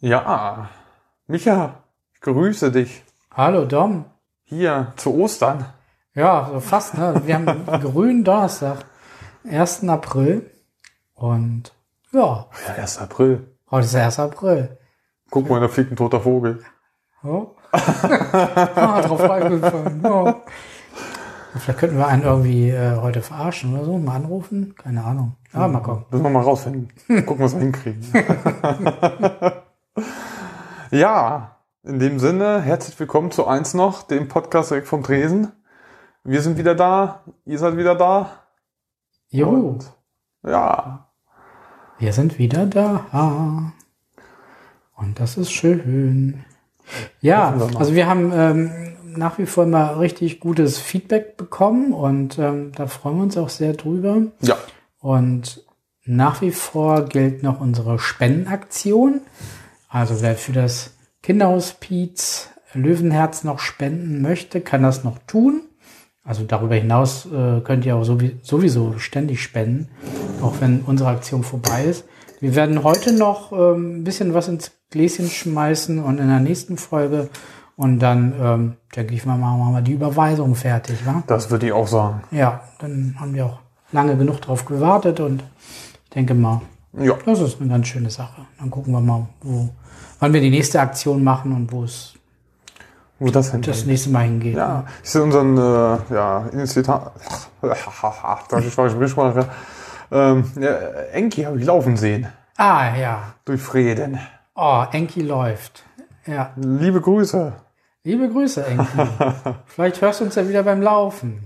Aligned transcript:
Ja, 0.00 0.68
Micha, 1.26 1.82
ich 2.14 2.20
grüße 2.20 2.70
dich 2.70 3.02
Hallo 3.34 3.64
Dom. 3.64 4.04
hier 4.44 4.92
zu 4.96 5.14
Ostern. 5.14 5.66
Ja, 6.14 6.48
so 6.52 6.60
fast, 6.60 6.94
ne? 6.98 7.20
Wir 7.24 7.36
haben 7.36 7.66
grünen 7.80 8.24
Donnerstag, 8.24 8.84
1. 9.48 9.88
April. 9.88 10.50
Und 11.14 11.72
ja, 12.12 12.46
Ja, 12.66 12.74
1. 12.74 12.98
April. 12.98 13.46
heute 13.70 13.84
ist 13.86 13.94
der 13.94 14.04
1. 14.06 14.18
April. 14.18 14.78
Guck 15.30 15.48
mal, 15.50 15.60
da 15.60 15.68
fliegt 15.68 15.92
ein 15.92 15.96
toter 15.96 16.20
Vogel. 16.20 16.62
Oh. 17.22 17.48
ah, 17.72 19.02
drauf 19.02 19.20
reingefallen. 19.20 20.00
Oh. 20.04 20.34
Vielleicht 21.56 21.78
könnten 21.80 21.98
wir 21.98 22.06
einen 22.06 22.22
irgendwie 22.22 22.70
äh, 22.70 22.96
heute 22.96 23.20
verarschen 23.22 23.74
oder 23.74 23.84
so, 23.84 23.98
mal 23.98 24.16
anrufen. 24.16 24.74
Keine 24.76 25.04
Ahnung. 25.04 25.36
Ja, 25.52 25.66
mal 25.66 25.80
gucken. 25.80 26.04
Müssen 26.10 26.22
wir 26.22 26.30
mal 26.30 26.42
rausfinden. 26.42 26.92
Gucken, 27.26 27.44
was 27.44 27.54
wir 27.54 27.60
hinkriegen. 27.60 28.04
ja, 30.90 31.56
in 31.82 31.98
dem 31.98 32.18
Sinne, 32.18 32.60
herzlich 32.60 32.98
willkommen 33.00 33.30
zu 33.30 33.46
eins 33.46 33.74
noch, 33.74 34.02
dem 34.02 34.28
Podcast 34.28 34.70
direkt 34.70 34.88
vom 34.88 35.02
Tresen. 35.02 35.52
Wir 36.22 36.42
sind 36.42 36.58
wieder 36.58 36.74
da, 36.74 37.22
ihr 37.44 37.58
seid 37.58 37.76
wieder 37.76 37.94
da. 37.94 38.30
Juhu, 39.30 39.68
Und 39.70 39.92
ja, 40.42 41.08
wir 41.98 42.12
sind 42.12 42.38
wieder 42.38 42.66
da. 42.66 43.72
Und 45.00 45.20
das 45.20 45.36
ist 45.36 45.52
schön. 45.52 46.44
Ja, 47.20 47.54
wir 47.58 47.66
mal. 47.66 47.76
also 47.78 47.94
wir 47.94 48.06
haben 48.06 48.32
ähm, 48.34 48.70
nach 49.16 49.38
wie 49.38 49.46
vor 49.46 49.64
immer 49.64 49.98
richtig 50.00 50.40
gutes 50.40 50.78
Feedback 50.78 51.36
bekommen 51.36 51.92
und 51.92 52.38
ähm, 52.38 52.72
da 52.74 52.86
freuen 52.86 53.16
wir 53.16 53.22
uns 53.24 53.36
auch 53.36 53.48
sehr 53.48 53.74
drüber. 53.74 54.22
ja, 54.40 54.56
Und 55.00 55.62
nach 56.04 56.40
wie 56.40 56.50
vor 56.50 57.04
gilt 57.04 57.42
noch 57.42 57.60
unsere 57.60 57.98
Spendenaktion. 57.98 59.20
Also 59.88 60.20
wer 60.20 60.34
für 60.36 60.52
das 60.52 60.94
Kinderhospiz 61.22 62.48
Löwenherz 62.74 63.44
noch 63.44 63.60
spenden 63.60 64.20
möchte, 64.20 64.60
kann 64.60 64.82
das 64.82 65.04
noch 65.04 65.18
tun. 65.26 65.62
Also 66.24 66.44
darüber 66.44 66.74
hinaus 66.74 67.26
äh, 67.26 67.60
könnt 67.62 67.86
ihr 67.86 67.96
auch 67.96 68.04
sowie- 68.04 68.36
sowieso 68.42 68.98
ständig 68.98 69.42
spenden, 69.42 69.88
auch 70.42 70.60
wenn 70.60 70.80
unsere 70.82 71.08
Aktion 71.10 71.42
vorbei 71.42 71.84
ist. 71.84 72.04
Wir 72.40 72.54
werden 72.54 72.84
heute 72.84 73.12
noch 73.12 73.52
ähm, 73.52 73.98
ein 73.98 74.04
bisschen 74.04 74.32
was 74.34 74.48
ins 74.48 74.70
Gläschen 74.90 75.28
schmeißen 75.28 76.02
und 76.02 76.18
in 76.18 76.28
der 76.28 76.40
nächsten 76.40 76.76
Folge 76.76 77.28
und 77.76 77.98
dann 77.98 78.34
ähm, 78.40 78.76
denke 78.94 79.14
ich 79.14 79.26
mal, 79.26 79.36
machen 79.36 79.72
wir 79.72 79.82
die 79.82 79.92
Überweisung 79.92 80.54
fertig, 80.54 81.04
wa? 81.04 81.22
das 81.26 81.50
würde 81.50 81.66
ich 81.66 81.72
auch 81.72 81.86
sagen. 81.86 82.22
Ja, 82.30 82.60
dann 82.78 83.16
haben 83.18 83.34
wir 83.34 83.46
auch 83.46 83.58
lange 83.92 84.16
genug 84.16 84.40
drauf 84.40 84.64
gewartet 84.64 85.20
und 85.20 85.42
ich 86.04 86.10
denke 86.10 86.34
mal, 86.34 86.60
Ja, 86.98 87.14
das 87.24 87.40
ist 87.40 87.60
eine 87.60 87.70
ganz 87.70 87.88
schöne 87.88 88.10
Sache. 88.10 88.42
Dann 88.58 88.70
gucken 88.70 88.92
wir 88.92 89.00
mal, 89.00 89.26
wo, 89.42 89.68
wann 90.20 90.32
wir 90.32 90.40
die 90.40 90.50
nächste 90.50 90.80
Aktion 90.80 91.22
machen 91.22 91.52
und 91.52 91.72
wo 91.72 91.84
es 91.84 92.14
wo 93.20 93.30
das 93.30 93.52
das 93.60 93.84
nächste 93.84 94.10
Mal 94.10 94.24
hingeht. 94.24 94.56
Ja, 94.56 94.84
ich 95.02 95.10
sehe 95.10 95.22
unseren 95.22 95.56
äh, 95.56 95.98
ja, 96.14 96.46
Initiator, 96.52 97.12
ähm, 100.10 100.44
ja, 100.60 100.70
Enki 101.12 101.42
habe 101.42 101.58
ich 101.58 101.64
laufen 101.64 101.96
sehen, 101.96 102.28
Ah, 102.56 102.94
ja. 102.96 103.34
durch 103.44 103.60
Frieden. 103.62 104.18
Oh, 104.54 104.84
Enki 104.92 105.22
läuft. 105.22 105.84
Ja. 106.26 106.52
Liebe 106.56 107.00
Grüße. 107.00 107.52
Liebe 108.04 108.28
Grüße, 108.28 108.64
Enki. 108.66 108.86
Vielleicht 109.66 110.00
hörst 110.00 110.20
du 110.20 110.24
uns 110.24 110.34
ja 110.34 110.48
wieder 110.48 110.62
beim 110.62 110.82
Laufen. 110.82 111.42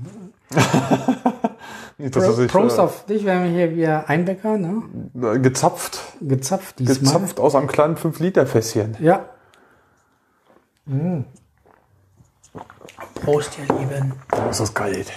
Nicht, 1.99 2.17
dass 2.17 2.25
Pro, 2.25 2.33
sich 2.33 2.51
Prost 2.51 2.79
äh, 2.79 2.81
auf 2.81 3.05
dich, 3.07 3.25
wir 3.25 3.35
haben 3.35 3.47
hier 3.47 3.75
wieder 3.77 4.09
Einbäcker, 4.09 4.57
ne? 4.59 4.83
gezapft, 5.41 6.01
Gezapft 6.21 6.79
diesmal. 6.79 6.99
gezapft 6.99 7.39
aus 7.41 7.55
einem 7.55 7.69
kleinen 7.69 7.97
5-Liter-Fässchen. 7.97 8.97
Ja. 9.01 9.25
Prost, 13.25 13.59
ihr 13.59 13.75
Lieben. 13.77 14.15
Da 14.29 14.49
ist 14.51 14.61
das 14.61 14.75
kalt. 14.75 15.13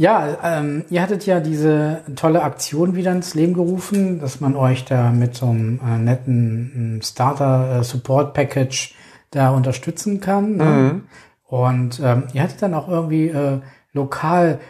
Ja, 0.00 0.36
ähm, 0.44 0.84
ihr 0.90 1.02
hattet 1.02 1.26
ja 1.26 1.40
diese 1.40 2.02
tolle 2.14 2.44
Aktion 2.44 2.94
wieder 2.94 3.10
ins 3.10 3.34
Leben 3.34 3.54
gerufen, 3.54 4.20
dass 4.20 4.40
man 4.40 4.54
euch 4.54 4.84
da 4.84 5.10
mit 5.10 5.34
so 5.34 5.46
einem 5.46 5.80
äh, 5.84 5.98
netten 5.98 7.00
Starter-Support-Package 7.02 8.94
da 9.32 9.50
unterstützen 9.50 10.20
kann. 10.20 10.56
Ne? 10.56 11.00
Und 11.48 12.00
ähm, 12.00 12.22
ihr 12.32 12.42
hattet 12.44 12.62
dann 12.62 12.74
auch 12.74 12.88
irgendwie 12.88 13.26
äh, 13.28 13.58
lokal 13.92 14.60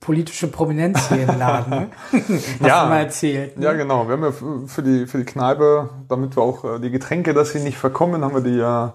politische 0.00 0.48
Prominenz 0.48 1.06
hier 1.10 1.24
im 1.28 1.38
Laden. 1.38 1.88
Hast 2.12 2.60
Ja. 2.66 2.84
du 2.84 2.88
mal 2.88 3.00
erzählt. 3.00 3.58
Ne? 3.58 3.66
Ja, 3.66 3.72
genau. 3.74 4.06
Wir 4.08 4.14
haben 4.14 4.22
ja 4.24 4.32
für 4.66 4.82
die, 4.82 5.06
für 5.06 5.18
die 5.18 5.24
Kneipe, 5.26 5.90
damit 6.08 6.34
wir 6.34 6.42
auch 6.42 6.64
äh, 6.64 6.80
die 6.80 6.90
Getränke, 6.90 7.34
dass 7.34 7.52
sie 7.52 7.60
nicht 7.60 7.76
verkommen, 7.76 8.24
haben 8.24 8.34
wir 8.34 8.40
die 8.40 8.56
ja, 8.56 8.94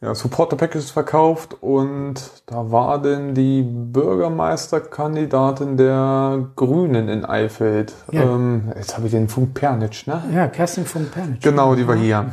ja 0.00 0.14
Supporter-Packages 0.14 0.90
verkauft 0.90 1.56
und 1.60 2.14
da 2.46 2.70
war 2.70 3.02
denn 3.02 3.34
die 3.34 3.62
Bürgermeisterkandidatin 3.62 5.76
der 5.76 6.48
Grünen 6.56 7.08
in 7.08 7.26
Eifeld. 7.26 7.92
Ja. 8.10 8.22
Ähm, 8.22 8.72
jetzt 8.76 8.96
habe 8.96 9.06
ich 9.06 9.12
den 9.12 9.28
Funk 9.28 9.52
Pernitsch, 9.54 10.06
ne? 10.06 10.22
Ja, 10.34 10.48
Kerstin 10.48 10.86
von 10.86 11.10
Pernitsch. 11.10 11.42
Genau, 11.42 11.74
die 11.74 11.86
war 11.86 11.96
hier. 11.96 12.32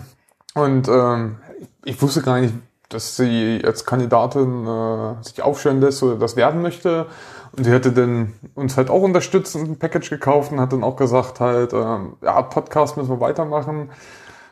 Und 0.56 0.88
ähm, 0.88 1.40
ich 1.84 2.02
wusste 2.02 2.22
gar 2.22 2.40
nicht, 2.40 2.54
dass 2.90 3.18
sie 3.18 3.62
als 3.66 3.84
Kandidatin 3.84 4.66
äh, 4.66 5.16
sich 5.22 5.42
aufstellen 5.42 5.82
lässt 5.82 6.02
oder 6.04 6.16
das 6.16 6.38
werden 6.38 6.62
möchte. 6.62 7.08
Und 7.56 7.66
sie 7.66 7.72
hätte 7.72 7.92
dann 7.92 8.34
uns 8.56 8.78
halt 8.78 8.90
auch 8.90 9.02
unterstützt 9.02 9.56
und 9.56 9.70
ein 9.70 9.80
Package 9.80 10.10
gekauft 10.10 10.52
und 10.52 10.62
hat 10.62 10.72
dann 10.72 10.84
auch 10.84 10.96
gesagt 10.96 11.40
halt, 11.40 11.74
ähm, 11.74 12.14
ja, 12.22 12.42
Podcast 12.44 12.98
müssen 12.98 13.10
wir 13.10 13.20
weitermachen. 13.20 13.90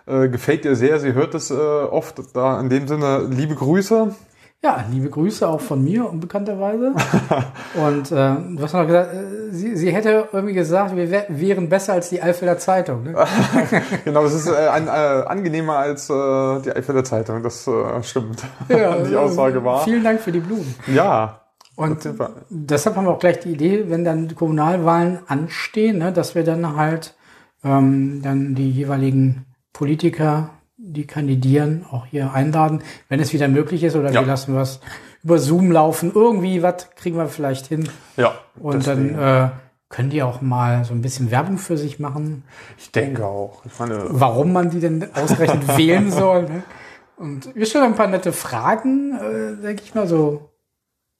Äh, 0.08 0.30
gefällt 0.30 0.66
ihr 0.66 0.76
sehr, 0.76 1.00
sie 1.00 1.14
hört 1.14 1.34
es 1.34 1.50
äh, 1.50 1.54
oft. 1.56 2.22
Da 2.36 2.60
in 2.60 2.70
dem 2.70 2.88
Sinne 2.88 3.28
liebe 3.30 3.56
Grüße. 3.56 4.14
Ja, 4.64 4.84
liebe 4.92 5.10
Grüße 5.10 5.48
auch 5.48 5.62
von 5.62 5.84
mir, 5.84 6.10
unbekannterweise. 6.10 6.94
Und 7.76 8.12
äh, 8.12 8.36
du 8.36 8.60
hast 8.62 8.74
noch 8.74 8.86
gesagt, 8.86 9.14
äh, 9.14 9.52
sie, 9.52 9.76
sie 9.76 9.92
hätte 9.92 10.30
irgendwie 10.32 10.54
gesagt, 10.54 10.96
wir 10.96 11.12
wär, 11.12 11.26
wären 11.30 11.70
besser 11.70 11.94
als 11.94 12.10
die 12.10 12.22
Eifelder 12.22 12.58
Zeitung. 12.58 13.04
Ne? 13.04 13.16
Genau, 14.06 14.24
das 14.24 14.34
ist 14.34 14.48
äh, 14.48 14.68
ein, 14.68 14.88
äh, 14.88 14.90
angenehmer 14.90 15.78
als 15.78 16.10
äh, 16.10 16.62
die 16.62 16.72
Eifelder 16.76 17.04
Zeitung. 17.04 17.44
Das 17.44 17.68
äh, 17.68 18.02
stimmt. 18.02 18.44
die 18.70 19.16
Aussage 19.16 19.64
war. 19.64 19.84
Vielen 19.84 20.04
Dank 20.04 20.22
für 20.22 20.32
die 20.32 20.40
Blumen. 20.40 20.74
Ja. 20.88 21.42
Und 21.76 22.10
deshalb 22.50 22.96
haben 22.96 23.06
wir 23.06 23.12
auch 23.12 23.20
gleich 23.20 23.42
die 23.42 23.52
Idee, 23.52 23.86
wenn 23.90 24.06
dann 24.06 24.30
die 24.30 24.36
Kommunalwahlen 24.36 25.20
anstehen, 25.28 25.98
ne, 25.98 26.14
dass 26.14 26.34
wir 26.34 26.44
dann 26.44 26.76
halt 26.76 27.16
ähm, 27.66 28.22
dann 28.24 28.56
die 28.56 28.72
jeweiligen 28.72 29.46
Politiker, 29.76 30.52
die 30.78 31.06
kandidieren, 31.06 31.86
auch 31.92 32.06
hier 32.06 32.32
einladen, 32.34 32.82
wenn 33.10 33.20
es 33.20 33.34
wieder 33.34 33.50
möglich 33.50 33.84
ist, 33.84 33.96
oder 33.98 34.10
Ja. 34.10 34.22
wir 34.22 34.28
lassen 34.28 34.56
was 34.56 34.80
über 35.22 35.38
Zoom 35.38 35.70
laufen. 35.70 36.12
Irgendwie 36.16 36.64
was 36.64 36.90
kriegen 36.96 37.18
wir 37.18 37.28
vielleicht 37.28 37.68
hin. 37.68 37.90
Ja. 38.16 38.36
Und 38.58 38.88
deswegen. 38.88 39.18
dann 39.18 39.48
äh, 39.48 39.50
können 39.90 40.10
die 40.10 40.24
auch 40.24 40.40
mal 40.40 40.86
so 40.86 40.94
ein 40.94 41.02
bisschen 41.02 41.30
Werbung 41.30 41.58
für 41.58 41.78
sich 41.78 42.00
machen, 42.00 42.44
ich 42.78 42.92
denke 42.94 43.26
auch. 43.26 43.66
Ich 43.66 43.78
meine, 43.78 44.02
warum 44.08 44.54
man 44.54 44.70
die 44.70 44.80
denn 44.80 45.06
ausgerechnet 45.14 45.68
wählen 45.78 46.10
soll. 46.10 46.44
Ne? 46.44 46.64
Und 47.18 47.54
wir 47.54 47.66
stellen 47.66 47.84
ein 47.86 47.96
paar 47.96 48.08
nette 48.08 48.32
Fragen, 48.32 49.14
äh, 49.18 49.62
denke 49.62 49.84
ich 49.84 49.94
mal, 49.94 50.08
so 50.08 50.52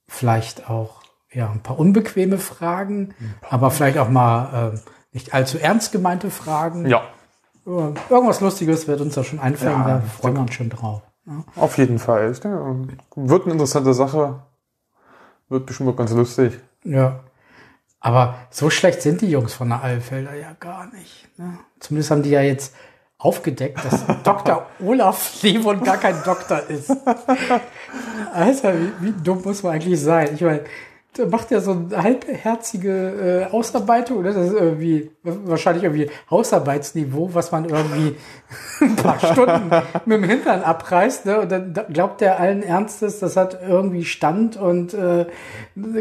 vielleicht 0.08 0.70
auch 0.70 1.02
ja 1.30 1.50
ein 1.50 1.60
paar 1.62 1.78
unbequeme 1.78 2.38
Fragen, 2.38 3.14
aber 3.50 3.70
vielleicht 3.70 3.98
auch 3.98 4.08
mal 4.08 4.72
äh, 4.74 4.78
nicht 5.12 5.34
allzu 5.34 5.58
ernst 5.58 5.92
gemeinte 5.92 6.30
Fragen. 6.30 6.86
ja. 6.86 7.02
Irgendwas 7.66 8.40
Lustiges 8.40 8.86
wird 8.86 9.00
uns 9.00 9.14
da 9.14 9.24
schon 9.24 9.40
einfallen, 9.40 9.72
Ja, 9.80 9.88
da 9.88 10.00
freuen 10.00 10.34
wir 10.34 10.40
uns 10.42 10.54
schon 10.54 10.70
drauf. 10.70 11.02
ne? 11.24 11.44
Ja. 11.56 11.62
Auf 11.62 11.76
jeden 11.78 11.98
Fall. 11.98 12.32
Denke, 12.32 12.96
wird 13.16 13.42
eine 13.44 13.52
interessante 13.52 13.92
Sache. 13.92 14.40
Wird 15.48 15.66
bestimmt 15.66 15.90
auch 15.90 15.96
ganz 15.96 16.12
lustig. 16.12 16.58
Ja. 16.84 17.20
Aber 17.98 18.34
so 18.50 18.70
schlecht 18.70 19.02
sind 19.02 19.20
die 19.20 19.30
Jungs 19.30 19.54
von 19.54 19.68
der 19.68 19.82
Alfelder 19.82 20.34
ja 20.34 20.52
gar 20.60 20.86
nicht. 20.92 21.26
Ne? 21.38 21.58
Zumindest 21.80 22.10
haben 22.12 22.22
die 22.22 22.30
ja 22.30 22.40
jetzt 22.42 22.74
aufgedeckt, 23.18 23.84
dass 23.84 24.04
Dr. 24.22 24.66
Olaf 24.84 25.42
Levon 25.42 25.82
gar 25.82 25.96
kein 25.96 26.22
Doktor 26.22 26.60
ist. 26.68 26.90
Alter, 28.32 28.74
wie, 28.78 28.92
wie 29.00 29.12
dumm 29.22 29.42
muss 29.44 29.62
man 29.62 29.72
eigentlich 29.72 30.00
sein? 30.00 30.30
Ich 30.34 30.40
meine, 30.40 30.62
macht 31.30 31.50
er 31.52 31.60
so 31.60 31.72
eine 31.72 32.02
halbherzige 32.02 33.46
äh, 33.50 33.54
Ausarbeitung, 33.54 34.18
oder? 34.18 34.32
Das 34.32 34.46
ist 34.46 34.54
irgendwie 34.54 35.10
wahrscheinlich 35.22 35.84
irgendwie 35.84 36.10
Hausarbeitsniveau, 36.30 37.30
was 37.32 37.52
man 37.52 37.68
irgendwie 37.68 38.16
ein 38.80 38.96
paar 38.96 39.18
Stunden 39.18 39.70
mit 40.04 40.18
dem 40.18 40.24
Hintern 40.24 40.62
abreißt, 40.62 41.26
ne? 41.26 41.40
Und 41.40 41.52
dann 41.52 41.74
glaubt 41.92 42.22
er 42.22 42.38
allen 42.38 42.62
Ernstes, 42.62 43.18
das 43.18 43.36
hat 43.36 43.58
irgendwie 43.66 44.04
Stand 44.04 44.56
und 44.56 44.94
äh, 44.94 45.26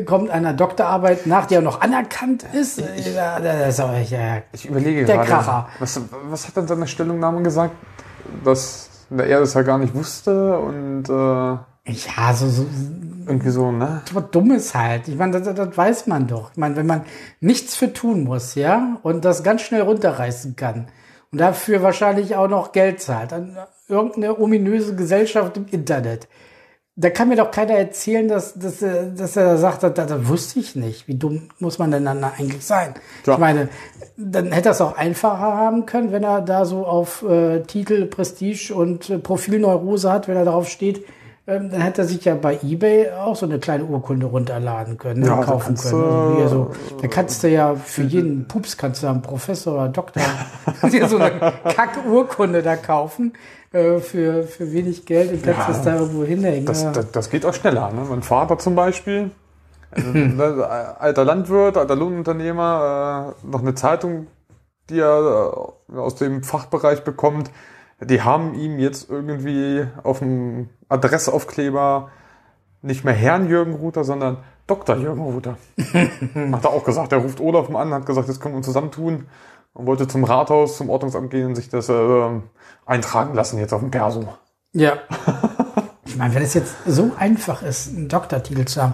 kommt 0.06 0.30
einer 0.30 0.54
Doktorarbeit 0.54 1.26
nach, 1.28 1.46
die 1.46 1.58
auch 1.58 1.64
noch 1.64 1.82
anerkannt 1.82 2.46
ist. 2.54 2.82
Ja, 3.16 3.40
das 3.40 3.70
ist 3.70 3.80
auch, 3.80 3.94
ja, 4.10 4.42
Ich 4.52 4.66
überlege 4.66 5.06
Der 5.06 5.18
gerade, 5.18 5.30
Kracher. 5.30 5.68
Was, 5.80 6.00
was 6.30 6.48
hat 6.48 6.58
in 6.58 6.68
seiner 6.68 6.88
Stellungnahme 6.88 7.42
gesagt? 7.42 7.76
Dass 8.44 8.90
er 9.16 9.40
das 9.40 9.54
ja 9.54 9.62
gar 9.62 9.78
nicht 9.78 9.94
wusste 9.94 10.58
und 10.58 11.10
äh, 11.10 11.58
ja 11.88 12.34
so, 12.34 12.48
so 12.50 12.66
irgendwie 13.28 13.50
so, 13.50 13.72
ne? 13.72 14.02
was 14.14 14.24
Dummes 14.32 14.74
halt. 14.76 15.08
Ich 15.08 15.16
meine, 15.16 15.40
das, 15.40 15.54
das 15.56 15.78
weiß 15.78 16.08
man 16.08 16.28
doch. 16.28 16.52
Ich 16.52 16.58
meine, 16.58 16.76
wenn 16.76 16.86
man 16.88 17.02
nichts 17.40 17.76
für 17.76 17.92
tun 17.94 18.24
muss, 18.24 18.56
ja, 18.56 18.98
und 19.04 19.26
das 19.26 19.44
ganz 19.44 19.62
schnell 19.62 19.82
runterreißen 19.82 20.56
kann 20.56 20.88
und 21.32 21.40
dafür 21.42 21.82
wahrscheinlich 21.84 22.36
auch 22.36 22.48
noch 22.48 22.72
Geld 22.72 23.02
zahlt 23.02 23.34
an 23.34 23.58
irgendeine 23.88 24.40
ominöse 24.40 24.96
Gesellschaft 24.96 25.58
im 25.58 25.66
Internet, 25.70 26.28
da 26.98 27.10
kann 27.10 27.28
mir 27.28 27.36
doch 27.36 27.52
keiner 27.52 27.74
erzählen, 27.74 28.28
dass, 28.30 28.54
dass, 28.54 28.82
er- 28.82 29.08
dass 29.08 29.36
er 29.36 29.58
sagt, 29.58 29.84
das, 29.84 29.94
das 29.94 30.28
wusste 30.30 30.60
ich 30.60 30.76
nicht. 30.78 31.10
Wie 31.10 31.16
dumm 31.16 31.50
muss 31.60 31.78
man 31.78 31.92
denn 31.92 32.06
dann 32.06 32.24
eigentlich 32.24 32.64
sein? 32.66 32.94
Ja. 33.26 33.34
Ich 33.34 33.40
meine, 33.40 33.68
dann 34.16 34.52
hätte 34.54 34.70
er 34.70 34.72
es 34.72 34.80
auch 34.82 34.96
einfacher 34.98 35.40
haben 35.58 35.86
können, 35.86 36.14
wenn 36.14 36.24
er 36.24 36.40
da 36.42 36.64
so 36.64 36.86
auf 36.86 37.22
äh, 37.24 37.64
Titel, 37.64 38.06
Prestige 38.06 38.74
und 38.74 39.10
äh, 39.10 39.20
Profilneurose 39.20 40.10
hat, 40.10 40.30
wenn 40.30 40.38
er 40.38 40.46
darauf 40.46 40.70
steht. 40.70 41.04
Ähm, 41.48 41.70
dann 41.70 41.82
hätte 41.82 42.02
er 42.02 42.08
sich 42.08 42.26
ja 42.26 42.34
bei 42.34 42.58
eBay 42.64 43.12
auch 43.12 43.36
so 43.36 43.46
eine 43.46 43.60
kleine 43.60 43.86
Urkunde 43.86 44.26
runterladen 44.26 44.98
können, 44.98 45.20
ne, 45.22 45.28
Ja, 45.28 45.36
da 45.38 45.44
kaufen 45.44 45.76
können. 45.76 46.02
du- 46.02 46.08
Irgendwie 46.08 46.48
so. 46.50 46.72
Da 47.02 47.08
kannst 47.08 47.44
du 47.44 47.50
ja 47.50 47.76
für 47.76 48.02
jeden 48.02 48.48
Pups 48.48 48.78
kannst 48.78 49.04
du 49.04 49.08
einen 49.08 49.22
Professor 49.22 49.76
oder 49.76 49.90
Doktor 49.90 50.24
so 51.08 51.18
eine 51.18 51.54
Kack-Urkunde 51.76 52.64
da 52.64 52.76
kaufen 52.76 53.34
äh, 53.74 54.00
für, 54.00 54.44
für 54.44 54.72
wenig 54.72 55.06
Geld 55.06 55.32
und 55.34 55.44
kannst 55.44 55.60
Ja, 55.60 55.68
das 55.68 55.82
da 55.84 55.96
irgendwo 56.00 56.24
hinhängen. 56.24 56.66
Das, 56.66 56.92
das, 56.92 57.12
das 57.12 57.30
geht 57.30 57.46
auch 57.46 57.54
schneller. 57.54 57.92
Ne? 57.92 58.02
Mein 58.10 58.24
Vater 58.24 58.58
zum 58.58 58.74
Beispiel, 58.74 59.30
also, 59.92 60.10
ne, 60.14 60.68
alter 61.00 61.26
Landwirt, 61.26 61.78
alter 61.78 61.96
Lohnunternehmer, 61.96 63.36
äh, 63.44 63.48
noch 63.48 63.62
eine 63.62 63.76
Zeitung, 63.76 64.26
die 64.90 65.00
er 65.00 65.54
äh, 65.94 65.98
aus 65.98 66.16
dem 66.16 66.42
Fachbereich 66.44 67.04
bekommt. 67.04 67.52
Die 68.06 68.22
haben 68.22 68.54
ihm 68.56 68.80
jetzt 68.80 69.10
irgendwie 69.10 69.86
auf 70.04 70.20
dem 70.20 70.70
Adressaufkleber 70.90 72.10
nicht 72.82 73.04
mehr 73.04 73.14
Herrn 73.14 73.50
Jürgen 73.50 73.74
Ruther, 73.74 74.04
sondern 74.04 74.38
Dr. 74.68 74.98
Jürgen 74.98 75.24
Ruther. 75.24 75.58
hat 75.78 76.64
er 76.64 76.70
auch 76.70 76.84
gesagt. 76.84 77.12
Er 77.12 77.20
ruft 77.20 77.40
Olaf 77.40 77.70
mal 77.70 77.82
an, 77.82 77.94
hat 77.94 78.06
gesagt, 78.06 78.28
jetzt 78.28 78.40
können 78.40 78.54
wir 78.54 78.58
uns 78.58 78.68
zusammentun 78.68 79.26
und 79.74 79.86
wollte 79.86 80.08
zum 80.08 80.24
Rathaus, 80.24 80.78
zum 80.78 80.90
Ordnungsamt 80.90 81.30
gehen 81.32 81.48
und 81.48 81.56
sich 81.56 81.70
das 81.70 81.90
äh, 81.90 82.30
eintragen 82.86 83.34
lassen 83.34 83.60
jetzt 83.60 83.74
auf 83.74 83.82
dem 83.82 83.92
Perso. 83.92 84.28
Ja. 84.74 84.98
Ich 86.08 86.18
meine, 86.18 86.36
wenn 86.36 86.44
es 86.44 86.54
jetzt 86.54 86.76
so 86.86 87.12
einfach 87.18 87.64
ist, 87.64 87.90
einen 87.90 88.08
Doktortitel 88.08 88.64
zu 88.66 88.82
haben, 88.82 88.94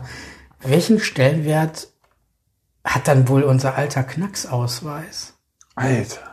welchen 0.61 0.99
Stellenwert 0.99 1.89
hat 2.85 3.07
dann 3.07 3.27
wohl 3.27 3.43
unser 3.43 3.75
alter 3.75 4.01
Knacksausweis? 4.01 5.33
Alter. 5.75 6.30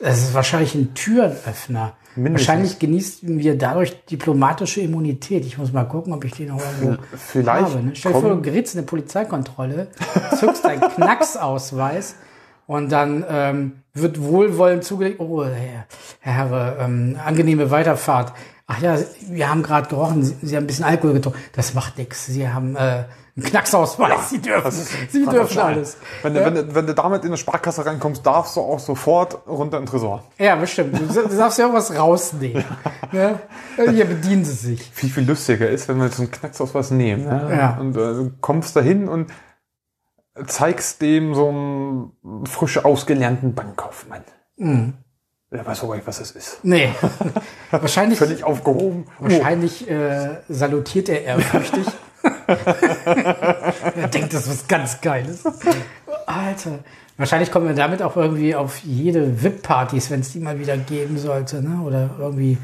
Das 0.00 0.18
ist 0.18 0.34
wahrscheinlich 0.34 0.74
ein 0.74 0.94
Türenöffner. 0.94 1.96
Mindestens. 2.16 2.48
Wahrscheinlich 2.48 2.78
genießen 2.78 3.38
wir 3.38 3.58
dadurch 3.58 4.04
diplomatische 4.06 4.80
Immunität. 4.80 5.44
Ich 5.44 5.58
muss 5.58 5.72
mal 5.72 5.84
gucken, 5.84 6.12
ob 6.14 6.24
ich 6.24 6.32
den 6.32 6.48
noch 6.48 6.60
irgendwo 6.80 7.02
Vielleicht 7.14 7.74
habe. 7.74 7.82
Ne? 7.84 7.90
Stell 7.94 8.12
dir 8.12 8.20
vor, 8.20 8.30
du 8.30 8.40
gerätst 8.40 8.74
in 8.74 8.78
eine 8.78 8.86
Polizeikontrolle, 8.86 9.88
zückst 10.38 10.64
deinen 10.64 10.80
Knacksausweis 10.94 12.16
und 12.66 12.90
dann 12.90 13.24
ähm, 13.28 13.72
wird 13.92 14.22
wohlwollend 14.22 14.84
zugelegt, 14.84 15.20
oh, 15.20 15.44
Herr, 15.44 15.86
Herr 16.20 16.50
Herr, 16.50 16.78
ähm, 16.80 17.18
angenehme 17.22 17.70
Weiterfahrt. 17.70 18.32
Ach 18.66 18.80
ja, 18.80 18.98
wir 19.28 19.48
haben 19.48 19.62
gerade 19.62 19.88
gerochen, 19.88 20.22
Sie, 20.24 20.36
Sie 20.42 20.56
haben 20.56 20.64
ein 20.64 20.66
bisschen 20.66 20.84
Alkohol 20.84 21.14
getrunken. 21.14 21.38
Das 21.52 21.74
macht 21.74 21.98
nichts. 21.98 22.26
Sie 22.26 22.48
haben 22.48 22.76
äh, 22.76 23.04
einen 23.36 23.44
Knacksausweis. 23.44 24.30
Sie 24.30 24.40
dürfen, 24.40 24.70
Sie 24.70 25.26
dürfen 25.26 25.58
alles. 25.58 25.98
Wenn, 26.22 26.34
du, 26.34 26.44
wenn, 26.44 26.54
du, 26.54 26.74
wenn 26.74 26.86
du 26.86 26.94
damit 26.94 27.22
in 27.22 27.28
eine 27.28 27.36
Sparkasse 27.36 27.84
reinkommst, 27.84 28.24
darfst 28.24 28.56
du 28.56 28.60
auch 28.60 28.78
sofort 28.78 29.46
runter 29.46 29.76
in 29.76 29.84
den 29.84 29.90
Tresor. 29.90 30.24
Ja, 30.38 30.56
bestimmt. 30.56 30.98
Du 30.98 31.06
du 31.06 31.36
darfst 31.36 31.58
ja 31.58 31.66
irgendwas 31.66 31.96
rausnehmen. 31.96 32.64
Ne? 33.12 33.38
Hier 33.76 34.04
bedienen 34.04 34.44
sie 34.44 34.52
sich. 34.52 34.90
Viel, 34.92 35.08
viel 35.08 35.24
lustiger 35.24 35.70
ist, 35.70 35.88
wenn 35.88 35.98
wir 35.98 36.08
so 36.08 36.22
einen 36.22 36.30
Knacksausweis 36.30 36.90
nehmen. 36.90 37.24
Ne? 37.24 37.56
Ja. 37.56 37.78
Und 37.78 37.96
äh, 37.96 38.14
du 38.14 38.32
kommst 38.40 38.74
dahin 38.74 39.08
und 39.08 39.30
zeigst 40.46 41.00
dem 41.02 41.34
so 41.34 41.48
einen 41.48 42.46
frisch 42.46 42.84
ausgelernten 42.84 43.54
Bankkaufmann. 43.54 44.24
Mhm. 44.56 44.94
Der 45.52 45.64
weiß 45.64 45.84
auch 45.84 45.88
gar 45.88 45.94
nicht, 45.94 46.06
was 46.06 46.18
das 46.18 46.32
ist. 46.32 46.58
Nee. 46.64 46.88
wahrscheinlich 47.70 48.18
Völlig 48.18 48.42
aufgehoben. 48.44 49.06
Wahrscheinlich 49.20 49.88
äh, 49.88 50.38
salutiert 50.48 51.08
er 51.08 51.22
ehrfürchtig. 51.22 51.86
er 52.46 54.08
denkt, 54.08 54.34
das 54.34 54.46
ist 54.46 54.50
was 54.50 54.68
ganz 54.68 55.00
Geiles. 55.00 55.42
Alter. 56.26 56.80
Wahrscheinlich 57.16 57.50
kommen 57.50 57.66
wir 57.66 57.74
damit 57.74 58.02
auch 58.02 58.14
irgendwie 58.16 58.54
auf 58.54 58.76
jede 58.78 59.42
VIP-Partys, 59.42 60.10
wenn 60.10 60.20
es 60.20 60.32
die 60.32 60.40
mal 60.40 60.58
wieder 60.58 60.76
geben 60.76 61.16
sollte, 61.18 61.62
ne? 61.62 61.80
Oder 61.82 62.10
irgendwie 62.18 62.58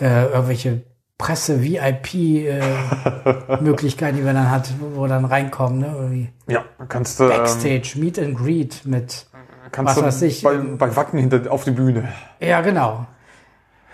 äh, 0.00 0.24
irgendwelche 0.24 0.82
Presse-VIP-Möglichkeiten, 1.18 4.16
die 4.16 4.24
man 4.24 4.34
dann 4.34 4.50
hat, 4.50 4.72
wo 4.80 5.02
wir 5.02 5.08
dann 5.08 5.24
reinkommen, 5.24 5.78
ne? 5.78 5.94
Irgendwie 5.94 6.30
ja, 6.48 6.64
kannst 6.88 7.20
du, 7.20 7.24
ähm, 7.24 7.30
Backstage, 7.30 7.92
Meet 7.96 8.18
and 8.18 8.36
Greet 8.36 8.84
mit 8.84 9.26
kannst 9.70 9.96
was 9.96 10.00
du 10.00 10.06
weiß 10.06 10.22
ich, 10.22 10.42
bei, 10.42 10.54
ähm, 10.54 10.78
bei 10.78 10.96
Wacken 10.96 11.20
hinter, 11.20 11.52
auf 11.52 11.62
die 11.64 11.70
Bühne. 11.70 12.08
Ja, 12.40 12.60
genau. 12.60 13.06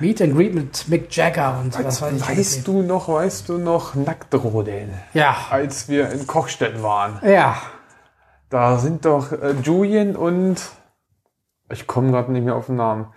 Meet 0.00 0.22
and 0.22 0.36
Greet 0.36 0.54
mit 0.54 0.88
Mick 0.88 1.14
Jagger 1.16 1.58
und 1.60 1.84
was 1.84 2.00
weiß 2.00 2.12
ich. 2.14 2.28
Weißt 2.28 2.66
du 2.68 2.82
noch, 2.82 3.08
weißt 3.08 3.48
du 3.48 3.58
noch, 3.58 3.94
Nacktrodeln, 3.94 4.90
Ja, 5.12 5.36
als 5.50 5.88
wir 5.88 6.10
in 6.10 6.26
Kochstedt 6.26 6.82
waren? 6.82 7.18
ja. 7.28 7.56
Da 8.50 8.78
sind 8.78 9.04
doch 9.04 9.30
äh, 9.32 9.52
Julian 9.62 10.16
und 10.16 10.56
ich 11.70 11.86
komme 11.86 12.10
gerade 12.12 12.32
nicht 12.32 12.44
mehr 12.46 12.56
auf 12.56 12.64
den 12.66 12.76
Namen. 12.76 13.08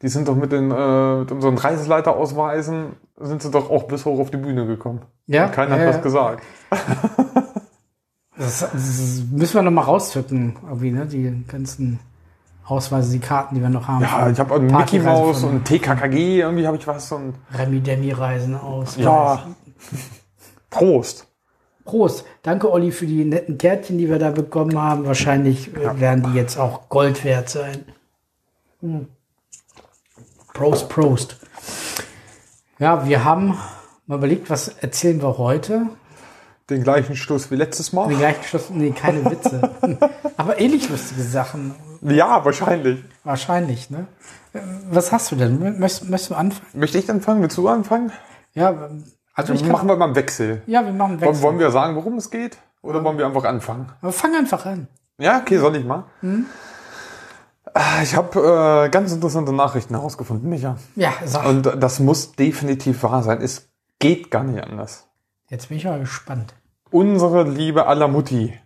Die 0.00 0.06
sind 0.08 0.28
doch 0.28 0.36
mit 0.36 0.52
den 0.52 0.70
äh, 0.70 1.16
mit 1.20 1.32
unseren 1.32 1.58
Reiseleiterausweisen 1.58 2.94
sind 3.18 3.42
sie 3.42 3.50
doch 3.50 3.68
auch 3.68 3.84
bis 3.88 4.04
hoch 4.04 4.20
auf 4.20 4.30
die 4.30 4.36
Bühne 4.36 4.64
gekommen. 4.66 5.02
Ja, 5.26 5.46
Und 5.46 5.52
keiner 5.52 5.70
ja, 5.70 5.76
hat 5.78 5.88
ja. 5.88 5.88
was 5.96 6.02
gesagt. 6.02 6.44
Das, 8.38 8.60
das 8.60 9.22
müssen 9.32 9.54
wir 9.54 9.62
noch 9.62 9.70
mal 9.70 9.82
rauszücken, 9.82 10.56
irgendwie, 10.62 10.90
ne? 10.90 11.06
Die 11.06 11.44
ganzen 11.48 11.98
Ausweise, 12.66 13.12
die 13.12 13.20
Karten, 13.20 13.54
die 13.54 13.60
wir 13.62 13.68
noch 13.68 13.86
haben. 13.86 14.02
Ja, 14.02 14.28
ich 14.28 14.38
habe 14.38 14.54
einen 14.56 14.66
Mickey 14.66 14.98
Mouse 14.98 15.44
und 15.44 15.64
TKKG, 15.64 16.40
irgendwie 16.40 16.66
habe 16.66 16.76
ich 16.76 16.86
was 16.86 17.10
und 17.12 17.34
Remi 17.56 17.80
Demi 17.80 18.12
Reisen 18.12 18.56
aus. 18.56 18.96
ja. 18.96 19.46
Prost. 20.70 21.26
Prost. 21.84 22.24
Danke, 22.42 22.70
Olli, 22.70 22.90
für 22.90 23.06
die 23.06 23.24
netten 23.24 23.56
Kärtchen, 23.56 23.96
die 23.96 24.10
wir 24.10 24.18
da 24.18 24.30
bekommen 24.30 24.78
haben. 24.78 25.06
Wahrscheinlich 25.06 25.74
äh, 25.74 26.00
werden 26.00 26.24
die 26.24 26.36
jetzt 26.36 26.58
auch 26.58 26.88
Gold 26.88 27.24
wert 27.24 27.48
sein. 27.48 27.84
Hm. 28.80 29.06
Prost, 30.52 30.88
Prost. 30.88 31.36
Ja, 32.78 33.06
wir 33.06 33.24
haben 33.24 33.56
mal 34.06 34.16
überlegt, 34.16 34.50
was 34.50 34.68
erzählen 34.68 35.22
wir 35.22 35.38
heute? 35.38 35.86
Den 36.68 36.82
gleichen 36.82 37.14
Schluss 37.14 37.50
wie 37.50 37.56
letztes 37.56 37.92
Mal. 37.92 38.08
gleichen 38.08 38.42
Schluss, 38.42 38.70
nee, 38.70 38.90
keine 38.90 39.24
Witze. 39.24 39.70
Aber 40.36 40.60
ähnlich 40.60 40.88
lustige 40.88 41.22
Sachen. 41.22 41.74
Ja, 42.02 42.44
wahrscheinlich. 42.44 43.02
Wahrscheinlich, 43.24 43.90
ne? 43.90 44.06
Was 44.90 45.12
hast 45.12 45.30
du 45.32 45.36
denn? 45.36 45.78
Möchtest, 45.78 46.08
möchtest 46.08 46.30
du 46.30 46.34
anfangen? 46.34 46.66
Möchte 46.74 46.98
ich 46.98 47.10
anfangen? 47.10 47.42
Willst 47.42 47.56
du 47.58 47.68
anfangen? 47.68 48.10
Ja, 48.54 48.88
also 49.34 49.52
ich 49.52 49.64
machen 49.66 49.86
wir 49.88 49.96
mal 49.96 50.06
einen 50.06 50.14
Wechsel. 50.16 50.62
ja, 50.66 50.84
wir 50.84 50.92
machen 50.92 51.12
einen 51.12 51.20
Wollen, 51.20 51.30
Wechsel. 51.30 51.42
wollen 51.42 51.58
wir 51.58 51.70
sagen, 51.70 51.94
worum 51.96 52.16
es 52.16 52.30
geht? 52.30 52.56
Oder 52.82 53.04
wollen 53.04 53.18
wir 53.18 53.26
einfach 53.26 53.44
anfangen? 53.44 53.90
Aber 54.00 54.12
fang 54.12 54.34
einfach 54.34 54.64
an. 54.64 54.88
Ja, 55.18 55.38
okay, 55.40 55.58
soll 55.58 55.76
ich 55.76 55.84
mal? 55.84 56.04
Ah, 57.74 58.02
Ich 58.02 58.14
habe 58.16 58.84
äh, 58.86 58.88
ganz 58.90 59.12
interessante 59.12 59.52
Nachrichten 59.52 59.94
herausgefunden, 59.94 60.48
Micha. 60.48 60.76
Ja, 60.94 61.12
sag. 61.24 61.44
Und 61.46 61.82
das 61.82 62.00
muss 62.00 62.32
definitiv 62.32 63.02
wahr 63.02 63.22
sein. 63.22 63.42
Es 63.42 63.68
geht 63.98 64.30
gar 64.30 64.44
nicht 64.44 64.62
anders. 64.62 65.06
Jetzt 65.50 65.68
bin 65.68 65.76
ich 65.78 65.84
mal 65.84 66.00
gespannt. 66.00 66.54
Unsere 66.90 67.42
liebe 67.44 67.86
aller 67.86 68.08
Mutti, 68.08 68.58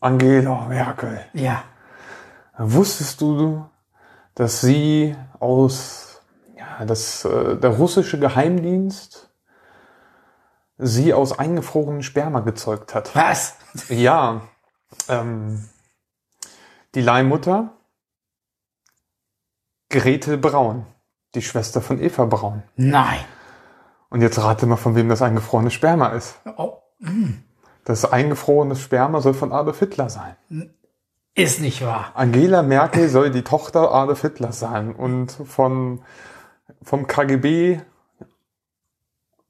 Angela 0.00 0.66
Merkel. 0.68 1.20
Ja. 1.34 1.62
Wusstest 2.58 3.20
du, 3.20 3.68
dass 4.34 4.60
sie 4.60 5.16
aus 5.38 6.22
ja, 6.56 6.84
das, 6.84 7.24
äh, 7.24 7.56
der 7.56 7.70
russische 7.70 8.18
Geheimdienst 8.18 9.30
sie 10.78 11.14
aus 11.14 11.38
eingefrorenen 11.38 12.02
Sperma 12.02 12.40
gezeugt 12.40 12.94
hat? 12.94 13.14
Was? 13.14 13.56
Ja, 13.88 14.42
ähm, 15.08 15.68
die 16.94 17.00
Leihmutter 17.00 17.72
Gretel 19.88 20.38
Braun, 20.38 20.86
die 21.34 21.42
Schwester 21.42 21.80
von 21.80 22.00
Eva 22.00 22.24
Braun. 22.24 22.62
Nein. 22.76 23.24
Und 24.08 24.22
jetzt 24.22 24.38
rate 24.38 24.66
mal, 24.66 24.76
von 24.76 24.94
wem 24.94 25.08
das 25.08 25.22
eingefrorene 25.22 25.70
Sperma 25.70 26.08
ist. 26.08 26.36
Oh, 26.56 26.78
Das 27.84 28.10
eingefrorene 28.10 28.76
Sperma 28.76 29.20
soll 29.20 29.34
von 29.34 29.52
Adolf 29.52 29.78
Hitler 29.80 30.08
sein. 30.08 30.36
Ist 31.34 31.60
nicht 31.60 31.82
wahr. 31.82 32.12
Angela 32.14 32.62
Merkel 32.62 33.08
soll 33.08 33.30
die 33.30 33.42
Tochter 33.42 33.92
Adolf 33.92 34.20
Hitlers 34.20 34.58
sein 34.58 34.94
und 34.94 35.30
von, 35.32 36.02
vom 36.82 37.06
KGB 37.06 37.80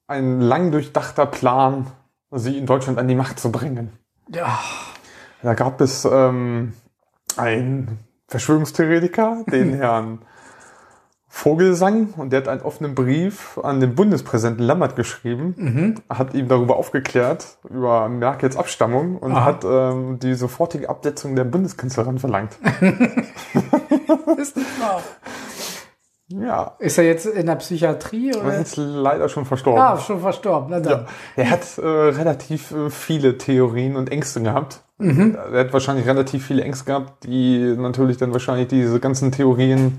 ein 0.06 0.40
lang 0.40 0.70
durchdachter 0.70 1.26
Plan, 1.26 1.90
sie 2.30 2.56
in 2.56 2.66
Deutschland 2.66 2.98
an 2.98 3.08
die 3.08 3.14
Macht 3.14 3.40
zu 3.40 3.50
bringen. 3.50 3.92
Ja. 4.28 4.60
Da 5.42 5.54
gab 5.54 5.80
es 5.80 6.04
ähm, 6.04 6.74
einen 7.36 7.98
Verschwörungstheoretiker, 8.28 9.44
den 9.50 9.74
Herrn 9.78 10.20
Vogelsang, 11.34 12.12
und 12.18 12.30
der 12.30 12.42
hat 12.42 12.48
einen 12.48 12.60
offenen 12.60 12.94
Brief 12.94 13.58
an 13.62 13.80
den 13.80 13.94
Bundespräsidenten 13.94 14.62
Lammert 14.62 14.96
geschrieben, 14.96 15.96
hat 16.10 16.34
ihm 16.34 16.46
darüber 16.46 16.76
aufgeklärt, 16.76 17.56
über 17.70 18.10
Merkels 18.10 18.54
Abstammung 18.58 19.16
und 19.16 19.32
Aha. 19.32 19.44
hat 19.44 19.64
ähm, 19.64 20.18
die 20.18 20.34
sofortige 20.34 20.90
Absetzung 20.90 21.34
der 21.34 21.44
Bundeskanzlerin 21.44 22.18
verlangt. 22.18 22.58
Ist 24.36 24.56
nicht 24.58 24.80
wahr. 24.80 25.02
ja, 26.28 26.76
Ist 26.78 26.98
er 26.98 27.04
jetzt 27.04 27.24
in 27.24 27.46
der 27.46 27.56
Psychiatrie 27.56 28.32
er 28.32 28.44
oder? 28.44 28.58
ist 28.58 28.76
leider 28.76 29.28
schon 29.30 29.46
verstorben. 29.46 29.80
Ah, 29.82 29.96
schon 29.98 30.20
verstorben. 30.20 30.68
Na 30.70 30.80
dann. 30.80 30.92
Ja, 31.00 31.06
er 31.36 31.50
hat 31.50 31.78
äh, 31.78 31.86
relativ 31.86 32.72
äh, 32.72 32.90
viele 32.90 33.38
Theorien 33.38 33.96
und 33.96 34.12
Ängste 34.12 34.42
gehabt. 34.42 34.82
Er 34.98 35.60
hat 35.60 35.72
wahrscheinlich 35.72 36.06
relativ 36.06 36.46
viele 36.46 36.62
Ängste 36.62 36.84
gehabt, 36.84 37.24
die 37.24 37.74
natürlich 37.76 38.18
dann 38.18 38.32
wahrscheinlich 38.34 38.68
diese 38.68 39.00
ganzen 39.00 39.32
Theorien 39.32 39.98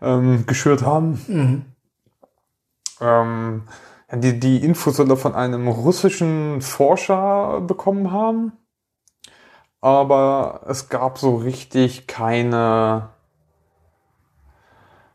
ähm, 0.00 0.46
geschürt 0.46 0.82
haben. 0.82 1.66
Ähm, 3.00 3.62
ja, 4.10 4.16
die, 4.18 4.38
die 4.38 4.64
Infos 4.64 4.96
soll 4.96 5.10
er 5.10 5.16
von 5.16 5.34
einem 5.34 5.68
russischen 5.68 6.60
Forscher 6.60 7.60
bekommen 7.60 8.12
haben. 8.12 8.52
Aber 9.80 10.62
es 10.68 10.88
gab 10.88 11.18
so 11.18 11.36
richtig 11.36 12.06
keine 12.06 13.10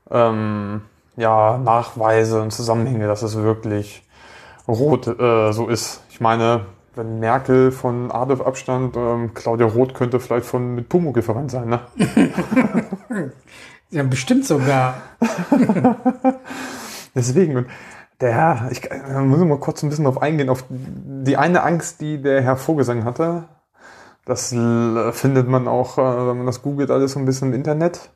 ähm, 0.09 0.81
ja, 1.15 1.57
Nachweise 1.57 2.41
und 2.41 2.51
Zusammenhänge, 2.51 3.07
dass 3.07 3.21
es 3.21 3.35
wirklich 3.35 4.07
Rot 4.67 5.07
äh, 5.07 5.51
so 5.51 5.67
ist. 5.67 6.03
Ich 6.09 6.21
meine, 6.21 6.65
wenn 6.95 7.19
Merkel 7.19 7.71
von 7.71 8.11
Adolf 8.11 8.41
abstand, 8.41 8.95
ähm, 8.97 9.33
Claudia 9.33 9.65
Roth 9.65 9.93
könnte 9.93 10.19
vielleicht 10.19 10.45
von 10.45 10.75
mit 10.75 10.89
Pumuckl 10.89 11.21
verwandt 11.21 11.51
sein, 11.51 11.69
ne? 11.69 11.79
Ja, 13.91 14.03
bestimmt 14.03 14.45
sogar. 14.45 15.01
Deswegen, 17.15 17.57
und 17.57 17.67
der, 18.21 18.69
ich 18.71 18.81
muss 19.13 19.39
mal 19.39 19.59
kurz 19.59 19.83
ein 19.83 19.89
bisschen 19.89 20.05
drauf 20.05 20.21
eingehen, 20.21 20.49
auf 20.49 20.63
die 20.69 21.35
eine 21.35 21.63
Angst, 21.63 21.99
die 21.99 22.21
der 22.21 22.41
Herr 22.41 22.55
Vogelsang 22.55 23.03
hatte. 23.03 23.49
Das 24.23 24.49
findet 24.49 25.47
man 25.47 25.67
auch, 25.67 25.97
äh, 25.97 26.27
wenn 26.27 26.37
man 26.37 26.45
das 26.45 26.61
googelt, 26.61 26.91
alles 26.91 27.13
so 27.13 27.19
ein 27.19 27.25
bisschen 27.25 27.49
im 27.49 27.55
Internet. 27.55 28.11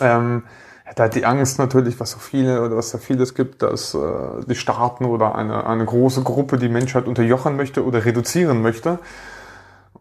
Ähm, 0.00 0.44
er 0.84 0.90
hat 0.90 1.00
halt 1.00 1.14
die 1.14 1.24
Angst 1.24 1.58
natürlich, 1.58 1.98
was 1.98 2.10
so 2.10 2.18
viele 2.18 2.62
oder 2.62 2.76
was 2.76 2.90
da 2.90 2.98
vieles 2.98 3.34
gibt, 3.34 3.62
dass 3.62 3.94
äh, 3.94 4.44
die 4.46 4.54
Staaten 4.54 5.06
oder 5.06 5.34
eine, 5.34 5.66
eine 5.66 5.86
große 5.86 6.22
Gruppe 6.22 6.58
die 6.58 6.68
Menschheit 6.68 7.06
unterjochen 7.08 7.56
möchte 7.56 7.84
oder 7.84 8.04
reduzieren 8.04 8.60
möchte. 8.60 8.98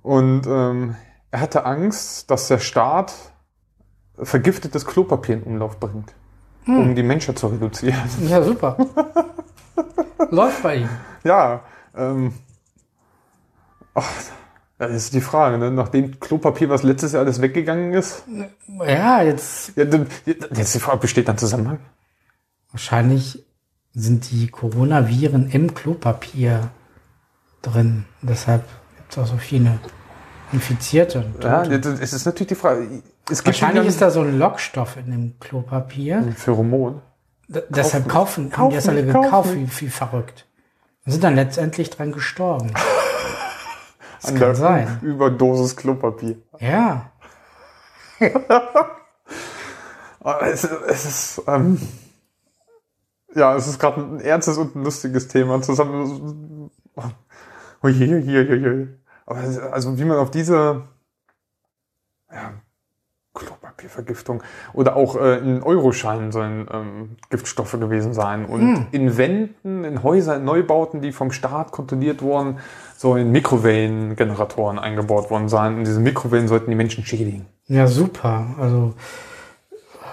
Und 0.02 0.46
ähm, 0.46 0.98
er 1.32 1.40
hatte 1.40 1.66
Angst, 1.66 2.30
dass 2.30 2.50
der 2.50 2.60
Staat 2.60 3.14
vergiftetes 4.18 4.86
Klopapier 4.86 5.36
in 5.36 5.44
Umlauf 5.44 5.80
bringt, 5.80 6.14
um 6.68 6.96
die 6.96 7.04
Menschheit 7.04 7.40
zu 7.40 7.48
reduzieren. 7.48 8.00
Ja, 8.28 8.42
super. 8.44 8.78
Läuft 10.30 10.64
bei 10.64 10.76
ihm. 10.78 10.90
Ja, 11.24 11.62
ähm, 11.96 12.34
ach, 13.94 14.10
das 14.78 14.92
ist 14.92 15.14
die 15.14 15.22
Frage, 15.22 15.58
ne? 15.58 15.72
nachdem 15.72 16.20
Klopapier, 16.20 16.70
was 16.70 16.84
letztes 16.84 17.14
Jahr 17.14 17.24
alles 17.24 17.42
weggegangen 17.42 17.94
ist, 17.94 18.24
Ja, 18.86 19.22
jetzt 19.22 19.76
ja, 19.76 19.86
dann, 19.86 20.08
jetzt 20.26 20.76
die 20.76 20.80
Frage, 20.80 21.00
besteht 21.00 21.28
da 21.28 21.34
ein 21.34 21.38
Zusammenhang? 21.38 21.80
wahrscheinlich 22.72 23.46
sind 23.94 24.32
die 24.32 24.48
Coronaviren 24.48 25.50
im 25.52 25.76
Klopapier 25.76 26.72
drin. 27.62 28.06
Deshalb 28.24 28.64
gibt 28.98 29.12
es 29.12 29.18
auch 29.20 29.28
so 29.28 29.38
viele 29.38 29.80
Infizierte. 30.52 31.32
Ja, 31.42 31.64
das 31.66 32.00
es 32.00 32.14
ist 32.14 32.26
natürlich 32.26 32.48
die 32.50 32.56
Frage. 32.56 33.04
Es 33.30 33.44
gibt 33.44 33.62
Wahrscheinlich 33.62 33.88
ist 33.88 34.02
da 34.02 34.10
so 34.10 34.22
ein 34.22 34.38
Lockstoff 34.38 34.98
in 34.98 35.12
dem 35.12 35.40
Klopapier. 35.40 36.18
ein 36.18 36.34
Pheromon. 36.34 37.02
D 37.48 37.62
deshalb 37.70 38.10
kaufen, 38.10 38.52
haben 38.56 38.70
die 38.70 38.76
das 38.76 38.86
kaufen, 38.86 38.98
alle 38.98 39.06
gekauft, 39.06 39.30
kaufen. 39.30 39.72
wie, 39.72 39.82
wie 39.82 39.90
verrückt. 39.90 40.48
Und 41.06 41.12
sind 41.12 41.24
dann 41.24 41.36
letztendlich 41.36 41.90
dran 41.90 42.12
gestorben. 42.12 42.74
Das 44.22 44.32
An 44.32 44.38
kann 44.38 44.48
der 44.48 44.56
sein. 44.56 45.00
Überdosis 45.02 45.76
Klopapier. 45.76 46.38
Ja. 46.62 47.12
Aber 50.22 50.42
Es, 50.48 50.64
es 50.64 51.06
ist, 51.06 51.42
ähm, 51.46 51.78
ja, 53.36 53.54
es 53.54 53.68
ist 53.68 53.80
gerade 53.80 54.00
ein 54.00 54.22
ernstes 54.22 54.58
und 54.58 54.78
ein 54.78 54.84
lustiges 54.86 55.28
Thema 55.28 55.62
zusammen. 55.62 56.72
Oje, 57.82 58.16
oje, 58.16 58.50
oje. 58.50 58.98
Aber 59.26 59.40
also 59.74 59.98
wie 59.98 60.06
man 60.06 60.18
auf 60.18 60.32
diese 60.32 60.88
ja, 62.32 62.54
Klopapiervergiftung 63.74 64.44
oder 64.74 64.96
auch 64.96 65.16
äh, 65.16 65.38
in 65.38 65.64
Euroscheinen 65.64 66.32
sollen 66.32 66.68
ähm, 66.72 67.16
Giftstoffe 67.30 67.74
gewesen 67.74 68.14
sein 68.14 68.46
und 68.46 68.88
in 68.92 69.18
Wänden, 69.18 69.84
in 69.84 70.04
Häusern, 70.04 70.40
in 70.40 70.46
Neubauten, 70.46 71.02
die 71.02 71.12
vom 71.12 71.32
Staat 71.32 71.72
kontrolliert 71.72 72.22
wurden, 72.22 72.60
sollen 72.96 73.32
Mikrowellengeneratoren 73.32 74.80
eingebaut 74.80 75.30
worden 75.30 75.50
sein 75.50 75.78
und 75.78 75.86
diese 75.86 76.00
Mikrowellen 76.00 76.48
sollten 76.48 76.70
die 76.70 76.76
Menschen 76.76 77.06
schädigen. 77.06 77.46
Ja, 77.68 77.88
super. 77.88 78.56
Also, 78.60 78.94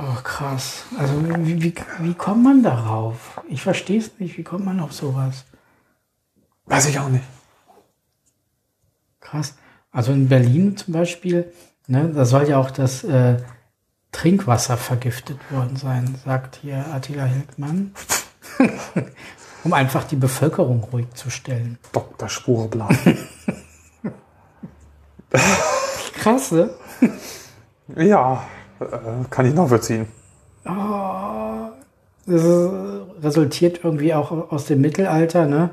oh, 0.01 0.23
krass. 0.23 0.85
Also, 0.99 1.13
wie, 1.41 1.63
wie, 1.63 1.75
wie 2.01 2.15
kommt 2.15 2.43
man 2.43 2.63
darauf? 2.63 3.41
Ich 3.49 3.63
verstehe 3.63 3.99
es 3.99 4.19
nicht. 4.19 4.39
Wie 4.39 4.45
kommt 4.45 4.65
man 4.65 4.81
auf 4.81 4.93
sowas? 4.93 5.45
Weiß 6.67 6.89
ich 6.89 6.99
auch 6.99 7.09
nicht. 7.09 7.25
Krass. 9.21 9.57
Also 9.93 10.13
in 10.13 10.29
Berlin 10.29 10.77
zum 10.77 10.95
Beispiel, 10.95 11.53
ne, 11.91 12.11
da 12.15 12.25
soll 12.25 12.49
ja 12.49 12.59
auch 12.59 12.71
das 12.71 13.05
äh, 13.05 13.37
Trinkwasser 14.13 14.77
vergiftet 14.77 15.39
worden 15.51 15.77
sein, 15.77 16.15
sagt 16.25 16.57
hier 16.63 16.87
Attila 16.93 17.25
Hildmann. 17.25 17.93
um 19.65 19.73
einfach 19.73 20.05
die 20.05 20.17
Bevölkerung 20.17 20.85
ruhig 20.85 21.11
zu 21.15 21.31
stellen. 21.31 21.79
Dr. 21.93 22.29
Spureblatt. 22.29 22.97
Krass, 26.15 26.53
ne? 26.53 26.71
ja, 27.97 28.43
äh, 28.81 28.85
kann 29.29 29.47
ich 29.47 29.55
nachvollziehen. 29.55 30.07
Das 30.65 32.45
ist, 32.45 32.71
resultiert 33.23 33.81
irgendwie 33.85 34.15
auch 34.15 34.51
aus 34.51 34.67
dem 34.67 34.81
Mittelalter, 34.81 35.47
ne? 35.47 35.71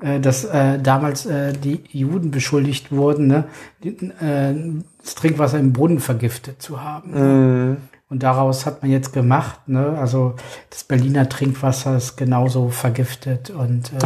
Äh, 0.00 0.20
Dass 0.20 0.44
äh, 0.44 0.78
damals 0.78 1.26
äh, 1.26 1.52
die 1.52 1.84
Juden 1.90 2.30
beschuldigt 2.30 2.92
wurden, 2.92 3.26
ne? 3.26 3.44
die, 3.82 3.90
äh, 4.20 4.82
das 5.02 5.14
Trinkwasser 5.14 5.58
im 5.58 5.72
Brunnen 5.72 6.00
vergiftet 6.00 6.62
zu 6.62 6.80
haben. 6.82 7.88
Und 8.12 8.22
daraus 8.22 8.66
hat 8.66 8.82
man 8.82 8.90
jetzt 8.90 9.14
gemacht, 9.14 9.68
ne? 9.68 9.96
Also 9.98 10.34
das 10.68 10.84
Berliner 10.84 11.30
Trinkwasser 11.30 11.96
ist 11.96 12.16
genauso 12.16 12.68
vergiftet 12.68 13.48
und 13.48 13.90
äh, 13.92 13.98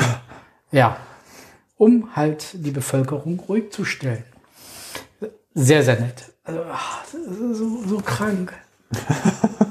ja, 0.71 0.97
um 1.77 2.15
halt 2.15 2.51
die 2.55 2.71
Bevölkerung 2.71 3.41
ruhig 3.41 3.73
zu 3.73 3.85
stellen. 3.85 4.23
Sehr, 5.55 5.83
sehr 5.83 5.99
nett. 5.99 6.33
Also, 6.45 6.61
ach, 6.71 7.05
so, 7.53 7.83
so 7.85 7.97
krank. 7.99 8.53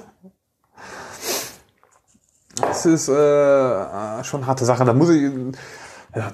Das 2.58 2.86
ist 2.86 3.10
äh, 3.10 4.24
schon 4.24 4.46
harte 4.46 4.66
Sache. 4.66 4.86
Da 4.86 4.94
muss 4.94 5.10
ich. 5.10 5.24
Ja, 6.16 6.32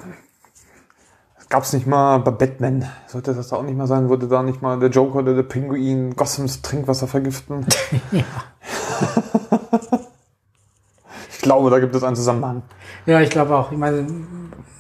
Gab 1.51 1.63
es 1.63 1.73
nicht 1.73 1.85
mal 1.85 2.17
bei 2.19 2.31
Batman? 2.31 2.87
Sollte 3.07 3.33
das 3.33 3.49
da 3.49 3.57
auch 3.57 3.63
nicht 3.63 3.75
mal 3.75 3.85
sein? 3.85 4.07
Würde 4.07 4.29
da 4.29 4.41
nicht 4.41 4.61
mal 4.61 4.79
der 4.79 4.89
Joker 4.89 5.19
oder 5.19 5.35
der 5.35 5.43
Pinguin 5.43 6.15
Gothams 6.15 6.61
Trinkwasser 6.61 7.07
vergiften? 7.07 7.65
Ja. 8.11 8.23
Ich 11.29 11.41
glaube, 11.41 11.69
da 11.69 11.79
gibt 11.79 11.93
es 11.93 12.03
einen 12.03 12.15
Zusammenhang. 12.15 12.61
Ja, 13.05 13.19
ich 13.19 13.29
glaube 13.29 13.55
auch. 13.55 13.71
Ich 13.71 13.77
meine, 13.77 14.07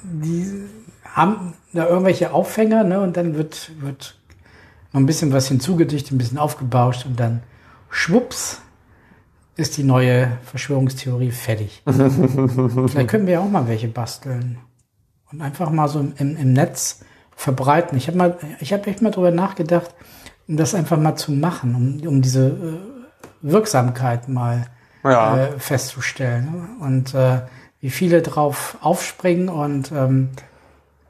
die 0.03 0.69
haben 1.03 1.55
da 1.73 1.87
irgendwelche 1.87 2.31
Aufhänger, 2.31 2.83
ne? 2.83 3.01
Und 3.01 3.17
dann 3.17 3.35
wird, 3.35 3.71
wird 3.81 4.15
noch 4.93 5.01
ein 5.01 5.05
bisschen 5.05 5.33
was 5.33 5.47
hinzugedichtet, 5.47 6.13
ein 6.13 6.19
bisschen 6.19 6.37
aufgebauscht 6.37 7.05
und 7.05 7.19
dann 7.19 7.43
schwupps 7.89 8.61
ist 9.57 9.75
die 9.75 9.83
neue 9.83 10.37
Verschwörungstheorie 10.43 11.31
fertig. 11.31 11.83
Vielleicht 11.89 13.09
können 13.09 13.25
wir 13.25 13.33
ja 13.33 13.39
auch 13.41 13.49
mal 13.49 13.67
welche 13.67 13.87
basteln 13.87 14.59
und 15.31 15.41
einfach 15.41 15.69
mal 15.69 15.87
so 15.87 15.99
im, 15.99 16.13
im, 16.17 16.35
im 16.37 16.53
Netz 16.53 17.01
verbreiten. 17.35 17.97
Ich 17.97 18.07
habe 18.07 18.17
mal, 18.17 18.37
ich 18.59 18.73
habe 18.73 18.85
echt 18.87 19.01
mal 19.01 19.11
drüber 19.11 19.31
nachgedacht, 19.31 19.93
um 20.47 20.57
das 20.57 20.75
einfach 20.75 20.97
mal 20.97 21.15
zu 21.15 21.31
machen, 21.31 21.75
um, 21.75 22.07
um 22.07 22.21
diese 22.21 22.49
äh, 22.49 22.79
Wirksamkeit 23.41 24.27
mal 24.29 24.65
Ja. 25.03 25.37
äh, 25.37 25.59
festzustellen. 25.59 26.45
ne? 26.51 26.85
Und 26.85 27.13
äh, 27.15 27.41
wie 27.79 27.89
viele 27.89 28.21
drauf 28.21 28.77
aufspringen 28.81 29.49
und 29.49 29.91
ähm, 29.91 30.29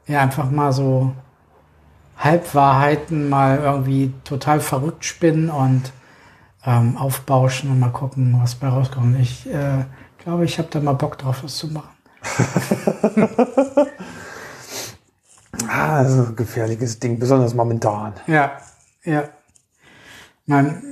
ja, 0.06 0.20
einfach 0.20 0.50
mal 0.50 0.72
so 0.72 1.12
Halbwahrheiten 2.16 3.28
mal 3.28 3.58
irgendwie 3.58 4.12
total 4.24 4.60
verrückt 4.60 5.04
spinnen 5.04 5.50
und 5.50 5.92
ähm, 6.64 6.96
aufbauschen 6.96 7.70
und 7.70 7.80
mal 7.80 7.90
gucken, 7.90 8.38
was 8.40 8.54
bei 8.54 8.68
rauskommt. 8.68 9.18
Ich 9.20 9.46
äh, 9.52 9.84
glaube, 10.22 10.44
ich 10.44 10.58
habe 10.58 10.68
da 10.70 10.80
mal 10.80 10.92
Bock 10.92 11.18
drauf, 11.18 11.42
was 11.42 11.56
zu 11.56 11.68
machen. 11.68 11.90
ah, 15.68 16.02
das 16.02 16.12
ist 16.12 16.28
ein 16.28 16.36
gefährliches 16.36 16.98
Ding, 16.98 17.18
besonders 17.18 17.54
momentan. 17.54 18.14
Ja, 18.26 18.58
ja. 19.04 19.28
Man, 20.46 20.82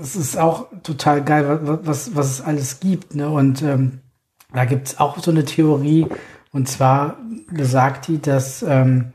es 0.00 0.16
ist 0.16 0.36
auch 0.38 0.66
total 0.82 1.24
geil, 1.24 1.60
was, 1.62 1.86
was, 1.86 2.16
was 2.16 2.30
es 2.30 2.40
alles 2.40 2.80
gibt. 2.80 3.14
Ne? 3.14 3.28
Und 3.28 3.62
ähm, 3.62 4.00
da 4.52 4.64
gibt 4.64 4.88
es 4.88 4.98
auch 5.00 5.18
so 5.18 5.30
eine 5.30 5.44
Theorie, 5.44 6.06
und 6.52 6.68
zwar 6.68 7.18
besagt 7.50 8.06
die, 8.06 8.20
dass 8.20 8.62
ähm, 8.62 9.12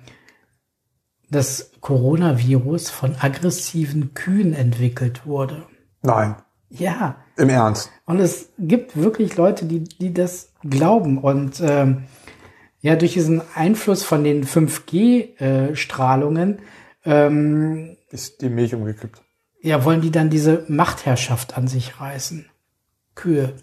das 1.29 1.71
Coronavirus 1.79 2.89
von 2.89 3.15
aggressiven 3.19 4.13
Kühen 4.13 4.53
entwickelt 4.53 5.25
wurde. 5.25 5.65
Nein. 6.01 6.35
Ja. 6.69 7.15
Im 7.37 7.49
Ernst. 7.49 7.89
Und 8.05 8.19
es 8.19 8.49
gibt 8.59 8.97
wirklich 8.97 9.37
Leute, 9.37 9.65
die, 9.65 9.83
die 9.83 10.13
das 10.13 10.48
glauben. 10.63 11.17
Und 11.17 11.61
ähm, 11.61 12.03
ja, 12.81 12.95
durch 12.95 13.13
diesen 13.13 13.41
Einfluss 13.55 14.03
von 14.03 14.23
den 14.23 14.45
5G-Strahlungen 14.45 16.59
äh, 17.03 17.25
ähm, 17.25 17.97
ist 18.09 18.41
die 18.41 18.49
Milch 18.49 18.73
umgekippt. 18.73 19.21
Ja, 19.61 19.83
wollen 19.83 20.01
die 20.01 20.11
dann 20.11 20.29
diese 20.29 20.63
Machtherrschaft 20.67 21.57
an 21.57 21.67
sich 21.67 21.99
reißen? 21.99 22.45
Kühe. 23.15 23.55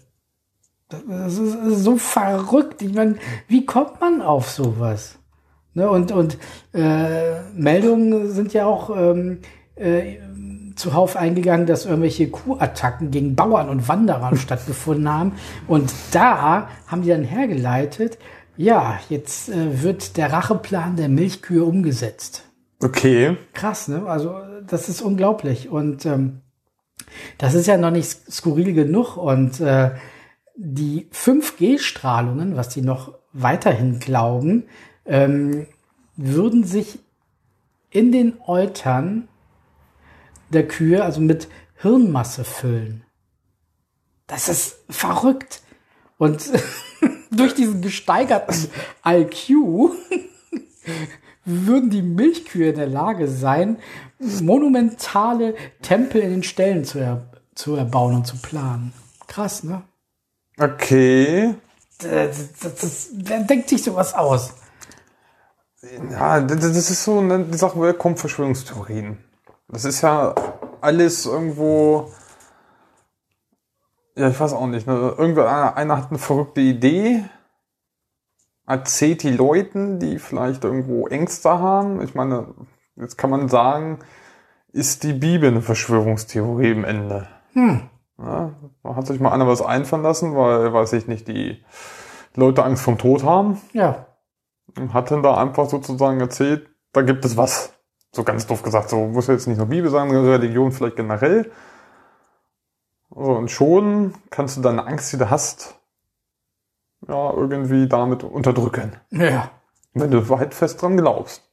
Das 0.89 1.37
ist 1.37 1.83
so 1.83 1.97
verrückt. 1.97 2.81
Ich 2.81 2.93
meine, 2.93 3.15
wie 3.47 3.65
kommt 3.65 3.99
man 3.99 4.21
auf 4.21 4.49
sowas? 4.49 5.17
Ne, 5.73 5.89
und 5.89 6.11
und 6.11 6.37
äh, 6.73 7.41
Meldungen 7.53 8.31
sind 8.31 8.53
ja 8.53 8.65
auch 8.65 8.95
ähm, 8.95 9.39
äh, 9.75 10.17
zuhauf 10.77 11.15
eingegangen, 11.15 11.65
dass 11.65 11.85
irgendwelche 11.85 12.29
Kuhattacken 12.29 13.11
gegen 13.11 13.35
Bauern 13.35 13.69
und 13.69 13.87
Wanderern 13.87 14.37
stattgefunden 14.37 15.11
haben. 15.11 15.33
Und 15.67 15.91
da 16.11 16.69
haben 16.87 17.01
die 17.01 17.09
dann 17.09 17.23
hergeleitet, 17.23 18.17
ja, 18.55 18.99
jetzt 19.09 19.49
äh, 19.49 19.83
wird 19.83 20.17
der 20.17 20.31
Racheplan 20.33 20.95
der 20.95 21.09
Milchkühe 21.09 21.63
umgesetzt. 21.63 22.43
Okay. 22.81 23.37
Krass, 23.53 23.87
ne? 23.87 24.05
Also 24.07 24.35
das 24.65 24.89
ist 24.89 25.01
unglaublich. 25.01 25.69
Und 25.69 26.05
ähm, 26.05 26.41
das 27.37 27.53
ist 27.53 27.67
ja 27.67 27.77
noch 27.77 27.91
nicht 27.91 28.31
skurril 28.31 28.73
genug. 28.73 29.17
Und 29.17 29.59
äh, 29.59 29.91
die 30.55 31.07
5G-Strahlungen, 31.13 32.55
was 32.55 32.69
die 32.69 32.81
noch 32.81 33.13
weiterhin 33.33 33.99
glauben, 33.99 34.63
ähm, 35.05 35.67
würden 36.15 36.63
sich 36.63 36.99
in 37.89 38.11
den 38.11 38.33
Eutern 38.45 39.27
der 40.49 40.67
Kühe, 40.67 41.03
also 41.03 41.21
mit 41.21 41.47
Hirnmasse 41.75 42.43
füllen. 42.43 43.03
Das 44.27 44.49
ist 44.49 44.77
verrückt. 44.89 45.61
Und 46.17 46.51
durch 47.31 47.53
diesen 47.53 47.81
gesteigerten 47.81 48.69
IQ 49.05 49.49
würden 51.45 51.89
die 51.89 52.01
Milchkühe 52.01 52.69
in 52.69 52.75
der 52.75 52.87
Lage 52.87 53.27
sein, 53.27 53.77
monumentale 54.19 55.55
Tempel 55.81 56.21
in 56.21 56.31
den 56.31 56.43
Ställen 56.43 56.83
zu, 56.83 56.99
er, 56.99 57.29
zu 57.55 57.75
erbauen 57.75 58.15
und 58.15 58.27
zu 58.27 58.37
planen. 58.37 58.93
Krass, 59.27 59.63
ne? 59.63 59.83
Okay. 60.59 61.55
Das, 61.99 62.53
das, 62.59 62.75
das, 62.75 63.09
wer 63.13 63.39
denkt 63.41 63.69
sich 63.69 63.83
sowas 63.83 64.13
aus? 64.13 64.53
Ja, 66.11 66.41
das 66.41 66.63
ist 66.65 67.03
so 67.03 67.19
eine 67.19 67.53
Sache, 67.55 67.77
woher 67.77 67.93
kommen 67.93 68.17
Verschwörungstheorien? 68.17 69.17
Das 69.67 69.85
ist 69.85 70.01
ja 70.01 70.33
alles 70.81 71.25
irgendwo. 71.25 72.11
Ja, 74.15 74.29
ich 74.29 74.39
weiß 74.39 74.53
auch 74.53 74.67
nicht. 74.67 74.87
Ne? 74.87 75.15
Irgendwer, 75.17 75.75
einer 75.75 75.97
hat 75.97 76.09
eine 76.09 76.19
verrückte 76.19 76.61
Idee, 76.61 77.23
erzählt 78.65 79.23
die 79.23 79.31
Leuten, 79.31 79.99
die 79.99 80.19
vielleicht 80.19 80.63
irgendwo 80.63 81.07
Ängste 81.07 81.49
haben. 81.59 82.01
Ich 82.01 82.15
meine, 82.15 82.53
jetzt 82.95 83.17
kann 83.17 83.29
man 83.29 83.47
sagen, 83.47 83.99
ist 84.71 85.03
die 85.03 85.13
Bibel 85.13 85.49
eine 85.49 85.61
Verschwörungstheorie 85.61 86.71
im 86.71 86.83
Ende? 86.83 87.27
Hm. 87.53 87.89
Ja, 88.17 88.53
da 88.83 88.95
hat 88.95 89.05
sich 89.07 89.19
mal 89.19 89.31
einer 89.31 89.47
was 89.47 89.61
einfallen 89.61 90.03
lassen, 90.03 90.35
weil, 90.35 90.73
weiß 90.73 90.93
ich 90.93 91.07
nicht, 91.07 91.27
die 91.27 91.63
Leute 92.35 92.63
Angst 92.63 92.83
vom 92.83 92.97
Tod 92.97 93.23
haben. 93.23 93.61
Ja. 93.73 94.07
Und 94.75 94.93
hat 94.93 95.11
dann 95.11 95.23
da 95.23 95.37
einfach 95.37 95.69
sozusagen 95.69 96.19
erzählt, 96.19 96.69
da 96.93 97.01
gibt 97.03 97.25
es 97.25 97.37
was. 97.37 97.76
So 98.11 98.23
ganz 98.23 98.47
doof 98.47 98.63
gesagt, 98.63 98.89
so 98.89 99.07
muss 99.07 99.27
jetzt 99.27 99.47
nicht 99.47 99.57
nur 99.57 99.67
Bibel 99.67 99.91
sein, 99.91 100.09
Religion 100.09 100.71
vielleicht 100.71 100.95
generell. 100.95 101.51
So, 103.09 103.17
und 103.17 103.51
schon 103.51 104.13
kannst 104.29 104.57
du 104.57 104.61
deine 104.61 104.85
Angst, 104.85 105.13
die 105.13 105.17
du 105.17 105.29
hast, 105.29 105.75
ja, 107.07 107.31
irgendwie 107.31 107.87
damit 107.87 108.23
unterdrücken. 108.23 108.95
Ja. 109.11 109.51
Wenn 109.93 110.11
du 110.11 110.29
weit 110.29 110.53
fest 110.53 110.81
dran 110.81 110.97
glaubst. 110.97 111.43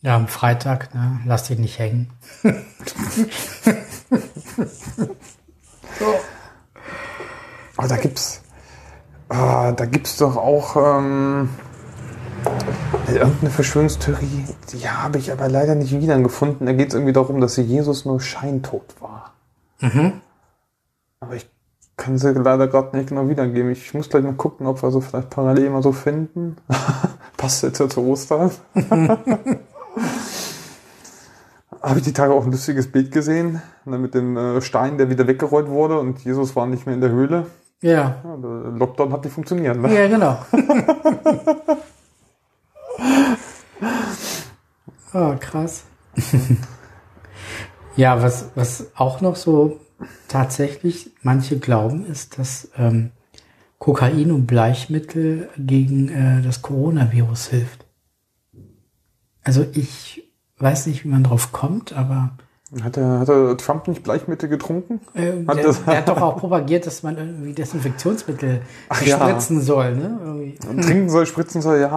Ja, 0.00 0.16
am 0.16 0.28
Freitag, 0.28 0.94
ne? 0.94 1.20
Lass 1.24 1.44
dich 1.44 1.58
nicht 1.58 1.78
hängen. 1.78 2.12
so. 2.42 2.50
Aber 7.76 7.88
da 7.88 7.96
gibt's, 7.96 8.42
ah, 9.28 9.72
da 9.72 9.84
gibt's 9.86 10.18
doch 10.18 10.36
auch 10.36 10.76
ähm, 10.76 11.48
irgendeine 13.08 13.50
Verschwörungstheorie, 13.50 14.44
die 14.72 14.88
habe 14.88 15.18
ich 15.18 15.32
aber 15.32 15.48
leider 15.48 15.74
nicht 15.74 15.98
wiedergefunden. 15.98 16.66
Da 16.66 16.72
geht 16.72 16.88
es 16.88 16.94
irgendwie 16.94 17.12
darum, 17.12 17.40
dass 17.40 17.56
Jesus 17.56 18.04
nur 18.04 18.20
scheintot 18.20 18.94
war. 19.00 19.32
Mhm. 19.80 20.20
Aber 21.20 21.34
ich 21.34 21.48
kann 21.96 22.18
sie 22.18 22.32
leider 22.32 22.66
gerade 22.68 22.96
nicht 22.96 23.08
genau 23.08 23.28
wiedergeben. 23.28 23.70
Ich 23.70 23.94
muss 23.94 24.08
gleich 24.08 24.24
mal 24.24 24.34
gucken, 24.34 24.66
ob 24.66 24.82
wir 24.82 24.90
so 24.90 25.00
vielleicht 25.00 25.30
parallel 25.30 25.70
mal 25.70 25.82
so 25.82 25.92
finden. 25.92 26.56
Passt 27.36 27.62
jetzt 27.62 27.78
ja 27.78 27.88
zu 27.88 28.04
Ostern. 28.04 28.50
Habe 31.82 31.98
ich 31.98 32.04
die 32.04 32.12
Tage 32.14 32.32
auch 32.32 32.44
ein 32.44 32.50
lustiges 32.50 32.90
Bild 32.90 33.12
gesehen, 33.12 33.60
ne, 33.84 33.98
mit 33.98 34.14
dem 34.14 34.36
äh, 34.38 34.62
Stein, 34.62 34.96
der 34.96 35.10
wieder 35.10 35.26
weggerollt 35.26 35.68
wurde 35.68 36.00
und 36.00 36.24
Jesus 36.24 36.56
war 36.56 36.66
nicht 36.66 36.86
mehr 36.86 36.94
in 36.94 37.02
der 37.02 37.10
Höhle. 37.10 37.46
Ja. 37.82 38.16
ja 38.24 38.36
der 38.42 38.72
Lockdown 38.78 39.12
hat 39.12 39.24
nicht 39.24 39.34
funktioniert. 39.34 39.76
Ne? 39.76 39.94
Ja, 39.94 40.08
genau. 40.08 40.38
oh, 45.14 45.36
krass. 45.40 45.84
ja, 47.96 48.22
was, 48.22 48.50
was 48.54 48.90
auch 48.94 49.20
noch 49.20 49.36
so 49.36 49.80
tatsächlich 50.28 51.10
manche 51.22 51.58
glauben, 51.58 52.06
ist, 52.06 52.38
dass 52.38 52.70
ähm, 52.76 53.12
Kokain 53.78 54.32
und 54.32 54.46
Bleichmittel 54.46 55.48
gegen 55.56 56.08
äh, 56.08 56.42
das 56.42 56.62
Coronavirus 56.62 57.48
hilft. 57.48 57.86
Also 59.42 59.66
ich 59.72 60.22
weiß 60.58 60.86
nicht, 60.86 61.04
wie 61.04 61.08
man 61.08 61.24
drauf 61.24 61.52
kommt, 61.52 61.92
aber 61.92 62.30
hat 62.82 62.96
er, 62.96 63.20
hat 63.20 63.28
er 63.28 63.56
Trump 63.56 63.86
nicht 63.86 64.02
Bleichmittel 64.02 64.48
getrunken? 64.48 65.00
Äh, 65.14 65.46
hat 65.46 65.58
der, 65.58 65.72
der, 65.72 65.98
hat 65.98 66.08
doch 66.08 66.20
auch 66.20 66.38
propagiert, 66.38 66.86
dass 66.86 67.02
man 67.02 67.16
irgendwie 67.18 67.52
Desinfektionsmittel 67.52 68.62
Ach, 68.88 68.96
spritzen 68.96 69.58
ja. 69.58 69.62
soll. 69.62 69.94
Ne? 69.94 70.18
Irgendwie. 70.24 70.82
Trinken 70.82 71.08
soll, 71.10 71.26
spritzen 71.26 71.62
soll, 71.62 71.78
ja. 71.78 71.90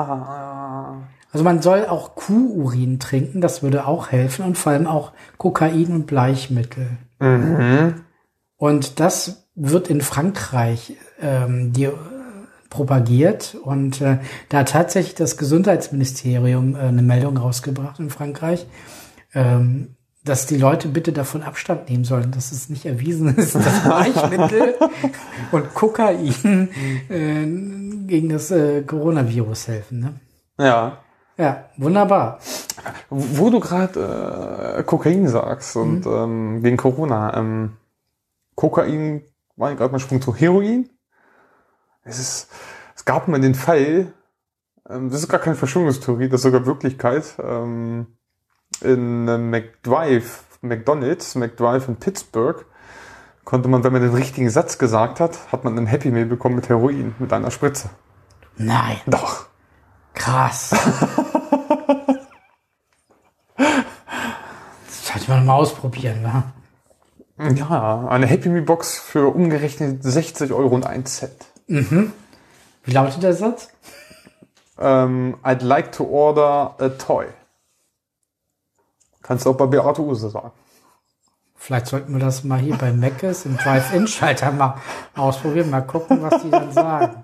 Also 1.38 1.44
man 1.44 1.62
soll 1.62 1.86
auch 1.86 2.16
Kuhurin 2.16 3.00
trinken, 3.00 3.42
das 3.42 3.62
würde 3.62 3.86
auch 3.86 4.12
helfen 4.12 4.44
und 4.44 4.58
vor 4.58 4.72
allem 4.72 4.88
auch 4.88 5.12
Kokain 5.38 5.92
und 5.92 6.08
Bleichmittel. 6.08 6.88
Mhm. 7.20 8.02
Und 8.56 9.00
das 9.00 9.48
wird 9.54 9.88
in 9.88 10.02
Frankreich 10.02 10.94
ähm, 11.22 11.74
die, 11.74 11.84
äh, 11.84 11.94
propagiert 12.72 13.54
und 13.54 14.02
äh, 14.02 14.18
da 14.50 14.58
hat 14.58 14.70
tatsächlich 14.70 15.14
das 15.14 15.38
Gesundheitsministerium 15.38 16.76
äh, 16.76 16.80
eine 16.80 17.04
Meldung 17.04 17.38
rausgebracht 17.38 18.00
in 18.00 18.10
Frankreich, 18.10 18.66
ähm, 19.36 19.96
dass 20.24 20.48
die 20.48 20.58
Leute 20.58 20.88
bitte 20.88 21.14
davon 21.14 21.44
Abstand 21.44 21.88
nehmen 21.88 22.04
sollen, 22.04 22.32
dass 22.32 22.52
es 22.52 22.68
nicht 22.68 22.88
erwiesen 22.88 23.36
ist, 23.36 23.54
dass 23.54 23.84
Bleichmittel 23.84 24.74
und 25.52 25.72
Kokain 25.76 26.70
äh, 27.10 27.46
gegen 28.08 28.30
das 28.30 28.50
äh, 28.50 28.82
Coronavirus 28.82 29.68
helfen. 29.68 30.00
Ne? 30.00 30.14
Ja. 30.58 30.98
Ja, 31.38 31.66
wunderbar. 31.78 32.40
Wo 33.10 33.50
du 33.50 33.60
gerade 33.60 34.78
äh, 34.78 34.84
Kokain 34.84 35.28
sagst 35.28 35.76
und 35.76 36.06
mhm. 36.06 36.12
ähm, 36.12 36.64
gegen 36.64 36.78
Corona, 36.78 37.38
ähm, 37.38 37.78
Kokain 38.56 39.24
war 39.56 39.76
gerade 39.76 39.92
mal 39.92 40.00
Sprung 40.00 40.22
zu 40.22 40.36
Heroin. 40.36 40.90
Es 42.04 42.20
ist, 42.20 42.50
es 42.96 43.06
gab 43.06 43.28
mal 43.28 43.40
den 43.40 43.54
Fall, 43.54 44.14
ähm, 44.90 45.10
das 45.10 45.22
ist 45.22 45.30
gar 45.30 45.40
keine 45.40 45.56
Verschwörungstheorie, 45.56 46.30
das 46.30 46.40
ist 46.40 46.44
sogar 46.44 46.66
Wirklichkeit. 46.66 47.36
Ähm, 47.40 48.08
in 48.82 49.28
äh, 49.28 49.38
McDrive, 49.38 50.44
McDonald's, 50.62 51.36
McDrive 51.36 51.88
in 51.88 51.98
Pittsburgh, 51.98 52.66
konnte 53.44 53.70
man, 53.70 53.84
wenn 53.84 53.94
man 53.94 54.02
den 54.02 54.14
richtigen 54.14 54.50
Satz 54.50 54.78
gesagt 54.78 55.20
hat, 55.20 55.52
hat 55.52 55.64
man 55.64 55.78
ein 55.78 55.86
Happy 55.86 56.10
Meal 56.10 56.26
bekommen 56.26 56.56
mit 56.56 56.68
Heroin, 56.68 57.16
mit 57.20 57.32
einer 57.32 57.52
Spritze. 57.52 57.90
Nein. 58.58 58.98
Doch. 59.06 59.46
Krass. 60.18 60.72
das 63.58 65.08
sollte 65.08 65.30
man 65.30 65.46
mal 65.46 65.54
ausprobieren, 65.54 66.24
wa? 66.24 66.44
Ja, 67.54 68.08
eine 68.08 68.26
Happy 68.26 68.50
Meal 68.50 68.64
Box 68.64 68.98
für 68.98 69.28
umgerechnet 69.28 70.04
60 70.04 70.52
Euro 70.52 70.74
und 70.74 70.88
ein 70.88 71.06
Cent. 71.06 71.46
Wie 71.68 72.92
lautet 72.92 73.22
der 73.22 73.36
Satz? 73.36 73.70
Ähm, 74.80 75.38
I'd 75.44 75.64
like 75.64 75.92
to 75.92 76.04
order 76.04 76.76
a 76.80 76.90
toy. 76.90 77.28
Kannst 79.22 79.46
du 79.46 79.52
auch 79.52 79.58
bei 79.58 79.68
Beate 79.68 80.02
Use 80.02 80.30
sagen. 80.30 80.52
Vielleicht 81.56 81.88
sollten 81.88 82.14
wir 82.14 82.20
das 82.20 82.44
mal 82.44 82.60
hier 82.60 82.76
bei 82.76 82.92
Meckes 82.92 83.46
im 83.46 83.58
Drive-In-Schalter 83.58 84.52
mal 84.52 84.76
ausprobieren, 85.16 85.70
mal 85.70 85.82
gucken, 85.82 86.22
was 86.22 86.42
die 86.42 86.50
dann 86.50 86.72
sagen. 86.72 87.24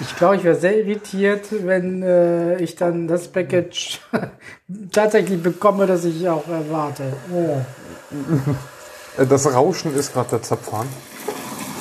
Ich 0.00 0.14
glaube, 0.16 0.36
ich 0.36 0.44
wäre 0.44 0.56
sehr 0.56 0.76
irritiert, 0.78 1.46
wenn 1.66 2.02
äh, 2.02 2.58
ich 2.58 2.76
dann 2.76 3.08
das 3.08 3.28
Package 3.28 4.00
tatsächlich 4.92 5.42
bekomme, 5.42 5.86
das 5.86 6.04
ich 6.04 6.28
auch 6.28 6.46
erwarte. 6.48 7.12
Oh, 7.32 7.58
Das 9.24 9.52
Rauschen 9.52 9.94
ist 9.94 10.12
gerade 10.12 10.30
der 10.30 10.42
Zapfhahn. 10.42 10.86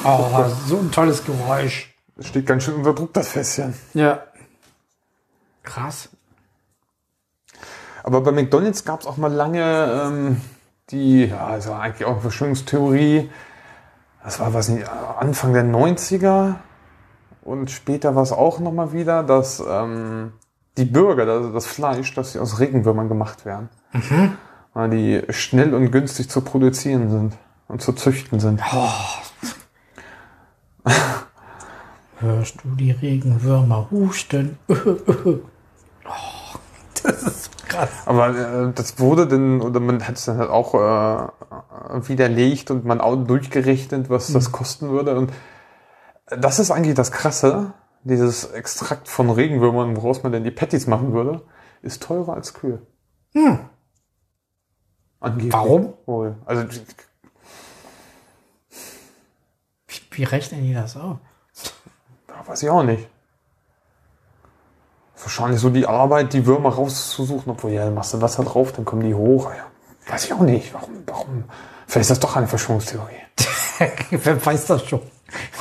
oh 0.05 0.45
so 0.65 0.77
ein 0.77 0.91
tolles 0.91 1.25
Geräusch. 1.25 1.93
Es 2.17 2.27
steht 2.27 2.45
ganz 2.45 2.63
schön 2.63 2.75
unter 2.75 2.93
Druck, 2.93 3.13
das 3.13 3.27
Fässchen. 3.27 3.73
Ja. 3.93 4.23
Krass. 5.63 6.09
Aber 8.03 8.21
bei 8.21 8.31
McDonalds 8.31 8.85
gab 8.85 9.01
es 9.01 9.07
auch 9.07 9.17
mal 9.17 9.33
lange 9.33 10.03
ähm, 10.05 10.41
die, 10.91 11.25
ja, 11.25 11.47
also 11.47 11.73
eigentlich 11.73 12.05
auch 12.05 12.21
Verschwörungstheorie. 12.21 13.29
Das 14.23 14.39
war 14.39 14.53
was 14.53 14.69
nicht, 14.69 14.87
Anfang 14.87 15.53
der 15.53 15.65
90er 15.65 16.55
und 17.45 17.69
später 17.69 18.15
war 18.15 18.23
es 18.23 18.31
auch 18.31 18.59
nochmal 18.59 18.91
wieder, 18.91 19.21
dass 19.23 19.63
ähm, 19.65 20.33
die 20.77 20.85
Burger, 20.85 21.31
also 21.31 21.53
das 21.53 21.67
Fleisch, 21.67 22.13
dass 22.15 22.33
sie 22.33 22.39
aus 22.39 22.59
Regenwürmern 22.59 23.07
gemacht 23.07 23.45
werden. 23.45 23.69
Weil 24.73 24.89
die 24.89 25.21
schnell 25.29 25.73
und 25.73 25.91
günstig 25.91 26.29
zu 26.29 26.41
produzieren 26.41 27.09
sind 27.09 27.37
und 27.67 27.81
zu 27.81 27.93
züchten 27.93 28.39
sind. 28.39 28.61
Hörst 32.17 32.57
du 32.63 32.75
die 32.75 32.91
Regenwürmer 32.91 33.87
husten? 33.91 34.57
oh, 34.67 35.39
das 37.03 37.23
ist 37.23 37.67
krass. 37.67 37.89
Aber 38.05 38.29
äh, 38.29 38.71
das 38.73 38.99
wurde 38.99 39.27
dann, 39.27 39.61
oder 39.61 39.79
man 39.79 40.05
hat 40.05 40.15
es 40.15 40.25
dann 40.25 40.39
halt 40.39 40.49
auch 40.49 40.73
äh, 40.73 42.07
widerlegt 42.07 42.71
und 42.71 42.85
man 42.85 43.01
auch 43.01 43.15
durchgerechnet, 43.15 44.09
was 44.09 44.33
das 44.33 44.51
kosten 44.51 44.89
würde. 44.89 45.15
Und 45.15 45.31
das 46.27 46.59
ist 46.59 46.71
eigentlich 46.71 46.95
das 46.95 47.11
Krasse. 47.11 47.73
Dieses 48.03 48.45
Extrakt 48.51 49.07
von 49.07 49.29
Regenwürmern, 49.31 49.95
woraus 49.97 50.21
man 50.21 50.31
denn 50.31 50.43
die 50.43 50.51
Patties 50.51 50.85
machen 50.85 51.13
würde, 51.13 51.41
ist 51.81 52.03
teurer 52.03 52.33
als 52.33 52.53
Kühe. 52.53 52.81
Hm. 53.33 53.59
Angeblich. 55.19 55.53
Warum? 55.53 55.93
Wohl. 56.05 56.35
Also 56.45 56.65
Wie, 59.87 60.01
wie 60.11 60.23
rechnen 60.23 60.63
die 60.63 60.73
das 60.73 60.95
aus? 60.97 61.17
ja, 62.27 62.47
weiß 62.47 62.61
ich 62.61 62.69
auch 62.69 62.83
nicht. 62.83 63.07
Wahrscheinlich 65.17 65.59
so 65.59 65.71
die 65.71 65.87
Arbeit, 65.87 66.33
die 66.33 66.45
Würmer 66.45 66.69
rauszusuchen, 66.69 67.53
obwohl 67.53 67.71
ja, 67.71 67.85
dann 67.85 67.95
machst 67.95 68.13
du 68.13 68.21
Wasser 68.21 68.43
drauf, 68.43 68.71
dann 68.73 68.85
kommen 68.85 69.01
die 69.01 69.15
hoch. 69.15 69.49
Ja, 69.51 69.65
weiß 70.11 70.25
ich 70.25 70.33
auch 70.33 70.41
nicht. 70.41 70.71
Warum, 70.75 71.03
warum? 71.07 71.43
Vielleicht 71.87 72.03
ist 72.03 72.11
das 72.11 72.19
doch 72.19 72.35
eine 72.35 72.47
Verschwörungstheorie. 72.47 73.15
Wer 74.11 74.45
weiß 74.45 74.67
das 74.67 74.85
schon? 74.85 75.01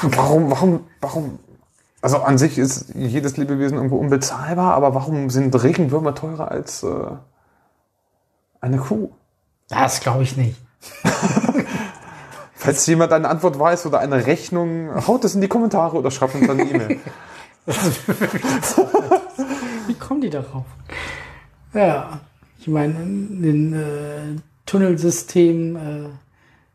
Warum, 0.03 0.51
warum, 0.51 0.81
warum? 1.01 1.39
Also 2.03 2.19
an 2.19 2.37
sich 2.37 2.59
ist 2.59 2.95
jedes 2.95 3.37
Lebewesen 3.37 3.77
irgendwo 3.77 3.97
unbezahlbar, 3.97 4.75
aber 4.75 4.95
warum 4.95 5.31
sind 5.31 5.63
Regenwürmer 5.63 6.15
teurer 6.15 6.51
als 6.51 6.83
äh, 6.83 6.89
eine 8.61 8.77
Kuh? 8.77 9.11
Das 9.69 10.01
glaube 10.01 10.23
ich 10.23 10.37
nicht. 10.37 10.57
Falls 12.55 12.87
jemand 12.87 13.13
eine 13.13 13.29
Antwort 13.29 13.59
weiß 13.59 13.87
oder 13.87 14.01
eine 14.01 14.27
Rechnung, 14.27 14.91
haut 15.07 15.25
es 15.25 15.35
in 15.35 15.41
die 15.41 15.49
Kommentare 15.49 15.97
oder 15.97 16.11
schreibt 16.11 16.35
uns 16.35 16.49
eine 16.49 16.63
E-Mail. 16.63 17.01
Wie 19.87 19.95
kommen 19.95 20.21
die 20.21 20.31
darauf? 20.31 20.65
Ja, 21.73 22.21
ich 22.61 22.69
meine, 22.69 23.03
in 23.03 23.43
den 23.43 23.73
äh, 23.73 24.41
Tunnelsystemen 24.67 25.77
äh, 25.77 26.09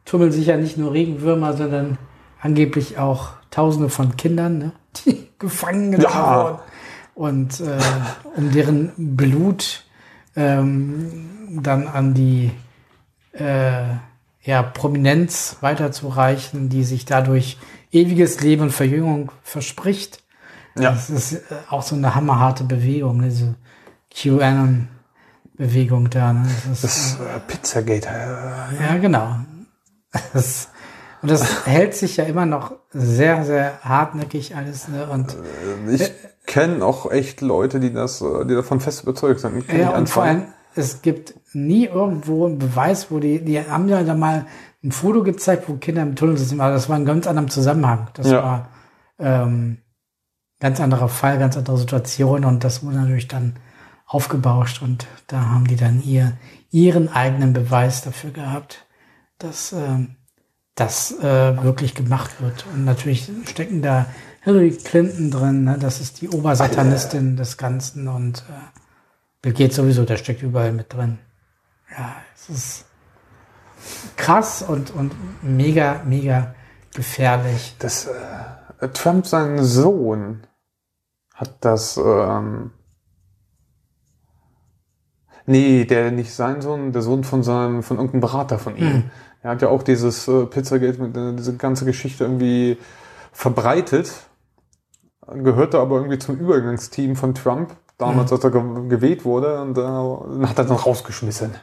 tummeln 0.06 0.32
sich 0.32 0.48
ja 0.48 0.58
nicht 0.58 0.78
nur 0.78 0.94
Regenwürmer, 0.94 1.56
sondern 1.56 1.98
angeblich 2.42 2.98
auch 2.98 3.32
Tausende 3.52 3.90
von 3.90 4.16
Kindern, 4.18 4.58
ne, 4.60 4.72
die 5.06 5.28
gefangen 5.40 5.92
genommen 5.92 6.14
Ja. 6.14 6.44
wurden. 6.44 6.60
Und 7.16 7.60
äh, 7.60 7.78
um 8.38 8.52
deren 8.52 8.92
Blut 9.18 9.84
ähm, 10.36 11.60
dann 11.62 11.88
an 11.88 12.14
die 12.14 12.52
äh, 13.34 13.84
ja, 14.44 14.64
Prominenz 14.64 15.58
weiterzureichen, 15.62 16.70
die 16.70 16.84
sich 16.86 17.04
dadurch 17.06 17.58
ewiges 17.92 18.40
Leben 18.42 18.62
und 18.64 18.72
Verjüngung 18.72 19.32
verspricht. 19.44 20.24
Ja. 20.78 20.92
Das 20.92 21.10
ist 21.10 21.34
äh, 21.34 21.40
auch 21.70 21.82
so 21.82 21.96
eine 21.96 22.16
hammerharte 22.16 22.64
Bewegung, 22.64 23.18
ne, 23.18 23.28
diese 23.30 23.56
QAnon-Bewegung 24.16 26.10
da. 26.10 26.34
Ne? 26.34 26.48
Das 26.70 26.84
ist, 26.84 27.20
Das 27.20 27.28
äh, 27.28 27.40
Pizzagate. 27.48 28.08
Äh, 28.10 28.84
ja, 28.84 28.98
genau. 28.98 29.36
Das, 30.34 30.70
und 31.22 31.32
das 31.32 31.66
hält 31.66 31.96
sich 31.96 32.18
ja 32.18 32.24
immer 32.26 32.46
noch 32.46 32.74
sehr, 32.92 33.44
sehr 33.44 33.80
hartnäckig 33.84 34.56
alles. 34.56 34.88
Ne? 34.88 35.08
Und, 35.10 35.36
ich 35.90 36.12
kenne 36.46 36.84
auch 36.86 37.12
echt 37.12 37.42
Leute, 37.42 37.80
die 37.80 37.94
das, 37.94 38.22
äh, 38.22 38.46
die 38.46 38.56
davon 38.56 38.80
fest 38.80 39.04
überzeugt 39.04 39.40
sind. 39.42 39.72
Ja, 39.72 39.90
und 39.92 40.10
vor 40.10 40.24
allem, 40.24 40.46
es 40.76 41.02
gibt 41.02 41.34
nie 41.54 41.86
irgendwo 41.86 42.46
einen 42.46 42.58
Beweis, 42.60 43.12
wo 43.12 43.20
die, 43.20 43.44
die 43.44 43.60
haben 43.60 43.88
ja 43.90 44.04
da 44.04 44.16
mal 44.16 44.46
ein 44.84 44.92
Foto 44.92 45.24
gezeigt, 45.24 45.68
wo 45.68 45.76
Kinder 45.76 46.02
im 46.04 46.16
Tunnel 46.16 46.38
sitzen, 46.38 46.62
aber 46.62 46.74
das 46.74 46.88
war 46.90 46.98
in 46.98 47.06
ganz 47.06 47.28
anderem 47.28 47.50
Zusammenhang. 47.50 48.08
Das 48.14 48.32
Ja. 48.32 48.44
war 48.44 48.70
ähm, 49.20 49.80
ganz 50.60 50.80
anderer 50.80 51.10
Fall, 51.10 51.38
ganz 51.38 51.58
andere 51.58 51.78
Situation 51.78 52.46
und 52.46 52.64
das 52.64 52.84
wurde 52.84 52.98
natürlich 52.98 53.28
dann 53.28 53.56
aufgebauscht 54.06 54.82
und 54.82 55.06
da 55.28 55.50
haben 55.50 55.68
die 55.68 55.76
dann 55.76 56.02
ihr, 56.04 56.34
ihren 56.72 57.10
eigenen 57.10 57.54
Beweis 57.54 58.02
dafür 58.02 58.32
gehabt, 58.32 58.86
dass 59.38 59.74
ähm, 59.74 60.16
das 60.80 61.12
äh, 61.20 61.64
wirklich 61.64 61.96
gemacht 61.96 62.42
wird. 62.42 62.66
Und 62.74 62.86
natürlich 62.86 63.32
stecken 63.46 63.82
da 63.82 64.06
Hillary 64.42 64.72
Clinton 64.72 65.32
drin, 65.32 65.64
ne? 65.66 65.78
das 65.80 66.00
ist 66.00 66.22
die 66.22 66.30
Obersatanistin 66.30 67.36
des 67.36 67.58
Ganzen 67.58 68.08
und 68.08 68.40
äh, 68.50 68.80
Bill 69.42 69.54
Gates 69.54 69.76
sowieso, 69.76 70.06
der 70.06 70.18
steckt 70.18 70.42
überall 70.42 70.72
mit 70.72 70.94
drin. 70.94 71.20
Ja, 71.98 72.16
es 72.36 72.50
ist 72.50 72.86
krass 74.16 74.62
und, 74.62 74.92
und 74.92 75.14
mega, 75.44 76.02
mega 76.06 76.56
gefährlich. 76.94 77.76
Das, 77.80 78.06
äh, 78.06 78.90
Trump, 78.90 79.28
sein 79.28 79.64
Sohn, 79.64 80.48
hat 81.34 81.56
das, 81.62 81.98
ähm, 81.98 82.72
nee, 85.46 85.86
der 85.86 86.12
nicht 86.12 86.34
sein 86.34 86.62
Sohn, 86.62 86.92
der 86.92 87.02
Sohn 87.02 87.24
von 87.24 87.44
seinem, 87.44 87.84
von 87.84 87.98
irgendeinem 87.98 88.22
Berater 88.22 88.60
von 88.60 88.76
ihm. 88.78 88.94
Mhm. 88.94 89.12
Er 89.42 89.52
hat 89.52 89.62
ja 89.62 89.70
auch 89.70 89.84
dieses 89.84 90.28
äh, 90.28 90.46
Pizzagate 90.46 91.02
mit 91.02 91.16
äh, 91.16 91.34
diese 91.34 91.56
ganze 91.56 91.86
Geschichte 91.86 92.26
irgendwie 92.26 92.78
verbreitet, 93.32 94.12
gehörte 95.28 95.80
aber 95.80 95.98
irgendwie 95.98 96.20
zum 96.20 96.38
Übergangsteam 96.38 97.16
von 97.16 97.34
Trump, 97.36 97.76
damals, 97.98 98.34
als 98.34 98.44
er 98.44 98.52
ge 98.52 98.62
gewählt 98.90 99.24
wurde, 99.24 99.62
und 99.62 99.78
äh, 99.78 100.48
hat 100.48 100.58
er 100.58 100.66
dann 100.66 100.78
rausgeschmissen. 100.78 101.56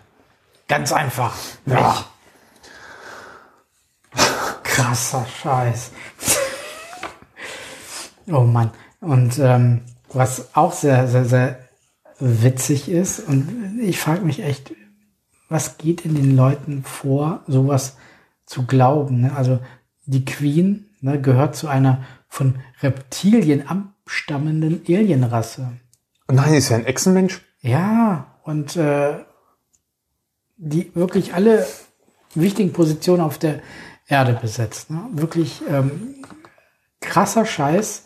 Ganz 0.68 0.92
einfach. 0.92 1.34
Ja. 1.66 2.06
Krasser 4.62 5.26
Scheiß. 5.26 5.90
oh 8.28 8.40
Mann. 8.40 8.70
Und 9.00 9.38
ähm, 9.38 9.82
was 10.12 10.54
auch 10.54 10.72
sehr, 10.72 11.08
sehr, 11.08 11.26
sehr 11.26 11.58
witzig 12.18 12.88
ist, 12.88 13.20
und 13.20 13.78
ich 13.80 14.00
frage 14.00 14.22
mich 14.22 14.42
echt, 14.42 14.72
was 15.48 15.78
geht 15.78 16.04
in 16.04 16.14
den 16.14 16.36
Leuten 16.36 16.82
vor, 16.82 17.42
sowas 17.46 17.96
zu 18.44 18.66
glauben? 18.66 19.22
Ne? 19.22 19.36
Also 19.36 19.60
die 20.04 20.24
Queen 20.24 20.86
ne, 21.00 21.20
gehört 21.20 21.56
zu 21.56 21.68
einer 21.68 22.04
von 22.28 22.56
Reptilien 22.82 23.66
abstammenden 23.68 24.82
Alienrasse. 24.88 25.72
Nein, 26.28 26.54
ist 26.54 26.70
ja 26.70 26.76
ein 26.76 26.86
Echsenmensch. 26.86 27.42
Ja, 27.60 28.38
und 28.42 28.76
äh, 28.76 29.24
die 30.56 30.94
wirklich 30.94 31.34
alle 31.34 31.66
wichtigen 32.34 32.72
Positionen 32.72 33.22
auf 33.22 33.38
der 33.38 33.60
Erde 34.08 34.38
besetzt. 34.40 34.90
Ne? 34.90 35.02
Wirklich 35.12 35.62
ähm, 35.68 36.24
krasser 37.00 37.46
Scheiß. 37.46 38.04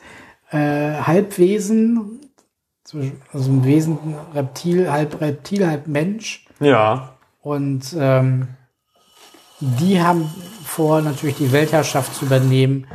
Äh, 0.51 0.95
Halbwesen, 1.03 2.21
also 3.33 3.51
ein 3.51 3.65
Wesen, 3.65 3.99
Reptil, 4.35 4.91
halb 4.91 5.21
Reptil, 5.21 5.67
halb 5.67 5.87
Mensch. 5.87 6.47
Ja. 6.59 7.17
Und 7.43 7.95
ähm, 7.99 8.49
die 9.61 10.01
haben 10.01 10.31
vor, 10.65 11.03
natürlich 11.03 11.37
die 11.37 11.53
Weltherrschaft 11.53 12.15
zu 12.15 12.27
übernehmen 12.27 12.87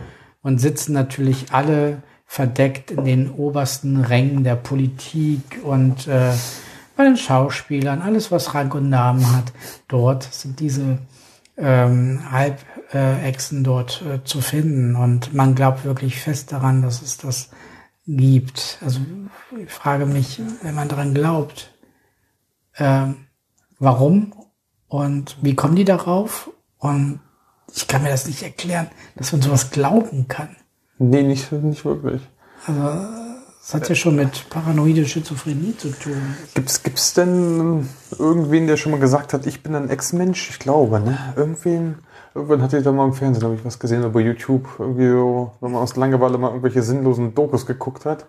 und 0.41 0.59
sitzen 0.59 0.93
natürlich 0.93 1.51
alle 1.51 2.03
verdeckt 2.25 2.91
in 2.91 3.05
den 3.05 3.31
obersten 3.31 4.01
Rängen 4.01 4.43
der 4.43 4.55
Politik 4.55 5.59
und 5.63 6.07
äh, 6.07 6.33
bei 6.95 7.03
den 7.03 7.17
Schauspielern, 7.17 8.01
alles 8.01 8.31
was 8.31 8.53
Rang 8.53 8.71
und 8.71 8.89
Namen 8.89 9.35
hat. 9.35 9.51
Dort 9.87 10.23
sind 10.23 10.59
diese 10.59 10.99
ähm, 11.57 12.21
Halbechsen 12.31 13.63
dort 13.63 14.01
äh, 14.01 14.23
zu 14.23 14.41
finden 14.41 14.95
und 14.95 15.33
man 15.33 15.55
glaubt 15.55 15.85
wirklich 15.85 16.19
fest 16.19 16.51
daran, 16.51 16.81
dass 16.81 17.01
es 17.01 17.17
das 17.17 17.49
gibt. 18.07 18.79
Also 18.83 18.99
ich 19.57 19.71
frage 19.71 20.05
mich, 20.05 20.41
wenn 20.61 20.75
man 20.75 20.87
daran 20.87 21.13
glaubt, 21.13 21.73
äh, 22.73 23.07
warum 23.79 24.33
und 24.95 25.37
wie 25.41 25.55
kommen 25.55 25.75
die 25.75 25.85
darauf? 25.85 26.51
Und 26.79 27.19
ich 27.73 27.87
kann 27.87 28.03
mir 28.03 28.09
das 28.09 28.27
nicht 28.27 28.43
erklären, 28.43 28.87
dass 29.15 29.31
man 29.31 29.41
sowas 29.41 29.71
glauben 29.71 30.27
kann. 30.27 30.55
Nee, 30.97 31.23
nicht, 31.23 31.51
nicht 31.51 31.83
wirklich. 31.83 32.21
Also 32.67 32.81
das 32.81 33.73
hat 33.73 33.89
ja 33.89 33.95
schon 33.95 34.15
mit 34.15 34.47
paranoide 34.49 35.05
Schizophrenie 35.05 35.75
zu 35.75 35.89
tun. 35.89 36.35
Gibt's, 36.53 36.83
gibt's 36.83 37.13
denn 37.15 37.89
irgendwen, 38.17 38.67
der 38.67 38.77
schon 38.77 38.91
mal 38.91 38.99
gesagt 38.99 39.33
hat, 39.33 39.47
ich 39.47 39.63
bin 39.63 39.73
ein 39.73 39.89
Ex-Mensch? 39.89 40.51
Ich 40.51 40.59
glaube, 40.59 40.99
ne? 40.99 41.17
Irgendwen, 41.35 41.95
irgendwann 42.35 42.61
hatte 42.61 42.77
ich 42.77 42.83
da 42.83 42.91
mal 42.91 43.05
im 43.05 43.13
Fernsehen, 43.13 43.43
habe 43.43 43.55
ich 43.55 43.65
was 43.65 43.79
gesehen, 43.79 44.09
bei 44.11 44.19
YouTube, 44.19 44.67
irgendwie 44.77 45.09
so, 45.09 45.51
wenn 45.61 45.71
man 45.71 45.81
aus 45.81 45.95
Langeweile 45.95 46.37
mal 46.37 46.49
irgendwelche 46.49 46.83
sinnlosen 46.83 47.33
Dokus 47.33 47.65
geguckt 47.65 48.05
hat. 48.05 48.27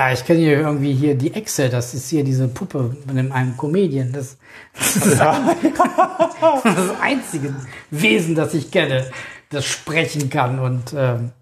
Ah, 0.00 0.12
ich 0.12 0.24
kenne 0.24 0.38
hier 0.38 0.60
irgendwie 0.60 0.92
hier 0.92 1.16
die 1.16 1.34
Echse, 1.34 1.68
das 1.68 1.92
ist 1.92 2.08
hier 2.08 2.22
diese 2.22 2.46
Puppe 2.46 2.94
von 3.04 3.18
einem 3.32 3.56
Comedian. 3.56 4.12
Das, 4.12 4.36
das, 4.72 4.94
ist 4.94 5.18
Ja. 5.18 5.56
das 6.62 7.00
einzige 7.02 7.52
Wesen, 7.90 8.36
das 8.36 8.54
ich 8.54 8.70
kenne, 8.70 9.06
das 9.50 9.64
sprechen 9.64 10.30
kann 10.30 10.60
und 10.60 10.94
ähm, 10.96 11.32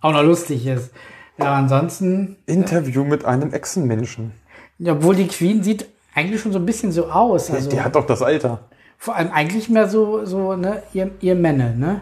auch 0.00 0.12
noch 0.12 0.22
lustig 0.22 0.66
ist. 0.66 0.90
Ja, 1.36 1.52
ansonsten, 1.52 2.36
Interview 2.46 3.04
mit 3.04 3.26
einem 3.26 3.52
Echsenmenschen. 3.52 4.32
ja, 4.78 4.94
obwohl 4.94 5.14
die 5.14 5.26
Queen 5.28 5.62
sieht 5.62 5.84
eigentlich 6.14 6.40
schon 6.40 6.52
so 6.52 6.58
ein 6.58 6.64
bisschen 6.64 6.92
so 6.92 7.10
aus. 7.10 7.50
Also 7.50 7.68
die 7.68 7.82
hat 7.82 7.94
doch 7.94 8.06
das 8.06 8.22
Alter. 8.22 8.60
vor 8.96 9.16
allem 9.16 9.30
eigentlich 9.32 9.68
mehr 9.68 9.86
so, 9.86 10.24
so 10.24 10.56
ne, 10.56 10.82
ihr, 10.94 11.10
ihr 11.20 11.34
Männer, 11.34 11.74
ne? 11.74 12.00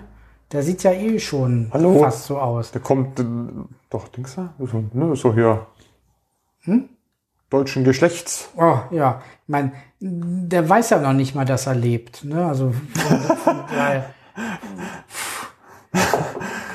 Der 0.52 0.62
sieht 0.62 0.84
ja 0.84 0.92
eh 0.92 1.18
schon 1.18 1.68
Hallo? 1.72 1.98
fast 1.98 2.26
so 2.26 2.38
aus. 2.38 2.70
Der 2.70 2.80
kommt, 2.80 3.18
äh, 3.18 3.24
doch, 3.94 4.08
denkst 4.08 4.34
du? 4.34 4.66
So, 4.66 4.84
ne, 4.92 5.14
so 5.14 5.32
hier. 5.32 5.66
Deutschen 7.48 7.84
Geschlechts. 7.84 8.50
Oh, 8.56 8.78
ja. 8.90 9.22
Ich 9.44 9.48
meine, 9.48 9.72
der 10.00 10.68
weiß 10.68 10.90
ja 10.90 10.98
noch 10.98 11.12
nicht 11.12 11.34
mal, 11.34 11.44
dass 11.44 11.66
er 11.66 11.76
lebt. 11.76 12.24
Ne? 12.24 12.44
Also 12.44 12.72
von, 12.72 13.18
von 13.20 13.56
daher. 13.70 14.10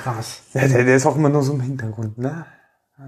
Krass. 0.04 0.44
Ja, 0.54 0.68
der, 0.68 0.86
der 0.86 0.96
ist 0.96 1.06
auch 1.06 1.18
immer 1.18 1.30
nur 1.30 1.44
so 1.44 1.54
im 1.54 1.62
Hintergrund, 1.62 2.18
ne? 2.18 2.46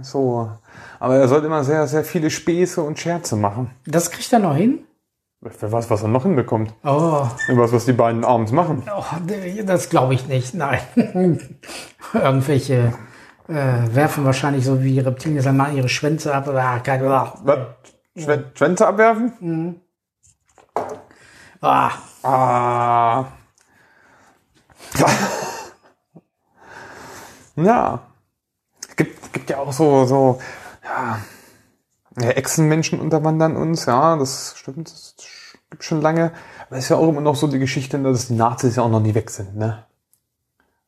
So. 0.01 0.51
Aber 0.99 1.15
er 1.15 1.27
sollte 1.27 1.47
immer 1.47 1.63
sehr, 1.63 1.87
sehr 1.87 2.03
viele 2.03 2.29
Späße 2.29 2.81
und 2.81 2.99
Scherze 2.99 3.35
machen. 3.37 3.71
Das 3.85 4.11
kriegt 4.11 4.31
er 4.33 4.39
noch 4.39 4.55
hin? 4.55 4.79
Wer 5.39 5.71
weiß, 5.71 5.89
was 5.89 6.03
er 6.03 6.09
noch 6.09 6.23
hinbekommt. 6.23 6.73
Oh, 6.83 7.27
weiß, 7.47 7.71
was 7.71 7.85
die 7.85 7.93
beiden 7.93 8.23
abends 8.25 8.51
machen. 8.51 8.83
oh 8.93 9.03
das 9.65 9.89
glaube 9.89 10.13
ich 10.13 10.27
nicht. 10.27 10.53
Nein. 10.53 10.79
Irgendwelche 12.13 12.93
äh, 13.47 13.95
werfen 13.95 14.25
wahrscheinlich 14.25 14.65
so 14.65 14.83
wie 14.83 14.99
Reptilien 14.99 15.43
dann 15.43 15.57
mal 15.57 15.73
ihre 15.73 15.89
Schwänze 15.89 16.33
ab 16.33 16.47
oder 16.47 16.63
ah, 16.63 16.79
keine 16.79 17.13
Ahnung. 17.13 17.33
Was? 17.43 17.59
Schwän 18.23 18.45
Schwänze 18.55 18.87
abwerfen? 18.87 19.81
Ah, 21.61 21.91
Ah. 22.23 23.25
ja. 27.55 27.99
Es 28.87 28.95
gibt, 28.95 29.33
gibt 29.33 29.49
ja 29.49 29.57
auch 29.57 29.73
so, 29.73 30.05
so, 30.05 30.39
ja, 30.83 31.19
ja, 32.19 32.29
Echsenmenschen 32.31 32.99
unterwandern 32.99 33.55
uns, 33.55 33.85
ja, 33.85 34.17
das 34.17 34.53
stimmt, 34.57 34.91
das 34.91 35.15
gibt 35.69 35.83
schon 35.83 36.01
lange. 36.01 36.31
Aber 36.67 36.77
es 36.77 36.85
ist 36.85 36.89
ja 36.89 36.97
auch 36.97 37.09
immer 37.09 37.21
noch 37.21 37.35
so 37.35 37.47
die 37.47 37.59
Geschichte, 37.59 37.97
dass 37.99 38.27
die 38.27 38.35
Nazis 38.35 38.75
ja 38.75 38.83
auch 38.83 38.89
noch 38.89 38.99
nie 38.99 39.15
weg 39.15 39.29
sind, 39.29 39.55
ne? 39.55 39.85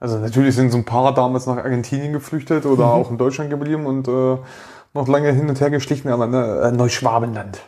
Also 0.03 0.17
natürlich 0.17 0.53
sind 0.53 0.69
so 0.69 0.77
ein 0.77 0.83
paar 0.83 1.13
damals 1.13 1.45
nach 1.45 1.55
Argentinien 1.55 2.11
geflüchtet 2.11 2.65
oder 2.65 2.87
auch 2.87 3.09
in 3.09 3.17
Deutschland 3.17 3.49
geblieben 3.49 3.85
und 3.85 4.05
äh, 4.09 4.37
noch 4.93 5.07
lange 5.07 5.31
hin 5.31 5.47
und 5.47 5.61
her 5.61 5.69
geschlichen, 5.69 6.09
aber 6.09 6.27
ne, 6.27 6.59
äh, 6.61 6.71
Neuschwabenland 6.73 7.61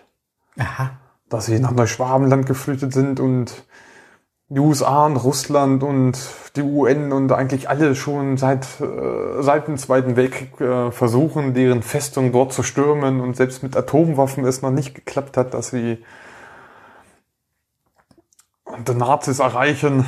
aha. 0.59 0.91
dass 1.29 1.45
sie 1.45 1.61
nach 1.61 1.71
Neuschwabenland 1.71 2.45
geflüchtet 2.45 2.91
sind 2.91 3.21
und 3.21 3.63
die 4.49 4.59
USA 4.59 5.05
und 5.05 5.15
Russland 5.15 5.81
und 5.81 6.19
die 6.57 6.61
UN 6.61 7.13
und 7.13 7.31
eigentlich 7.31 7.69
alle 7.69 7.95
schon 7.95 8.35
seit, 8.35 8.81
äh, 8.81 9.41
seit 9.41 9.69
dem 9.69 9.77
Zweiten 9.77 10.17
Weltkrieg 10.17 10.59
äh, 10.59 10.91
versuchen, 10.91 11.53
deren 11.53 11.83
Festung 11.83 12.33
dort 12.33 12.51
zu 12.51 12.63
stürmen 12.63 13.21
und 13.21 13.37
selbst 13.37 13.63
mit 13.63 13.77
Atomwaffen 13.77 14.43
es 14.43 14.61
noch 14.61 14.71
nicht 14.71 14.93
geklappt 14.93 15.37
hat, 15.37 15.53
dass 15.53 15.69
sie 15.69 16.03
die 18.85 18.93
Nazis 18.93 19.39
erreichen. 19.39 20.05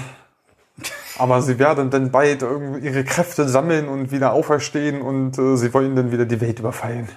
Aber 1.20 1.42
sie 1.42 1.60
werden 1.60 1.90
dann 1.90 2.12
bald 2.12 2.42
irgendwie 2.42 2.86
ihre 2.86 3.04
Kräfte 3.04 3.48
sammeln 3.48 3.88
und 3.88 4.12
wieder 4.12 4.34
auferstehen 4.34 5.02
und 5.02 5.38
äh, 5.38 5.58
sie 5.58 5.74
wollen 5.74 5.96
dann 5.96 6.12
wieder 6.12 6.26
die 6.26 6.40
Welt 6.42 6.60
überfallen. 6.60 7.10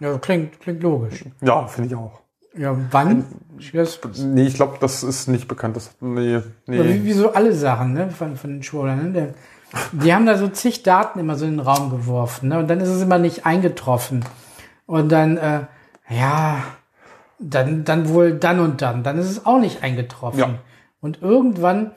Ja, 0.00 0.18
klingt, 0.18 0.60
klingt 0.60 0.82
logisch. 0.82 1.24
Ja, 1.42 1.66
finde 1.66 1.88
ich 1.88 1.94
auch. 1.94 2.20
Ja, 2.56 2.76
wann? 2.90 3.24
Das, 3.72 4.00
Nee, 4.18 4.46
ich 4.46 4.54
glaube, 4.54 4.78
das 4.80 5.02
ist 5.02 5.28
nicht 5.28 5.46
bekannt. 5.46 5.76
Das, 5.76 5.90
nee, 6.00 6.32
Ja, 6.34 6.42
wie, 6.66 6.78
nee. 6.78 7.00
wie 7.04 7.12
so 7.12 7.32
alle 7.32 7.52
Sachen 7.52 7.92
ne, 7.92 8.10
von, 8.10 8.36
von 8.36 8.50
den 8.50 8.62
Schwulern. 8.62 9.12
Ne? 9.12 9.34
Die 9.92 10.12
haben 10.12 10.26
da 10.26 10.36
so 10.36 10.48
zig 10.48 10.82
Daten 10.82 11.20
immer 11.20 11.36
so 11.36 11.44
in 11.44 11.52
den 11.52 11.60
Raum 11.60 11.90
geworfen. 11.90 12.48
Ne? 12.48 12.58
Und 12.58 12.68
dann 12.68 12.80
ist 12.80 12.88
es 12.88 13.02
immer 13.02 13.18
nicht 13.18 13.46
eingetroffen. 13.46 14.24
Und 14.86 15.12
dann, 15.12 15.36
äh, 15.36 15.60
ja, 16.08 16.64
dann, 17.38 17.84
dann 17.84 18.08
wohl 18.08 18.32
dann 18.32 18.58
und 18.58 18.82
dann. 18.82 19.04
Dann 19.04 19.18
ist 19.18 19.30
es 19.30 19.46
auch 19.46 19.60
nicht 19.60 19.84
eingetroffen. 19.84 20.40
Ja. 20.40 20.54
Und 21.00 21.22
irgendwann 21.22 21.92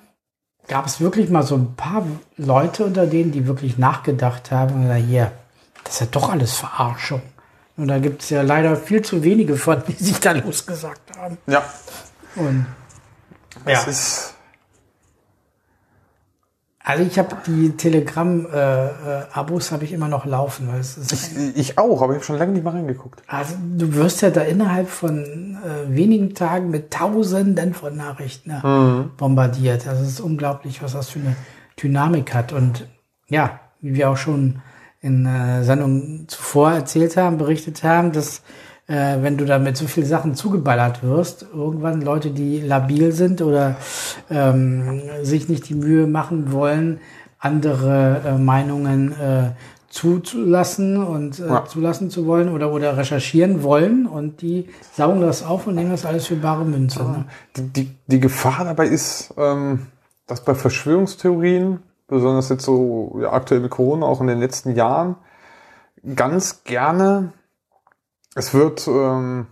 gab 0.68 0.86
es 0.86 1.02
wirklich 1.02 1.30
mal 1.30 1.44
so 1.44 1.56
ein 1.56 1.76
paar 1.76 2.06
Leute 2.38 2.86
unter 2.86 3.06
denen, 3.06 3.32
die 3.32 3.48
wirklich 3.48 3.78
nachgedacht 3.78 4.52
haben 4.52 4.76
und 4.76 4.82
gesagt, 4.84 5.04
hier, 5.06 5.32
das 5.84 5.94
ist 5.96 6.00
ja 6.02 6.08
doch 6.12 6.30
alles 6.30 6.54
Verarschung. 6.54 7.22
Und 7.76 7.88
da 7.88 8.00
gibt 8.00 8.22
es 8.22 8.30
ja 8.30 8.42
leider 8.44 8.76
viel 8.76 9.02
zu 9.02 9.24
wenige 9.24 9.56
von, 9.56 9.82
die 9.88 10.04
sich 10.04 10.20
da 10.20 10.32
losgesagt 10.32 11.18
haben. 11.18 11.38
Ja, 11.48 11.64
Und 12.36 12.66
es 13.66 13.88
ist. 13.88 14.33
Also 16.86 17.04
ich 17.04 17.18
habe 17.18 17.38
die 17.48 17.72
Telegram-Abos 17.78 19.72
habe 19.72 19.86
ich 19.86 19.94
immer 19.94 20.10
noch 20.10 20.26
laufen, 20.26 20.68
weil 20.70 20.82
es 20.82 20.98
ist, 20.98 21.38
Ich, 21.38 21.58
ich 21.58 21.78
auch, 21.78 22.02
aber 22.02 22.12
ich 22.14 22.18
habe 22.18 22.26
schon 22.26 22.38
lange 22.38 22.52
nicht 22.52 22.64
mal 22.66 22.72
reingeguckt. 22.72 23.24
also 23.28 23.56
du 23.78 23.94
wirst 23.94 24.22
ja 24.22 24.32
da 24.32 24.42
innerhalb 24.42 24.90
von 24.90 25.58
äh, 25.64 25.96
wenigen 25.96 26.34
Tagen 26.34 26.70
mit 26.72 26.92
Tausenden 26.92 27.74
von 27.74 27.96
Nachrichten 27.96 28.50
ne, 28.50 29.10
bombardiert. 29.16 29.86
Das 29.86 30.02
ist 30.02 30.20
unglaublich, 30.20 30.84
was 30.84 30.92
das 30.92 31.10
für 31.10 31.20
eine 31.20 31.38
Dynamik 31.82 32.34
hat. 32.34 32.52
Und 32.52 32.86
ja, 33.28 33.62
wie 33.80 33.96
wir 33.96 34.10
auch 34.10 34.18
schon 34.18 34.62
in 35.00 35.26
äh, 35.26 35.64
Sendungen 35.64 36.26
zuvor 36.28 36.74
erzählt 36.74 37.16
haben, 37.16 37.38
berichtet 37.38 37.84
haben, 37.84 38.12
dass 38.12 38.42
äh, 38.94 39.24
wenn 39.24 39.38
du 39.38 39.46
da 39.46 39.58
mit 39.58 39.76
so 39.76 39.88
viel 39.88 40.06
Sachen 40.06 40.36
zugeballert 40.36 41.02
wirst, 41.04 41.48
irgendwann 41.54 42.02
Leute, 42.02 42.30
die 42.30 42.60
labil 42.62 43.12
sind 43.12 43.42
oder 43.42 43.76
ähm, 44.30 45.02
sich 45.24 45.50
nicht 45.50 45.68
die 45.70 45.76
Mühe 45.76 46.06
machen 46.06 46.52
wollen, 46.52 47.00
andere 47.40 48.22
äh, 48.26 48.38
Meinungen 48.38 49.12
äh, 49.14 49.52
zuzulassen 49.90 51.04
und 51.04 51.40
äh, 51.40 51.48
Ja. 51.48 51.66
zulassen 51.66 52.10
zu 52.10 52.26
wollen 52.26 52.50
oder, 52.50 52.72
oder 52.72 52.98
recherchieren 52.98 53.64
wollen 53.64 54.06
und 54.06 54.42
die 54.42 54.70
saugen 54.94 55.22
das 55.22 55.44
auf 55.44 55.68
und 55.68 55.76
nehmen 55.76 55.92
das 55.92 56.06
alles 56.06 56.28
für 56.28 56.36
bare 56.36 56.66
Münze. 56.66 57.04
Ne? 57.04 57.26
Die, 57.56 57.62
die, 57.74 57.96
die 58.08 58.20
Gefahr 58.20 58.64
dabei 58.66 58.88
ist, 58.88 59.34
ähm, 59.38 59.88
dass 60.28 60.44
bei 60.44 60.56
Verschwörungstheorien, 60.56 61.80
besonders 62.08 62.50
jetzt 62.50 62.64
so 62.66 63.20
ja, 63.22 63.32
aktuell 63.32 63.62
mit 63.62 63.72
Corona, 63.72 64.06
auch 64.06 64.22
in 64.22 64.28
den 64.28 64.40
letzten 64.40 64.76
Jahren, 64.76 65.16
ganz 66.16 66.64
gerne, 66.64 67.34
es 68.36 68.54
wird 68.54 68.88
ähm, 68.88 69.48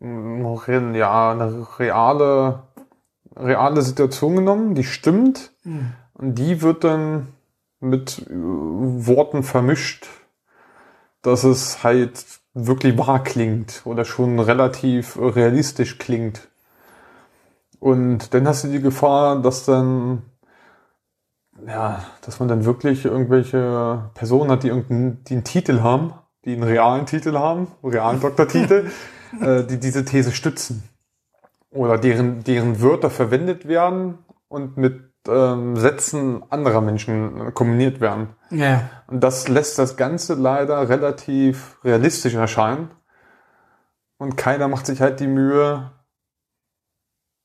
ja, 0.00 1.32
eine 1.32 1.66
reale, 1.78 2.62
reale 3.36 3.82
Situation 3.82 4.36
genommen, 4.36 4.74
die 4.74 4.84
stimmt, 4.84 5.52
und 6.14 6.34
die 6.36 6.62
wird 6.62 6.84
dann 6.84 7.28
mit 7.80 8.26
äh, 8.28 8.32
Worten 8.32 9.42
vermischt, 9.42 10.06
dass 11.22 11.44
es 11.44 11.82
halt 11.82 12.24
wirklich 12.54 12.96
wahr 12.98 13.22
klingt 13.22 13.82
oder 13.84 14.04
schon 14.04 14.38
relativ 14.38 15.18
realistisch 15.18 15.98
klingt. 15.98 16.48
Und 17.80 18.32
dann 18.32 18.46
hast 18.46 18.64
du 18.64 18.68
die 18.68 18.80
Gefahr, 18.80 19.42
dass 19.42 19.64
dann, 19.64 20.22
ja, 21.66 22.04
dass 22.22 22.38
man 22.38 22.48
dann 22.48 22.64
wirklich 22.64 23.04
irgendwelche 23.04 24.10
Personen 24.14 24.50
hat, 24.50 24.62
die 24.62 24.68
irgendeinen 24.68 25.24
die 25.24 25.34
einen 25.34 25.44
Titel 25.44 25.80
haben, 25.80 26.14
die 26.44 26.52
einen 26.52 26.62
realen 26.62 27.06
Titel 27.06 27.38
haben, 27.38 27.68
realen 27.82 28.20
Doktortitel, 28.20 28.90
äh, 29.40 29.64
die 29.64 29.78
diese 29.78 30.04
These 30.04 30.32
stützen. 30.32 30.82
Oder 31.70 31.98
deren, 31.98 32.44
deren 32.44 32.80
Wörter 32.80 33.10
verwendet 33.10 33.66
werden 33.66 34.18
und 34.48 34.76
mit 34.76 35.10
ähm, 35.26 35.76
Sätzen 35.76 36.42
anderer 36.50 36.80
Menschen 36.80 37.52
kombiniert 37.54 38.00
werden. 38.00 38.28
Ja. 38.50 38.88
Und 39.06 39.20
das 39.20 39.48
lässt 39.48 39.78
das 39.78 39.96
Ganze 39.96 40.34
leider 40.34 40.88
relativ 40.88 41.78
realistisch 41.82 42.34
erscheinen. 42.34 42.90
Und 44.18 44.36
keiner 44.36 44.68
macht 44.68 44.86
sich 44.86 45.00
halt 45.00 45.20
die 45.20 45.26
Mühe, 45.26 45.90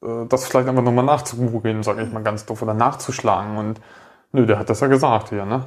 äh, 0.04 0.26
das 0.28 0.48
vielleicht 0.48 0.68
einfach 0.68 0.84
nochmal 0.84 1.06
nachzugoogeln, 1.06 1.84
sage 1.84 2.04
ich 2.04 2.12
mal 2.12 2.24
ganz 2.24 2.46
doof, 2.46 2.62
oder 2.62 2.74
nachzuschlagen. 2.74 3.58
Und 3.58 3.82
nö, 4.32 4.46
der 4.46 4.60
hat 4.60 4.70
das 4.70 4.82
ja 4.82 4.88
gesagt 4.88 5.30
hier, 5.30 5.46
ne? 5.46 5.66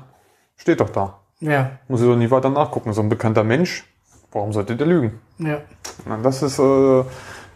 Steht 0.57 0.81
doch 0.81 0.91
da. 0.91 1.22
Ja. 1.43 1.73
Muss 1.89 2.01
ich 2.01 2.07
doch 2.07 2.17
nie 2.17 2.31
weiter 2.31 2.51
nachgucken. 2.51 2.93
So 2.93 3.03
ein 3.03 3.09
bekannter 3.09 3.45
Mensch, 3.45 3.85
warum 4.31 4.53
sollte 4.53 4.77
der 4.77 4.87
lügen? 4.87 5.19
Ja. 5.39 5.59
Das 6.23 6.43
ist 6.43 6.59
äh, 6.59 7.05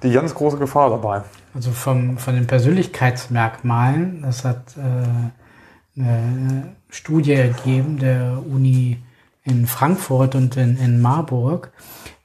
die 0.03 0.11
ganz 0.11 0.35
große 0.35 0.59
Gefahr 0.59 0.91
dabei. 0.91 1.23
Also 1.55 1.71
vom, 1.71 2.19
von 2.19 2.35
den 2.35 2.47
Persönlichkeitsmerkmalen, 2.47 4.23
das 4.23 4.45
hat 4.45 4.77
äh, 4.77 6.01
eine 6.01 6.77
Studie 6.91 7.33
ergeben 7.33 7.99
der 7.99 8.43
Uni 8.45 8.99
in 9.45 9.67
Frankfurt 9.67 10.35
und 10.35 10.57
in, 10.57 10.77
in 10.77 11.01
Marburg, 11.01 11.73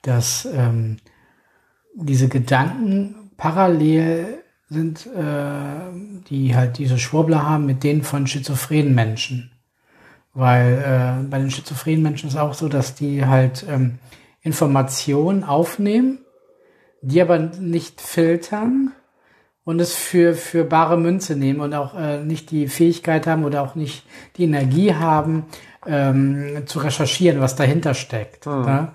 dass 0.02 0.48
ähm, 0.52 0.98
diese 1.94 2.28
Gedanken 2.28 3.32
parallel 3.38 4.44
sind, 4.70 5.06
äh, 5.06 6.22
die 6.30 6.56
halt 6.56 6.80
diese 6.80 6.98
Schwurbler 6.98 7.48
haben 7.48 7.66
mit 7.66 7.84
denen 7.84 8.04
von 8.04 8.26
schizophrenen 8.26 8.96
Menschen. 8.96 9.51
Weil 10.34 11.22
äh, 11.24 11.28
bei 11.30 11.40
den 11.40 11.52
schizophrenen 11.52 12.04
Menschen 12.04 12.30
ist 12.30 12.38
auch 12.38 12.54
so, 12.54 12.70
dass 12.70 12.96
die 12.96 13.26
halt 13.26 13.66
ähm, 13.70 14.00
Informationen 14.42 15.44
aufnehmen, 15.44 16.20
die 17.02 17.22
aber 17.22 17.38
nicht 17.38 18.00
filtern 18.00 18.92
und 19.64 19.80
es 19.80 19.94
für, 19.94 20.34
für 20.34 20.64
bare 20.64 20.98
Münze 20.98 21.36
nehmen 21.36 21.60
und 21.60 21.74
auch 21.74 21.96
äh, 21.98 22.24
nicht 22.24 22.50
die 22.52 22.68
Fähigkeit 22.68 23.28
haben 23.28 23.44
oder 23.44 23.62
auch 23.62 23.76
nicht 23.76 24.06
die 24.38 24.44
Energie 24.46 24.96
haben, 24.96 25.46
ähm, 25.86 26.64
zu 26.66 26.80
recherchieren, 26.80 27.42
was 27.42 27.56
dahinter 27.56 27.94
steckt. 27.94 28.46
Mhm. 28.46 28.66
Ne? 28.66 28.88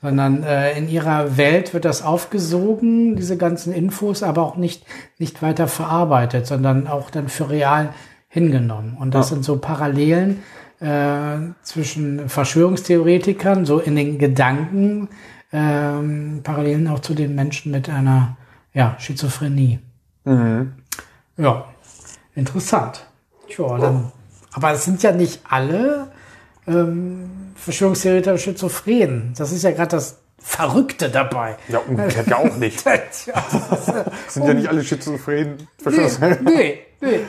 Sondern 0.00 0.42
äh, 0.44 0.78
in 0.78 0.88
ihrer 0.88 1.36
Welt 1.36 1.74
wird 1.74 1.84
das 1.84 2.02
aufgesogen, 2.02 3.16
diese 3.16 3.36
ganzen 3.36 3.72
Infos, 3.72 4.22
aber 4.22 4.42
auch 4.42 4.56
nicht, 4.56 4.84
nicht 5.18 5.42
weiter 5.42 5.66
verarbeitet, 5.66 6.46
sondern 6.46 6.86
auch 6.86 7.10
dann 7.10 7.28
für 7.28 7.50
real 7.50 7.92
hingenommen. 8.28 8.96
Und 8.98 9.14
das 9.14 9.30
Ja. 9.30 9.34
sind 9.34 9.44
so 9.44 9.58
Parallelen 9.58 10.42
äh, 10.80 11.38
zwischen 11.62 12.28
Verschwörungstheoretikern, 12.28 13.64
so 13.64 13.78
in 13.78 13.96
den 13.96 14.18
Gedanken, 14.18 15.08
ähm, 15.52 16.40
Parallelen 16.42 16.88
auch 16.88 17.00
zu 17.00 17.14
den 17.14 17.34
Menschen 17.34 17.72
mit 17.72 17.88
einer 17.88 18.36
ja, 18.74 18.96
Schizophrenie. 18.98 19.80
Mhm. 20.24 20.72
Ja, 21.36 21.64
interessant. 22.34 23.06
Tja, 23.48 23.78
dann, 23.78 24.12
aber 24.52 24.72
es 24.72 24.84
sind 24.84 25.02
ja 25.02 25.12
nicht 25.12 25.40
alle 25.48 26.08
ähm, 26.66 27.30
Verschwörungstheoretiker 27.56 28.38
schizophren. 28.38 29.32
Das 29.36 29.52
ist 29.52 29.62
ja 29.62 29.70
gerade 29.70 29.90
das 29.90 30.18
Verrückte 30.38 31.10
dabei. 31.10 31.56
Ja, 31.68 31.78
umgekehrt 31.78 32.28
ja 32.28 32.36
auch 32.36 32.56
nicht. 32.56 32.84
Äh, 32.86 33.00
Sind 34.28 34.46
ja 34.46 34.54
nicht 34.54 34.68
alle 34.68 34.84
schizophren. 34.84 35.56
nee, 35.84 36.38
nee, 36.42 36.80
nee. 37.00 37.20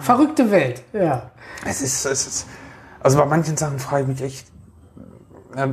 Verrückte 0.00 0.50
Welt, 0.50 0.82
ja. 0.92 1.30
Es 1.66 1.82
ist, 1.82 2.04
es 2.04 2.26
ist, 2.26 2.46
also 3.04 3.18
bei 3.18 3.26
manchen 3.26 3.56
Sachen 3.56 3.78
frage 3.78 4.02
ich 4.02 4.08
mich 4.08 4.22
echt, 4.22 4.46
ja, 5.56 5.68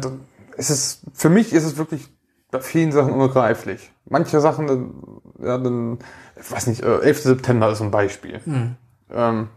es 0.58 0.70
ist, 0.70 1.02
für 1.14 1.30
mich 1.30 1.54
ist 1.54 1.64
es 1.64 1.78
wirklich 1.78 2.08
bei 2.52 2.60
vielen 2.60 2.92
Sachen 2.92 3.14
unbegreiflich. 3.14 3.92
Manche 4.08 4.40
Sachen, 4.42 4.68
dann- 4.68 4.94
ja, 5.40 5.58
dann, 5.58 5.98
ich 6.40 6.52
weiß 6.52 6.68
nicht, 6.68 6.84
äh, 6.84 7.00
11. 7.00 7.24
September 7.24 7.72
ist 7.72 7.80
so 7.80 7.86
ein 7.86 7.92
Beispiel. 7.92 8.42
Ähm, 9.12 9.48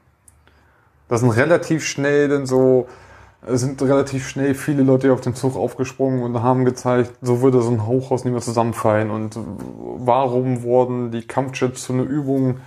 da 1.09 1.19
sind 1.19 1.31
relativ 1.31 1.85
schnell 1.85 2.29
dann 2.29 2.47
so, 2.47 2.87
es 3.47 3.61
sind 3.61 3.83
relativ 3.83 4.27
schnell 4.29 4.55
viele 4.55 4.83
Leute 4.85 5.13
auf 5.13 5.21
den 5.21 5.35
Zug 5.35 5.57
aufgesprungen 5.57 6.23
und 6.23 6.43
haben 6.43 6.65
gezeigt, 6.65 7.13
so 7.21 7.43
würde 7.43 7.61
so 7.61 7.71
ein 7.71 7.87
Hochhaus 7.87 8.25
nicht 8.25 8.33
mehr 8.33 8.41
zusammenfallen 8.41 9.11
und 9.11 9.37
warum 9.37 10.63
wurden 10.63 11.11
die 11.11 11.27
Kampfjets 11.27 11.83
zu 11.83 11.93
einer 11.93 12.05
Übung, 12.05 12.59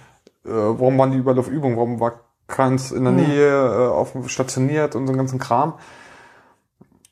äh, 0.45 0.49
warum 0.51 0.97
waren 0.99 1.11
die 1.11 1.17
überall 1.17 1.39
auf 1.39 1.47
Übung, 1.47 1.77
warum 1.77 1.99
war 1.99 2.19
keins 2.47 2.91
in 2.91 3.03
der 3.03 3.13
Nähe 3.13 3.49
äh, 3.49 3.87
auf, 3.87 4.13
stationiert 4.27 4.95
und 4.95 5.05
so 5.07 5.11
einen 5.11 5.17
ganzen 5.17 5.39
Kram. 5.39 5.73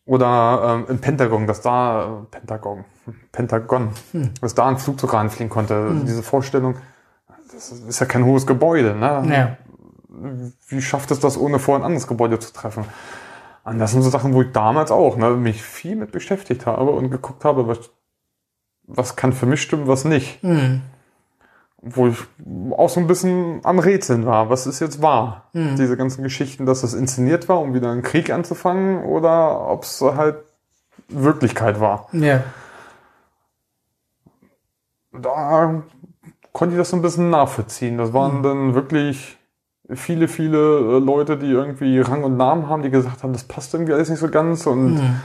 Oder 0.06 0.84
ähm, 0.86 0.86
im 0.88 1.00
Pentagon, 1.00 1.48
dass 1.48 1.62
da, 1.62 2.04
äh, 2.04 2.26
Pentagon, 2.32 2.86
hm, 3.06 3.16
Pentagon, 3.32 3.90
dass 4.42 4.56
da 4.56 4.68
ein 4.68 4.78
Flugzeug 4.78 5.14
reinfliegen 5.14 5.50
konnte. 5.50 5.92
Diese 6.06 6.24
Vorstellung, 6.24 6.76
das 7.52 7.72
ist 7.72 8.00
ja 8.00 8.06
kein 8.06 8.26
hohes 8.26 8.46
Gebäude, 8.46 8.96
ne? 8.96 9.24
Ja, 9.30 9.58
wie 10.68 10.82
schafft 10.82 11.12
es 11.12 11.20
das, 11.20 11.38
ohne 11.38 11.60
vor 11.60 11.76
ein 11.76 11.84
anderes 11.84 12.08
Gebäude 12.08 12.40
zu 12.40 12.54
treffen? 12.54 12.86
Und 13.64 13.80
das 13.80 13.92
sind 13.92 14.04
so 14.04 14.10
Sachen, 14.10 14.34
wo 14.34 14.44
ich 14.44 14.52
damals 14.52 14.92
auch 14.92 15.18
ne, 15.18 15.32
mich 15.32 15.62
viel 15.64 15.96
mit 15.96 16.12
beschäftigt 16.12 16.66
habe 16.66 16.92
und 16.92 17.10
geguckt 17.10 17.44
habe, 17.44 17.68
was, 17.68 17.80
was 18.84 19.16
kann 19.16 19.34
für 19.34 19.48
mich 19.48 19.62
stimmen, 19.62 19.88
was 19.88 20.06
nicht. 20.06 20.42
hm. 20.44 20.82
Wo 21.88 22.08
ich 22.08 22.18
auch 22.72 22.90
so 22.90 23.00
ein 23.00 23.06
bisschen 23.06 23.60
am 23.64 23.78
Rätseln 23.78 24.26
war, 24.26 24.50
was 24.50 24.66
ist 24.66 24.80
jetzt 24.80 25.04
wahr? 25.04 25.50
Diese 25.78 25.96
ganzen 25.96 26.24
Geschichten, 26.24 26.66
dass 26.66 26.82
es 26.82 26.96
inszeniert 26.96 27.48
war, 27.48 27.62
um 27.62 27.76
wieder 27.76 27.92
einen 27.92 28.02
Krieg 28.02 28.32
anzufangen, 28.32 29.04
oder 29.06 29.70
ob 29.70 29.84
es 29.84 30.02
halt 30.02 30.38
Wirklichkeit 31.10 31.80
war. 31.80 32.08
ja. 32.12 32.44
da 35.14 35.84
konnte 36.52 36.76
ich 36.76 36.80
das 36.80 36.90
so 36.90 36.96
ein 36.96 37.02
bisschen 37.02 37.30
nachvollziehen. 37.30 37.98
Das 37.98 38.14
waren 38.14 38.42
dann 38.42 38.74
wirklich 38.74 39.38
viele, 39.94 40.28
viele 40.28 40.58
äh, 40.58 41.00
Leute, 41.00 41.38
die 41.38 41.52
irgendwie 41.52 42.00
Rang 42.00 42.24
und 42.24 42.38
Namen 42.38 42.68
haben, 42.70 42.82
die 42.82 42.90
gesagt 42.90 43.24
haben, 43.24 43.34
das 43.34 43.44
passt 43.44 43.74
irgendwie 43.74 43.94
alles 43.94 44.10
nicht 44.10 44.20
so 44.20 44.30
ganz. 44.30 44.66
Und 44.66 44.98
ähm, 44.98 45.22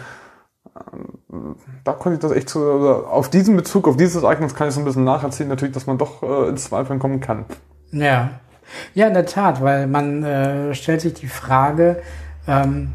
da 1.85 1.93
konnte 1.93 2.15
ich 2.15 2.21
das 2.21 2.33
echt 2.33 2.55
also 2.55 3.07
auf 3.07 3.31
diesen 3.31 3.57
Bezug, 3.57 3.89
auf 3.89 3.97
dieses 3.97 4.23
Ereignis 4.23 4.55
kann 4.55 4.69
ich 4.69 4.75
so 4.75 4.81
ein 4.81 4.85
bisschen 4.85 5.05
nacherzählen, 5.05 5.49
natürlich, 5.49 5.75
dass 5.75 5.87
man 5.87 5.99
doch 5.99 6.23
äh, 6.23 6.49
ins 6.49 6.65
Zweifeln 6.65 6.99
kommen 6.99 7.21
kann. 7.21 7.45
Ja. 7.93 8.31
Ja, 8.95 9.09
in 9.09 9.15
der 9.15 9.27
Tat, 9.27 9.63
weil 9.63 9.87
man 9.87 10.23
äh, 10.23 10.75
stellt 10.75 11.01
sich 11.01 11.15
die 11.15 11.27
Frage, 11.27 12.03
ähm, 12.47 12.93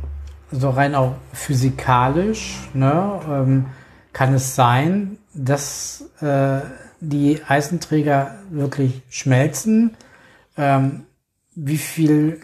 so 0.52 0.70
rein 0.70 0.96
auch 0.96 1.16
physikalisch, 1.34 2.70
ne, 2.74 3.20
ähm, 3.30 3.66
kann 4.14 4.34
es 4.34 4.56
sein, 4.56 5.18
dass 5.34 6.06
äh, 6.22 6.62
die 7.02 7.42
Eisenträger 7.46 8.36
wirklich 8.50 9.04
schmelzen? 9.10 9.98
Ähm, 10.56 11.06
wie 11.56 11.78
viel 11.78 12.40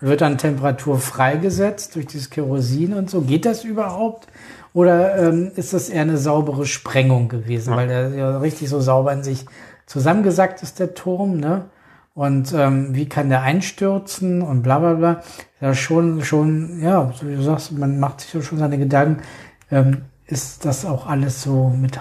wird 0.00 0.22
an 0.22 0.38
Temperatur 0.38 0.98
freigesetzt 0.98 1.94
durch 1.96 2.06
dieses 2.06 2.30
Kerosin 2.30 2.94
und 2.94 3.10
so? 3.10 3.22
Geht 3.22 3.46
das 3.46 3.64
überhaupt? 3.64 4.26
Oder 4.74 5.16
ähm, 5.28 5.52
ist 5.56 5.72
das 5.72 5.88
eher 5.88 6.02
eine 6.02 6.18
saubere 6.18 6.66
Sprengung 6.66 7.28
gewesen, 7.28 7.70
Ja. 7.70 7.76
weil 7.76 7.88
der 7.88 8.08
ja 8.10 8.38
richtig 8.38 8.68
so 8.68 8.80
sauber 8.80 9.12
in 9.12 9.22
sich 9.22 9.46
zusammengesackt 9.86 10.62
ist, 10.62 10.78
der 10.80 10.94
Turm, 10.94 11.38
ne? 11.38 11.66
Und 12.12 12.52
ähm, 12.54 12.94
wie 12.94 13.08
kann 13.08 13.28
der 13.28 13.42
einstürzen 13.42 14.40
und 14.40 14.62
bla 14.62 14.78
bla 14.78 14.94
bla. 14.94 15.22
Ja, 15.60 15.74
schon, 15.74 16.22
schon, 16.24 16.80
ja, 16.82 17.12
so 17.14 17.28
wie 17.28 17.36
du 17.36 17.42
sagst, 17.42 17.72
man 17.72 18.00
macht 18.00 18.20
sich 18.22 18.44
schon 18.44 18.58
seine 18.58 18.78
Gedanken, 18.78 19.22
ähm, 19.70 20.02
ist 20.26 20.64
das 20.64 20.84
auch 20.86 21.06
alles 21.06 21.42
so 21.42 21.68
mit 21.68 22.00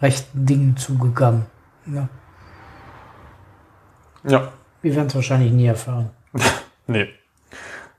rechten 0.00 0.46
Dingen 0.46 0.76
zugegangen. 0.76 1.46
Ne? 1.86 2.08
Ja. 4.24 4.52
Wir 4.82 4.96
werden 4.96 5.06
es 5.08 5.14
wahrscheinlich 5.14 5.52
nie 5.52 5.66
erfahren. 5.66 6.10
Nee. 6.88 7.06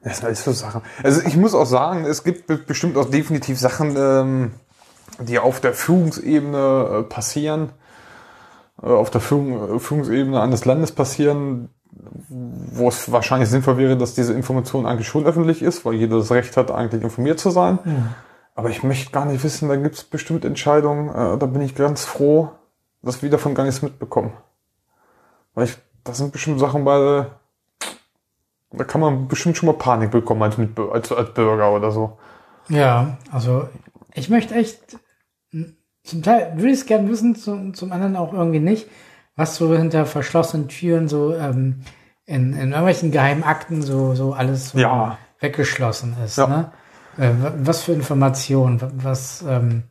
Das 0.03 0.17
sind 0.17 0.25
alles 0.25 0.43
so 0.43 0.51
Sachen. 0.51 0.81
Also 1.01 1.21
ich 1.21 1.37
muss 1.37 1.53
auch 1.53 1.65
sagen, 1.65 2.05
es 2.05 2.23
gibt 2.23 2.47
be- 2.47 2.57
bestimmt 2.57 2.97
auch 2.97 3.09
definitiv 3.09 3.57
Sachen, 3.59 3.95
ähm, 3.97 4.51
die 5.19 5.39
auf 5.39 5.59
der 5.59 5.73
Führungsebene 5.73 6.99
äh, 6.99 7.03
passieren, 7.03 7.69
äh, 8.81 8.87
auf 8.87 9.09
der 9.11 9.21
Führung, 9.21 9.75
äh, 9.75 9.79
Führungsebene 9.79 10.41
eines 10.41 10.65
Landes 10.65 10.91
passieren, 10.91 11.69
wo 12.27 12.87
es 12.87 13.11
wahrscheinlich 13.11 13.49
sinnvoll 13.49 13.77
wäre, 13.77 13.95
dass 13.95 14.15
diese 14.15 14.33
Information 14.33 14.85
eigentlich 14.85 15.07
schon 15.07 15.25
öffentlich 15.25 15.61
ist, 15.61 15.85
weil 15.85 15.93
jeder 15.93 16.17
das 16.17 16.31
Recht 16.31 16.57
hat, 16.57 16.71
eigentlich 16.71 17.03
informiert 17.03 17.39
zu 17.39 17.51
sein. 17.51 17.79
Aber 18.55 18.69
ich 18.69 18.83
möchte 18.83 19.11
gar 19.11 19.25
nicht 19.25 19.43
wissen, 19.43 19.69
da 19.69 19.75
gibt 19.75 19.95
es 19.95 20.03
bestimmt 20.03 20.43
Entscheidungen, 20.43 21.09
äh, 21.09 21.37
da 21.37 21.45
bin 21.45 21.61
ich 21.61 21.75
ganz 21.75 22.03
froh, 22.03 22.49
dass 23.03 23.21
wir 23.21 23.29
davon 23.29 23.55
gar 23.55 23.63
nichts 23.63 23.81
mitbekommen. 23.81 24.33
Weil 25.53 25.65
ich, 25.65 25.77
das 26.03 26.17
sind 26.17 26.31
bestimmt 26.31 26.59
Sachen 26.59 26.83
bei, 26.83 27.27
da 28.73 28.83
kann 28.83 29.01
man 29.01 29.27
bestimmt 29.27 29.57
schon 29.57 29.67
mal 29.67 29.73
Panik 29.73 30.11
bekommen 30.11 30.41
als, 30.43 30.57
Mitbür- 30.57 30.91
als, 30.91 31.11
als 31.11 31.33
Bürger 31.33 31.71
oder 31.71 31.91
so. 31.91 32.17
Ja, 32.69 33.17
also 33.31 33.67
ich 34.13 34.29
möchte 34.29 34.55
echt, 34.55 34.97
m, 35.51 35.75
zum 36.03 36.21
Teil 36.23 36.53
würde 36.55 36.69
ich 36.69 36.79
es 36.79 36.85
gerne 36.85 37.09
wissen, 37.09 37.35
zum, 37.35 37.73
zum 37.73 37.91
anderen 37.91 38.15
auch 38.15 38.33
irgendwie 38.33 38.59
nicht, 38.59 38.87
was 39.35 39.55
so 39.55 39.73
hinter 39.75 40.05
verschlossenen 40.05 40.67
Türen 40.67 41.07
so 41.07 41.33
ähm, 41.33 41.81
in, 42.25 42.53
in 42.53 42.69
irgendwelchen 42.69 43.11
geheimen 43.11 43.43
Akten 43.43 43.81
so, 43.81 44.13
so 44.15 44.33
alles 44.33 44.69
so 44.69 44.77
Ja. 44.79 45.17
weggeschlossen 45.39 46.15
ist. 46.23 46.37
Ja. 46.37 46.47
Ne? 46.47 46.71
Äh, 47.17 47.29
wa- 47.41 47.53
was 47.57 47.83
für 47.83 47.93
Informationen, 47.93 48.81
wa- 48.81 48.91
was 48.95 49.43
ähm, 49.47 49.83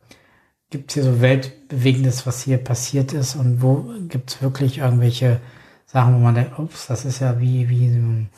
gibt 0.69 0.93
hier 0.93 1.03
so 1.03 1.21
Weltbewegendes, 1.21 2.25
was 2.25 2.41
hier 2.41 2.57
passiert 2.57 3.13
ist 3.13 3.35
und 3.35 3.61
wo 3.61 3.85
gibt 4.09 4.31
es 4.31 4.41
wirklich 4.41 4.79
irgendwelche 4.79 5.39
Sachen, 5.85 6.15
wo 6.15 6.19
man 6.19 6.33
denkt, 6.33 6.57
ups, 6.57 6.87
das 6.87 7.05
ist 7.05 7.19
ja 7.19 7.39
wie, 7.39 7.69
wie 7.69 7.89
so 7.91 7.97
ein 7.99 8.29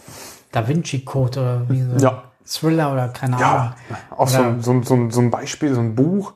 Da 0.56 0.68
Vinci-Code 0.68 1.40
oder 1.40 1.70
wie 1.70 1.82
so 1.82 1.92
ein 1.92 2.00
Ja. 2.00 2.24
Thriller 2.46 2.94
oder 2.94 3.10
keine 3.10 3.36
Ahnung. 3.38 3.50
Ja, 3.50 3.76
auch 4.16 4.28
so, 4.28 4.40
Oder- 4.40 4.48
ein- 4.50 4.62
so, 4.62 4.82
so, 4.84 5.10
so 5.10 5.20
ein 5.22 5.32
Beispiel, 5.32 5.74
so 5.74 5.82
ein 5.82 5.96
Buch, 5.96 6.34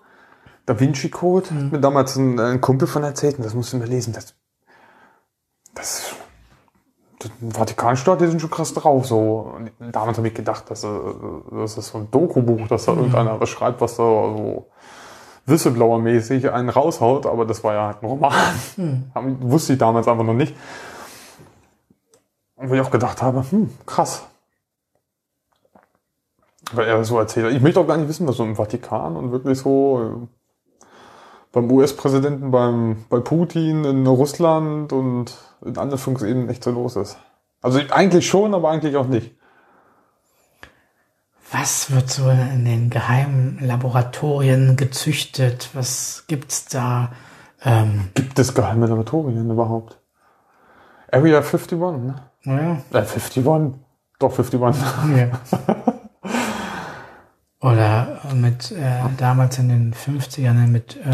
Da 0.66 0.80
Vinci 0.80 1.10
Code, 1.10 1.48
Mhm. 1.52 1.64
hat 1.66 1.72
mir 1.72 1.80
damals 1.80 2.16
ein, 2.16 2.40
ein 2.40 2.62
Kumpel 2.62 2.88
von 2.88 3.04
erzählt, 3.04 3.38
und 3.38 3.46
das 3.46 3.54
musst 3.56 3.74
du 3.74 3.78
mir 3.78 3.86
lesen. 3.86 4.14
Das, 4.14 4.36
das, 5.74 6.14
das 7.20 7.32
Vatikanstaat, 7.54 8.22
die 8.22 8.28
sind 8.28 8.40
schon 8.40 8.50
krass 8.52 8.74
drauf. 8.74 9.06
So. 9.08 9.52
Und 9.56 9.72
damals 9.94 10.18
habe 10.18 10.28
ich 10.28 10.34
gedacht, 10.34 10.70
dass, 10.70 10.84
äh, 10.84 10.88
das 11.52 11.78
ist 11.78 11.88
so 11.88 11.98
ein 12.00 12.12
Doku-Buch, 12.12 12.68
dass 12.68 12.84
Mhm. 12.86 12.92
da 12.92 12.98
irgendeiner 12.98 13.38
beschreibt, 13.38 13.82
was 13.82 13.96
da 13.96 14.04
so 14.04 14.68
Whistleblower-mäßig 15.48 16.52
einen 16.52 16.70
raushaut, 16.70 17.26
aber 17.26 17.46
das 17.46 17.64
war 17.64 17.74
ja 17.74 17.86
halt 17.88 18.04
ein 18.04 18.06
Roman. 18.06 18.34
Mhm. 18.78 19.06
Wusste 19.42 19.74
ich 19.74 19.80
damals 19.80 20.08
einfach 20.08 20.24
noch 20.24 20.34
nicht. 20.34 20.56
Und 22.60 22.70
wo 22.70 22.74
ich 22.74 22.82
auch 22.82 22.92
gedacht 22.92 23.22
habe, 23.22 23.44
hm, 23.50 23.70
krass. 23.86 24.26
Weil 26.74 26.88
er 26.88 27.04
so 27.06 27.18
erzählt. 27.18 27.56
Ich 27.56 27.62
möchte 27.62 27.80
auch 27.80 27.88
gar 27.88 27.96
nicht 27.96 28.10
wissen, 28.10 28.28
was 28.28 28.36
so 28.36 28.44
im 28.44 28.58
Vatikan 28.58 29.16
und 29.16 29.32
wirklich 29.32 29.60
so 29.60 30.28
äh, 30.28 30.86
beim 31.54 31.72
US-Präsidenten, 31.72 32.52
beim, 32.52 33.06
bei 33.10 33.22
Putin, 33.22 33.86
in 33.86 34.06
Russland 34.06 34.92
und 34.92 35.38
in 35.64 35.78
anderen 35.78 35.98
Funktionen 35.98 36.50
echt 36.50 36.66
so 36.66 36.72
los 36.72 36.98
ist. 36.98 37.18
Also 37.62 37.80
eigentlich 37.92 38.28
schon, 38.28 38.54
aber 38.54 38.70
eigentlich 38.70 38.98
auch 38.98 39.08
nicht. 39.08 39.32
Was 41.52 41.92
wird 41.92 42.10
so 42.10 42.30
in 42.30 42.66
den 42.66 42.90
geheimen 42.90 43.58
Laboratorien 43.62 44.76
gezüchtet? 44.76 45.70
Was 45.74 46.26
gibt's 46.28 46.66
da? 46.66 47.14
Ähm, 47.64 48.10
Gibt 48.16 48.38
es 48.38 48.54
geheime 48.54 48.86
Laboratorien 48.86 49.50
überhaupt? 49.50 49.98
Area 51.10 51.40
51, 51.42 51.80
ne? 51.80 52.29
Naja, 52.44 52.78
Äh, 52.92 52.98
51. 52.98 53.44
Doch, 54.20 54.38
51. 54.38 54.84
ja. 55.16 55.30
Oder 57.62 58.22
mit 58.34 58.72
äh, 58.72 59.02
damals 59.18 59.58
in 59.60 59.68
den 59.70 59.94
50ern 59.94 60.68
mit 60.68 60.96
äh, 60.98 61.10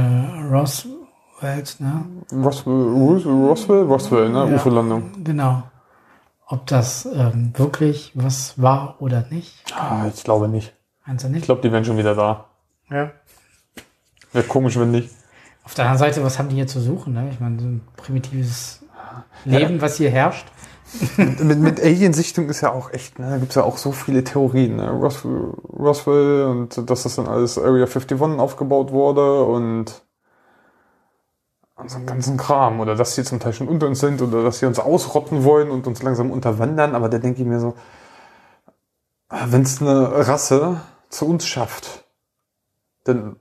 Roswell, 0.52 1.64
ne? 1.80 2.06
Roswell, 2.32 2.74
Ros- 2.74 3.26
Roswell, 3.26 3.82
Roswell, 3.84 4.30
ne? 4.30 4.50
Ja. 4.50 4.56
UFO-Landung. 4.56 5.24
Genau. 5.24 5.64
Ob 6.48 6.68
das 6.68 7.06
ähm, 7.12 7.52
wirklich 7.58 8.12
was 8.14 8.62
war 8.62 8.98
oder 9.02 9.26
nicht, 9.32 9.56
Ah, 9.76 10.06
ich 10.14 10.24
glaube 10.24 10.48
nicht. 10.48 10.74
meinst 11.08 11.24
du 11.24 11.30
Ich 11.30 11.34
nicht? 11.34 11.46
glaube, 11.46 11.62
die 11.62 11.72
wären 11.72 11.84
schon 11.84 11.98
wieder 11.98 12.14
da. 12.14 12.46
Ja. 12.92 13.10
Wäre 14.32 14.46
komisch, 14.48 14.78
wenn 14.78 14.92
nicht. 14.92 15.10
Auf 15.64 15.74
der 15.74 15.86
anderen 15.86 15.98
Seite, 16.00 16.24
was 16.24 16.38
haben 16.38 16.50
die 16.50 16.56
hier 16.56 16.68
zu 16.68 16.80
suchen? 16.80 17.14
Ne? 17.14 17.30
Ich 17.32 17.40
meine, 17.40 17.60
so 17.60 17.66
ein 17.66 17.82
primitives 17.98 18.84
Leben, 19.46 19.82
was 19.82 19.96
hier 19.98 20.12
herrscht. 20.12 20.46
Mit, 21.18 21.60
mit 21.60 21.82
Alien-Sichtung 21.82 22.48
ist 22.50 22.62
ja 22.62 22.72
auch 22.72 22.92
echt, 22.92 23.20
ne? 23.20 23.30
Da 23.30 23.38
gibt's 23.38 23.56
ja 23.56 23.64
auch 23.64 23.78
so 23.78 23.92
viele 23.92 24.24
Theorien, 24.24 24.76
ne? 24.76 24.90
Roswell, 24.92 25.54
Roswell 25.74 26.46
und 26.46 26.90
dass 26.90 27.04
das 27.04 27.16
dann 27.16 27.28
alles 27.28 27.58
Area 27.58 27.86
51 27.86 28.22
aufgebaut 28.40 28.92
wurde 28.92 29.44
und, 29.44 30.04
einen 31.76 32.06
ganzen 32.06 32.38
Kram. 32.38 32.80
Oder 32.80 32.96
dass 32.96 33.16
sie 33.16 33.24
zum 33.24 33.40
Teil 33.40 33.54
schon 33.54 33.68
unter 33.68 33.88
uns 33.88 34.00
sind 34.00 34.22
oder 34.22 34.44
dass 34.44 34.60
sie 34.60 34.66
uns 34.66 34.80
ausrotten 34.80 35.44
wollen 35.44 35.72
und 35.72 35.88
uns 35.88 36.04
langsam 36.04 36.32
unterwandern. 36.32 36.96
Aber 36.96 37.10
da 37.10 37.18
denke 37.18 37.42
ich 37.42 37.48
mir 37.48 37.60
so, 37.60 37.76
wenn 39.30 39.64
es 39.64 39.82
eine 39.82 40.28
Rasse 40.28 40.82
zu 41.10 41.28
uns 41.28 41.46
schafft, 41.46 42.06
dann 43.04 43.38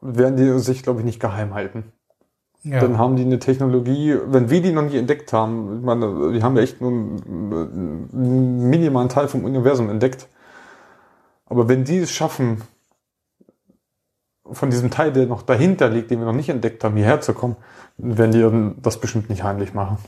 werden 0.00 0.36
die 0.36 0.58
sich, 0.58 0.82
glaube 0.82 1.00
ich, 1.00 1.04
nicht 1.04 1.20
geheim 1.20 1.54
halten 1.54 1.92
Ja. 2.62 2.80
dann 2.80 2.98
haben 2.98 3.16
die 3.16 3.24
eine 3.24 3.38
Technologie, 3.38 4.16
wenn 4.26 4.50
wir 4.50 4.60
die 4.60 4.72
noch 4.72 4.82
nie 4.82 4.98
entdeckt 4.98 5.32
haben, 5.32 5.78
ich 5.78 5.84
meine, 5.84 6.32
die 6.32 6.42
haben 6.42 6.56
ja 6.56 6.62
echt 6.62 6.80
nur 6.80 6.90
einen 6.90 8.68
minimalen 8.68 9.08
Teil 9.08 9.28
vom 9.28 9.44
Universum 9.44 9.88
entdeckt. 9.88 10.28
Aber 11.46 11.68
wenn 11.68 11.84
die 11.84 11.98
es 11.98 12.12
schaffen, 12.12 12.62
von 14.52 14.70
diesem 14.70 14.90
Teil, 14.90 15.12
der 15.12 15.26
noch 15.26 15.42
dahinter 15.42 15.88
liegt, 15.88 16.10
den 16.10 16.18
wir 16.18 16.26
noch 16.26 16.34
nicht 16.34 16.48
entdeckt 16.48 16.84
haben, 16.84 16.96
hierher 16.96 17.20
zu 17.20 17.34
kommen, 17.34 17.56
werden 17.96 18.32
die 18.32 18.82
das 18.82 19.00
bestimmt 19.00 19.30
nicht 19.30 19.42
heimlich 19.42 19.74
machen. 19.74 19.98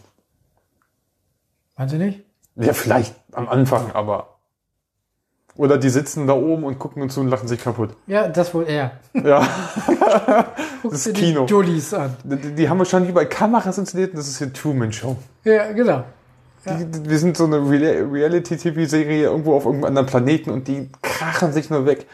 Meinst 1.76 1.94
du 1.94 1.98
nicht? 1.98 2.24
Ja, 2.56 2.72
vielleicht 2.74 3.14
am 3.32 3.48
Anfang, 3.48 3.92
aber. 3.92 4.31
Oder 5.54 5.76
die 5.76 5.90
sitzen 5.90 6.26
da 6.26 6.32
oben 6.32 6.64
und 6.64 6.78
gucken 6.78 7.02
uns 7.02 7.12
zu 7.14 7.20
und 7.20 7.28
lachen 7.28 7.46
sich 7.46 7.62
kaputt. 7.62 7.90
Ja, 8.06 8.26
das 8.28 8.54
wohl 8.54 8.66
eher. 8.66 8.92
Ja, 9.12 9.46
Guckst 10.82 11.06
ist 11.08 11.14
Kino. 11.14 11.44
Die 11.44 11.50
Jollies 11.50 11.92
an. 11.92 12.16
die, 12.24 12.36
die 12.54 12.68
haben 12.68 12.78
wahrscheinlich 12.78 13.10
überall 13.10 13.28
Kameras 13.28 13.76
installiert 13.76 14.12
und 14.12 14.18
das 14.18 14.28
ist 14.28 14.38
hier 14.38 14.50
Truman 14.52 14.90
Show. 14.92 15.16
Ja, 15.44 15.70
genau. 15.72 16.04
Die, 16.64 16.84
die, 16.86 17.10
wir 17.10 17.18
sind 17.18 17.36
so 17.36 17.44
eine 17.44 17.58
Real- 17.68 18.06
Reality-TV-Serie 18.10 19.24
irgendwo 19.24 19.54
auf 19.54 19.64
irgendeinem 19.66 19.88
anderen 19.90 20.06
Planeten 20.06 20.50
und 20.50 20.68
die 20.68 20.88
krachen 21.02 21.52
sich 21.52 21.68
nur 21.70 21.84
weg. 21.86 22.06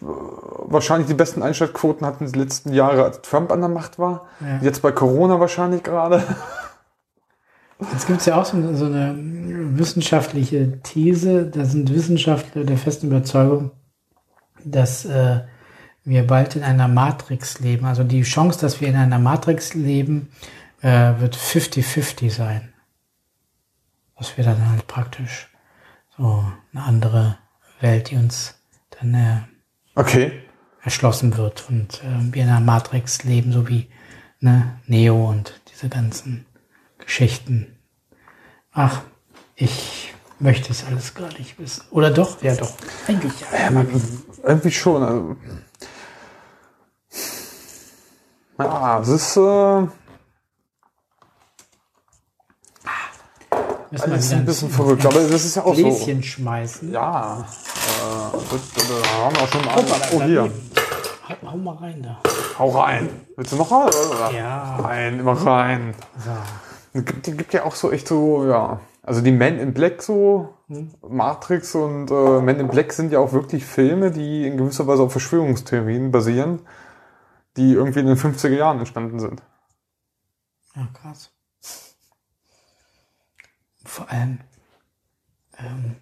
Wahrscheinlich 0.00 1.06
die 1.08 1.14
besten 1.14 1.42
Einschaltquoten 1.42 2.06
hatten 2.06 2.30
die 2.30 2.38
letzten 2.38 2.72
Jahre, 2.72 3.04
als 3.04 3.20
Trump 3.22 3.52
an 3.52 3.60
der 3.60 3.68
Macht 3.68 3.98
war. 3.98 4.26
Ja. 4.40 4.58
Jetzt 4.62 4.80
bei 4.82 4.90
Corona 4.90 5.38
wahrscheinlich 5.38 5.82
gerade. 5.82 6.22
Jetzt 7.92 8.06
gibt 8.06 8.20
es 8.20 8.26
ja 8.26 8.40
auch 8.40 8.44
so 8.44 8.56
eine, 8.56 8.76
so 8.76 8.86
eine 8.86 9.14
wissenschaftliche 9.78 10.80
These. 10.82 11.46
Da 11.46 11.64
sind 11.64 11.92
Wissenschaftler 11.92 12.64
der 12.64 12.78
festen 12.78 13.08
Überzeugung, 13.08 13.72
dass 14.64 15.04
äh, 15.04 15.40
wir 16.04 16.26
bald 16.26 16.56
in 16.56 16.62
einer 16.62 16.88
Matrix 16.88 17.60
leben. 17.60 17.86
Also 17.86 18.04
die 18.04 18.22
Chance, 18.22 18.60
dass 18.60 18.80
wir 18.80 18.88
in 18.88 18.96
einer 18.96 19.18
Matrix 19.18 19.74
leben, 19.74 20.28
äh, 20.80 21.12
wird 21.18 21.36
50-50 21.36 22.30
sein. 22.30 22.72
Dass 24.16 24.36
wir 24.36 24.44
dann 24.44 24.70
halt 24.70 24.86
praktisch 24.86 25.48
so 26.16 26.44
eine 26.72 26.82
andere 26.84 27.38
Welt, 27.80 28.10
die 28.10 28.16
uns 28.16 28.54
dann 29.00 29.14
äh, 29.14 29.38
Okay. 29.94 30.32
erschlossen 30.82 31.36
wird 31.36 31.68
und 31.68 32.02
äh, 32.02 32.32
wir 32.32 32.42
in 32.42 32.48
einer 32.48 32.60
Matrix 32.60 33.24
leben, 33.24 33.52
so 33.52 33.68
wie 33.68 33.88
ne, 34.40 34.78
Neo 34.86 35.28
und 35.28 35.60
diese 35.70 35.88
ganzen 35.88 36.46
Geschichten. 37.04 37.78
Ach, 38.72 39.02
ich 39.56 40.14
möchte 40.38 40.72
es 40.72 40.84
alles 40.84 41.14
gar 41.14 41.32
nicht 41.38 41.58
wissen. 41.58 41.84
Oder 41.90 42.10
doch? 42.10 42.42
Ja, 42.42 42.54
doch. 42.54 42.72
Eigentlich 43.06 43.32
ja. 43.40 43.84
Irgendwie 44.42 44.70
schon. 44.70 45.02
Also. 45.02 45.36
Ja, 48.58 49.00
es 49.00 49.08
ist 49.08 49.36
äh, 49.36 49.86
Müssen 53.90 54.10
alles 54.10 54.30
wieder 54.30 54.38
ein 54.40 54.46
bisschen 54.46 54.70
verrückt, 54.70 55.04
aber 55.04 55.20
das 55.20 55.44
ist 55.44 55.56
ja 55.56 55.64
auch 55.64 55.74
so. 55.74 55.82
Gläschen 55.82 56.22
schmeißen. 56.22 56.92
Ja, 56.92 57.40
äh, 57.40 58.36
das, 58.50 58.60
das, 58.74 58.88
das 58.88 59.08
haben 59.12 59.36
wir 59.36 59.42
auch 59.42 59.48
schon 59.48 59.64
mal. 59.64 59.76
Hoppala, 59.76 60.06
Oh, 60.12 60.22
hier. 60.22 60.52
Hau, 61.28 61.50
hau 61.50 61.56
mal 61.58 61.76
rein 61.76 62.02
da. 62.02 62.20
Hau 62.58 62.70
rein. 62.70 63.08
Willst 63.36 63.52
du 63.52 63.56
noch 63.56 63.70
rein? 63.70 63.88
Oder? 63.88 64.30
Ja. 64.32 64.76
Rein, 64.76 65.20
immer 65.20 65.32
rein. 65.32 65.94
So. 66.24 66.30
Es 66.92 67.04
gibt, 67.04 67.26
die 67.26 67.36
gibt 67.36 67.52
ja 67.54 67.64
auch 67.64 67.74
so 67.74 67.90
echt 67.90 68.08
so, 68.08 68.46
ja. 68.46 68.80
Also 69.02 69.20
die 69.20 69.32
Men 69.32 69.58
in 69.58 69.74
Black 69.74 70.02
so, 70.02 70.54
Matrix 71.08 71.74
und 71.74 72.10
äh, 72.10 72.40
Men 72.40 72.60
in 72.60 72.68
Black 72.68 72.92
sind 72.92 73.10
ja 73.10 73.18
auch 73.18 73.32
wirklich 73.32 73.64
Filme, 73.64 74.10
die 74.10 74.46
in 74.46 74.56
gewisser 74.56 74.86
Weise 74.86 75.02
auf 75.02 75.12
Verschwörungstheorien 75.12 76.12
basieren, 76.12 76.60
die 77.56 77.72
irgendwie 77.72 78.00
in 78.00 78.06
den 78.06 78.16
50er 78.16 78.56
Jahren 78.56 78.78
entstanden 78.78 79.18
sind. 79.18 79.42
Ja, 80.76 80.86
krass. 80.94 81.30
Vor 83.84 84.10
allem, 84.10 84.38
ähm, 85.58 85.96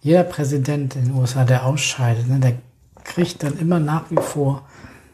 jeder 0.00 0.24
Präsident 0.24 0.96
in 0.96 1.04
den 1.04 1.14
USA, 1.14 1.44
der 1.44 1.64
ausscheidet, 1.64 2.26
ne, 2.26 2.40
der 2.40 2.58
kriegt 3.04 3.42
dann 3.42 3.58
immer 3.58 3.78
nach 3.78 4.10
wie 4.10 4.16
vor 4.16 4.66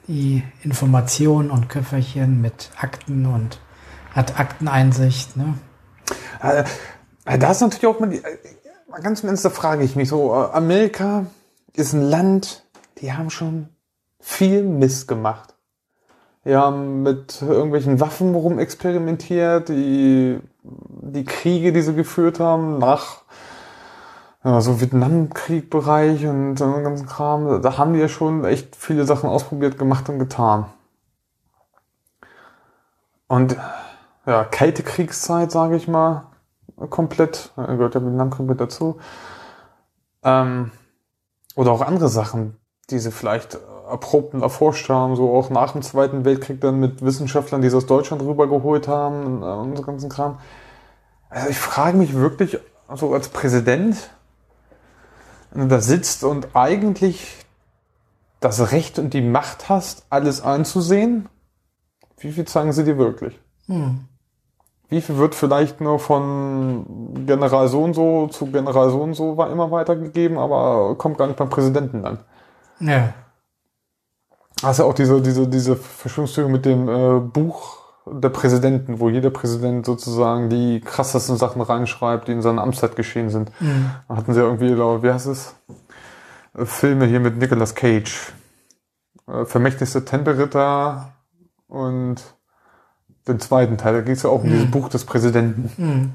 die 0.09 0.43
Informationen 0.62 1.51
und 1.51 1.68
Köfferchen 1.68 2.41
mit 2.41 2.70
Akten 2.76 3.26
und 3.26 3.61
hat 4.17 4.41
Akteneinsicht. 4.41 5.37
Ne? 5.37 5.55
Äh, 6.43 6.64
äh, 7.27 7.39
da 7.39 7.51
ist 7.51 7.61
natürlich 7.61 7.87
auch 7.87 8.01
mal 8.01 8.09
die, 8.09 8.19
äh, 8.19 9.03
ganz 9.03 9.23
im 9.23 9.29
Ernst, 9.29 9.47
frage 9.49 9.85
ich 9.85 9.95
mich 9.95 10.09
so, 10.09 10.33
Amerika 10.33 11.27
ist 11.75 11.93
ein 11.93 12.03
Land, 12.03 12.64
die 12.99 13.12
haben 13.12 13.31
schon 13.31 13.69
viel 14.19 14.62
Mist 14.62 15.07
gemacht. 15.07 15.55
Die 16.47 16.57
haben 16.57 17.03
mit 17.03 17.43
irgendwelchen 17.43 18.01
Waffen 18.01 18.35
rumexperimentiert, 18.35 19.69
die, 19.69 20.41
die 20.62 21.25
Kriege, 21.25 21.73
die 21.73 21.83
sie 21.83 21.95
geführt 21.95 22.41
haben, 22.41 22.79
nach 22.79 23.23
ja, 24.45 24.61
so 24.61 24.81
Vietnamkrieg-Bereich 24.81 26.25
und 26.27 26.57
so 26.57 26.73
ganzen 26.73 27.07
Kram, 27.07 27.61
da 27.61 27.79
haben 27.79 27.93
die 27.93 27.99
ja 27.99 28.09
schon 28.09 28.45
echt 28.45 28.77
viele 28.77 29.05
Sachen 29.05 29.29
ausprobiert, 29.29 29.77
gemacht 29.77 30.09
und 30.09 30.21
getan. 30.21 30.67
Und 33.27 33.57
ja, 34.27 34.45
kalte 34.45 34.83
Kriegszeit, 34.83 35.51
sage 35.51 35.77
ich 35.77 35.89
mal, 35.89 36.27
komplett, 36.91 37.53
gehört 37.57 37.95
der 37.95 38.05
Vietnamkrieg 38.05 38.47
mit 38.47 38.61
dazu. 38.61 38.99
Ähm, 40.22 40.72
oder 41.55 41.72
auch 41.72 41.81
andere 41.81 42.09
Sachen, 42.09 42.57
die 42.91 42.99
sie 42.99 43.12
vielleicht 43.12 43.55
äh, 43.55 43.59
erprobten 43.89 44.43
erforscht 44.43 44.89
haben, 44.89 45.16
so 45.16 45.33
auch 45.35 45.51
nach 45.51 45.72
dem 45.72 45.83
Zweiten 45.83 46.24
Weltkrieg 46.24 46.61
dann 46.61 46.81
mit 46.81 47.05
Wissenschaftlern, 47.05 47.62
die 47.62 47.68
es 47.68 47.74
aus 47.74 47.87
Deutschland 47.87 48.22
rübergeholt 48.22 48.89
haben 48.89 49.24
und, 49.24 49.43
äh, 49.43 49.47
und 49.47 49.77
so 49.77 49.83
ganzen 49.83 50.11
Kram. 50.11 50.39
Also 51.31 51.49
ich 51.49 51.59
frage 51.59 51.97
mich 51.97 52.14
wirklich, 52.14 52.59
also 52.89 53.14
als 53.14 53.29
Präsident, 53.29 54.11
wenn 55.51 55.62
du 55.62 55.68
da 55.68 55.81
sitzt 55.81 56.24
und 56.24 56.55
eigentlich 56.55 57.45
das 58.41 58.72
Recht 58.72 58.99
und 58.99 59.14
die 59.14 59.22
Macht 59.22 59.68
hast, 59.68 60.07
alles 60.11 60.43
einzusehen, 60.43 61.29
wie 62.18 62.33
viel 62.33 62.45
zeigen 62.45 62.72
sie 62.72 62.85
dir 62.85 62.99
wirklich? 62.99 63.39
Hm. 63.66 64.09
Wie 64.89 65.01
viel 65.01 65.16
wird 65.16 65.34
vielleicht 65.34 65.80
nur 65.80 65.99
von 65.99 67.24
General 67.26 67.66
so 67.68 67.82
und 67.82 67.95
so 67.95 68.28
zu 68.28 68.47
General 68.47 68.91
so 68.91 69.03
und 69.03 69.14
so 69.14 69.37
war 69.37 69.51
immer 69.51 69.70
weitergegeben, 69.70 70.39
aber 70.39 70.95
kommt 70.97 71.18
gar 71.18 71.26
nicht 71.26 71.39
beim 71.39 71.51
Präsidenten 71.51 72.05
an. 72.05 72.18
Ja. 72.78 73.14
Hast 74.62 74.78
ja 74.78 74.84
auch 74.84 74.95
diese, 74.95 75.20
diese, 75.20 75.49
diese 75.49 75.76
Verschwörungstheorie 75.76 76.53
mit 76.53 76.64
dem 76.64 76.89
äh, 76.89 77.20
Buch 77.20 77.78
der 78.07 78.28
Präsidenten, 78.28 79.01
wo 79.01 79.09
jeder 79.11 79.30
Präsident 79.30 79.84
sozusagen 79.84 80.49
die 80.49 80.80
krassesten 80.80 81.37
Sachen 81.37 81.61
reinschreibt, 81.61 82.28
die 82.28 82.32
in 82.32 82.43
seiner 82.43 82.62
Amtszeit 82.62 82.95
geschehen 82.95 83.30
sind. 83.30 83.51
Mhm. 83.61 83.91
Da 84.09 84.16
hatten 84.16 84.32
sie 84.32 84.41
ja 84.41 84.47
irgendwie, 84.47 84.72
glaub, 84.72 85.03
wie 85.03 85.11
heißt 85.11 85.26
es? 85.26 85.57
Äh, 86.57 86.64
Filme 86.64 87.07
hier 87.07 87.20
mit 87.20 87.37
Nicolas 87.37 87.74
Cage. 87.74 88.32
Äh, 89.26 89.45
Vermächtnisse 89.45 90.05
Tempelritter 90.05 91.12
und 91.66 92.36
den 93.29 93.41
zweiten 93.41 93.77
Teil. 93.79 93.95
Da 93.95 94.01
geht 94.01 94.16
es 94.16 94.22
ja 94.22 94.31
auch 94.31 94.43
um 94.43 94.51
dieses 94.51 94.70
Buch 94.70 94.89
des 94.89 95.05
Präsidenten, 95.05 95.70
Hm. 95.77 96.12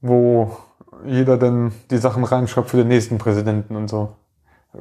wo 0.00 0.56
jeder 1.06 1.36
dann 1.36 1.72
die 1.90 1.98
Sachen 1.98 2.24
reinschreibt 2.24 2.70
für 2.70 2.76
den 2.76 2.88
nächsten 2.88 3.18
Präsidenten 3.18 3.76
und 3.76 3.88
so. 3.88 4.14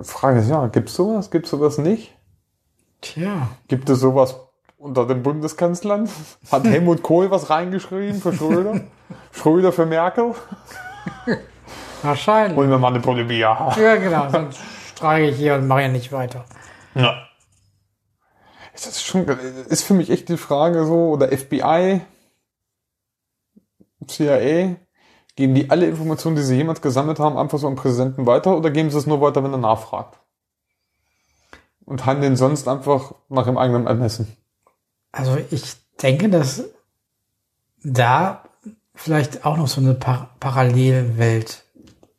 Frage 0.02 0.40
ist, 0.40 0.50
ja, 0.50 0.68
gibt's 0.68 0.96
sowas? 0.96 1.30
Gibt's 1.32 1.50
sowas 1.52 1.78
nicht? 1.78 2.16
Tja. 3.02 3.50
Gibt 3.68 3.90
es 3.90 4.00
sowas 4.00 4.38
unter 4.78 5.06
den 5.06 5.22
Bundeskanzlern? 5.24 6.10
Hat 6.52 6.64
Helmut 6.64 7.04
Kohl 7.04 7.30
was 7.32 7.50
reingeschrieben 7.50 8.20
für 8.22 8.34
Schröder? 8.34 8.82
Schröder 9.32 9.72
für 9.72 9.86
Merkel? 9.86 10.34
Wahrscheinlich. 12.02 12.58
Holen 12.58 12.70
wir 12.70 12.78
mal 12.80 12.90
eine 12.90 13.00
Bolivia. 13.00 13.74
Ja, 13.78 13.96
genau. 13.96 14.30
Sonst 14.30 14.60
streike 14.90 15.28
ich 15.30 15.38
hier 15.38 15.56
und 15.56 15.68
mache 15.68 15.84
ja 15.84 15.88
nicht 15.88 16.12
weiter. 16.12 16.44
Ja. 16.96 17.16
Ist 18.74 18.88
das 18.88 19.04
schon, 19.04 19.28
ist 19.28 19.84
für 19.84 19.94
mich 19.94 20.10
echt 20.10 20.30
die 20.30 20.38
Frage 20.38 20.86
so, 20.86 21.10
oder 21.10 21.36
FBI, 21.36 22.02
CIA, 24.08 24.76
geben 25.36 25.56
die 25.56 25.70
alle 25.70 25.88
Informationen, 25.88 26.36
die 26.36 26.42
sie 26.42 26.56
jemals 26.56 26.82
gesammelt 26.82 27.20
haben, 27.20 27.38
einfach 27.38 27.60
so 27.60 27.68
am 27.68 27.76
Präsidenten 27.76 28.26
weiter 28.26 28.58
oder 28.58 28.72
geben 28.72 28.90
sie 28.90 28.98
es 28.98 29.08
nur 29.08 29.22
weiter, 29.22 29.44
wenn 29.44 29.52
er 29.52 29.58
nachfragt? 29.58 30.20
Und 31.86 32.06
handeln 32.06 32.36
sonst 32.36 32.68
einfach 32.68 33.14
nach 33.30 33.46
ihrem 33.46 33.58
eigenen 33.58 33.88
Ermessen? 33.88 34.36
Also 35.12 35.38
ich 35.52 35.76
denke, 36.02 36.30
dass 36.30 36.64
da 37.84 38.44
vielleicht 38.96 39.46
auch 39.46 39.58
noch 39.58 39.68
so 39.68 39.82
eine 39.82 39.94
Par 39.94 40.36
Parallelwelt 40.40 41.64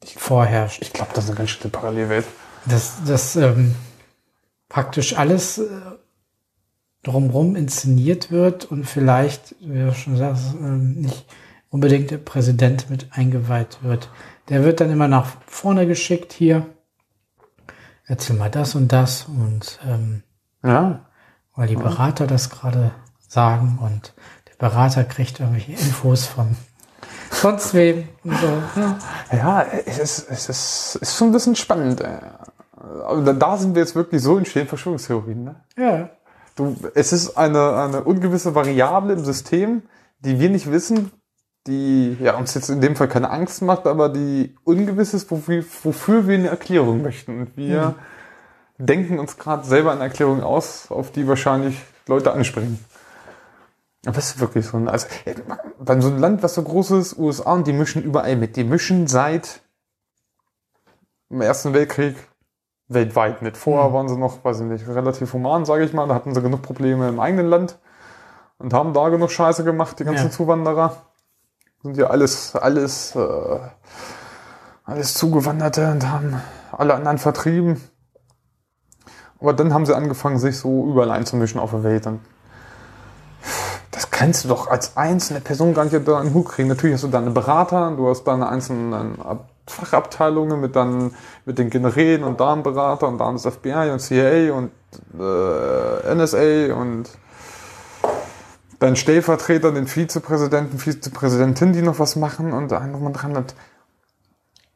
vorherrscht. 0.05 0.83
Ich 0.83 0.93
glaube, 0.93 1.13
das 1.15 1.25
ist 1.25 1.31
eine 1.31 1.39
ganz 1.39 1.51
schöne 1.51 1.71
Parallelwelt. 1.71 2.27
Dass, 2.67 3.05
dass 3.05 3.37
ähm, 3.37 3.75
praktisch 4.69 5.17
alles 5.17 5.59
äh, 5.59 5.69
drumherum 7.05 7.55
inszeniert 7.57 8.31
wird 8.31 8.65
und 8.65 8.85
vielleicht, 8.85 9.55
wie 9.61 9.79
du 9.79 9.95
schon 9.95 10.17
sagst, 10.17 10.55
ähm, 10.61 10.95
nicht 11.01 11.27
unbedingt 11.71 12.11
der 12.11 12.19
Präsident 12.19 12.91
mit 12.91 13.09
eingeweiht 13.13 13.79
wird. 13.83 14.11
Der 14.49 14.65
wird 14.65 14.81
dann 14.81 14.91
immer 14.91 15.09
nach 15.09 15.27
vorne 15.47 15.87
geschickt 15.87 16.33
hier. 16.33 16.67
Erzähl 18.07 18.37
mal 18.37 18.51
das 18.51 18.75
und 18.75 18.93
das 18.93 19.25
und 19.27 19.79
ähm, 19.89 20.23
Ja. 20.63 21.01
weil 21.57 21.69
die 21.69 21.77
Berater 21.77 22.27
das 22.27 22.51
gerade 22.51 22.91
sagen 23.29 23.79
und 23.81 24.13
der 24.49 24.57
Berater 24.69 25.05
kriegt 25.05 25.41
irgendwelche 25.41 25.73
Infos 25.73 26.27
von 26.27 26.57
sonst 27.31 27.75
wem 27.75 28.09
und 28.23 28.37
so. 28.39 28.63
Ja. 28.81 28.99
Ja, 29.33 29.63
es 29.87 29.99
ist, 29.99 30.31
es 30.31 30.49
ist, 30.49 30.99
ist 31.01 31.17
schon 31.17 31.29
ein 31.29 31.33
bisschen 31.33 31.57
spannend. 31.57 32.01
äh. 32.03 32.19
Aber 33.07 33.23
da- 33.23 33.33
da 33.33 33.57
sind 33.57 33.75
wir 33.75 33.83
jetzt 33.83 33.95
wirklich 33.95 34.23
so 34.23 34.37
in 34.37 34.45
stehen 34.45 34.69
Verschwörungstheorien. 34.69 35.45
Ne? 35.45 35.57
ja. 35.77 36.11
Du, 36.55 36.77
es 36.95 37.13
ist 37.13 37.37
eine, 37.37 37.77
eine 37.77 38.05
ungewisse 38.05 38.55
Variable 38.55 39.15
im 39.15 39.25
System, 39.25 39.83
die 40.21 40.39
wir 40.39 40.51
nicht 40.51 40.71
wissen, 40.71 41.11
die 41.67 42.17
ja, 42.21 42.37
uns 42.37 42.55
jetzt 42.55 42.69
in 42.69 42.81
dem 42.81 42.95
Fall 42.95 43.09
keine 43.09 43.31
Angst 43.31 43.63
macht, 43.63 43.87
aber 43.87 44.09
die 44.09 44.55
ungewiss 44.65 45.15
ist, 45.15 45.31
wofür, 45.31 45.65
wofür 45.83 46.29
wir 46.29 46.37
eine 46.37 46.49
Erklärung 46.49 47.03
möchten. 47.03 47.41
Und 47.41 47.57
wir 47.57 47.95
denken 48.79 49.19
uns 49.19 49.37
gerade 49.37 49.65
selber 49.65 49.93
eine 49.93 50.03
Erklärung 50.03 50.43
aus, 50.43 50.91
auf 50.91 51.11
die 51.11 51.27
wahrscheinlich 51.27 51.81
Leute 52.07 52.33
anspringen. 52.33 52.79
Aber 54.05 54.17
das 54.17 54.31
ist 54.31 54.41
wirklich 54.41 54.67
so 54.67 54.77
ein, 54.77 54.89
also, 54.89 55.07
bei 55.79 56.01
so 56.01 56.09
einem 56.09 56.19
Land, 56.19 56.43
was 56.43 56.55
so 56.55 56.63
groß 56.63 56.93
ist, 56.93 57.19
USA, 57.19 57.55
und 57.55 57.67
die 57.67 57.73
mischen 57.73 58.03
überall 58.03 58.37
mit. 58.37 58.57
Die 58.57 58.65
mischen 58.65 59.07
seit 59.07 59.63
dem 61.31 61.41
Ersten 61.41 61.73
Weltkrieg 61.73 62.17
weltweit 62.89 63.43
mit. 63.43 63.57
Vorher 63.57 63.93
waren 63.93 64.09
sie 64.09 64.17
noch, 64.17 64.45
weiß 64.45 64.61
ich 64.61 64.67
nicht, 64.67 64.87
relativ 64.89 65.33
human, 65.33 65.65
sage 65.65 65.85
ich 65.85 65.93
mal. 65.93 66.07
Da 66.07 66.15
hatten 66.15 66.35
sie 66.35 66.43
genug 66.43 66.63
Probleme 66.63 67.09
im 67.09 67.21
eigenen 67.21 67.47
Land 67.47 67.79
und 68.59 68.73
haben 68.75 68.93
da 68.93 69.09
genug 69.09 69.31
Scheiße 69.31 69.65
gemacht, 69.65 69.99
die 69.99 70.05
ganzen 70.05 70.27
Ja. 70.27 70.31
Zuwanderer. 70.31 70.97
Sind 71.83 71.97
ja 71.97 72.07
alles, 72.07 72.57
alles, 72.57 73.15
äh, 73.15 73.59
alles 74.85 75.15
Zugewanderte 75.15 75.91
und 75.91 76.11
haben 76.11 76.41
alle 76.73 76.95
anderen 76.95 77.19
vertrieben. 77.19 77.81
Aber 79.41 79.53
dann 79.53 79.75
haben 79.75 79.85
sie 79.85 79.95
angefangen, 79.95 80.39
sich 80.39 80.59
so 80.59 80.87
überall 80.87 81.11
einzumischen 81.11 81.61
auf 81.61 81.71
der 81.71 81.83
Welt. 81.85 82.07
Und 82.07 82.21
das 83.91 84.11
kannst 84.11 84.45
du 84.45 84.49
doch 84.49 84.69
als 84.69 84.97
einzelne 84.97 85.41
Person 85.41 85.75
gar 85.75 85.85
nicht 85.85 86.09
da 86.09 86.21
in 86.21 86.29
den 86.29 86.35
Hut 86.35 86.49
kriegen. 86.49 86.69
Natürlich 86.69 86.95
hast 86.95 87.05
du 87.05 87.09
deine 87.09 87.31
Berater, 87.31 87.93
du 87.97 88.09
hast 88.09 88.25
deine 88.25 88.49
einzelnen 88.49 89.19
Fachabteilungen 89.67 90.61
mit 90.61 90.77
dann 90.77 91.15
mit 91.45 91.59
den 91.59 91.71
Generälen 91.71 92.23
und 92.23 92.41
da 92.41 92.53
einen 92.53 92.63
Berater 92.63 93.09
und 93.09 93.19
da 93.19 93.33
das 93.33 93.47
FBI 93.47 93.91
und 93.91 94.01
CIA 94.01 94.53
und 94.53 94.71
äh, 95.19 96.15
NSA 96.15 96.75
und 96.75 97.09
deinen 98.79 98.97
Stellvertreter, 98.97 99.73
den 99.73 99.87
Vizepräsidenten, 99.87 100.79
Vizepräsidentin, 100.79 101.73
die 101.73 101.83
noch 101.83 101.99
was 101.99 102.17
machen 102.17 102.53
und 102.53 102.71
da 102.71 102.87
noch 102.87 103.01
mal 103.01 103.13
dran. 103.13 103.37
Und 103.37 103.55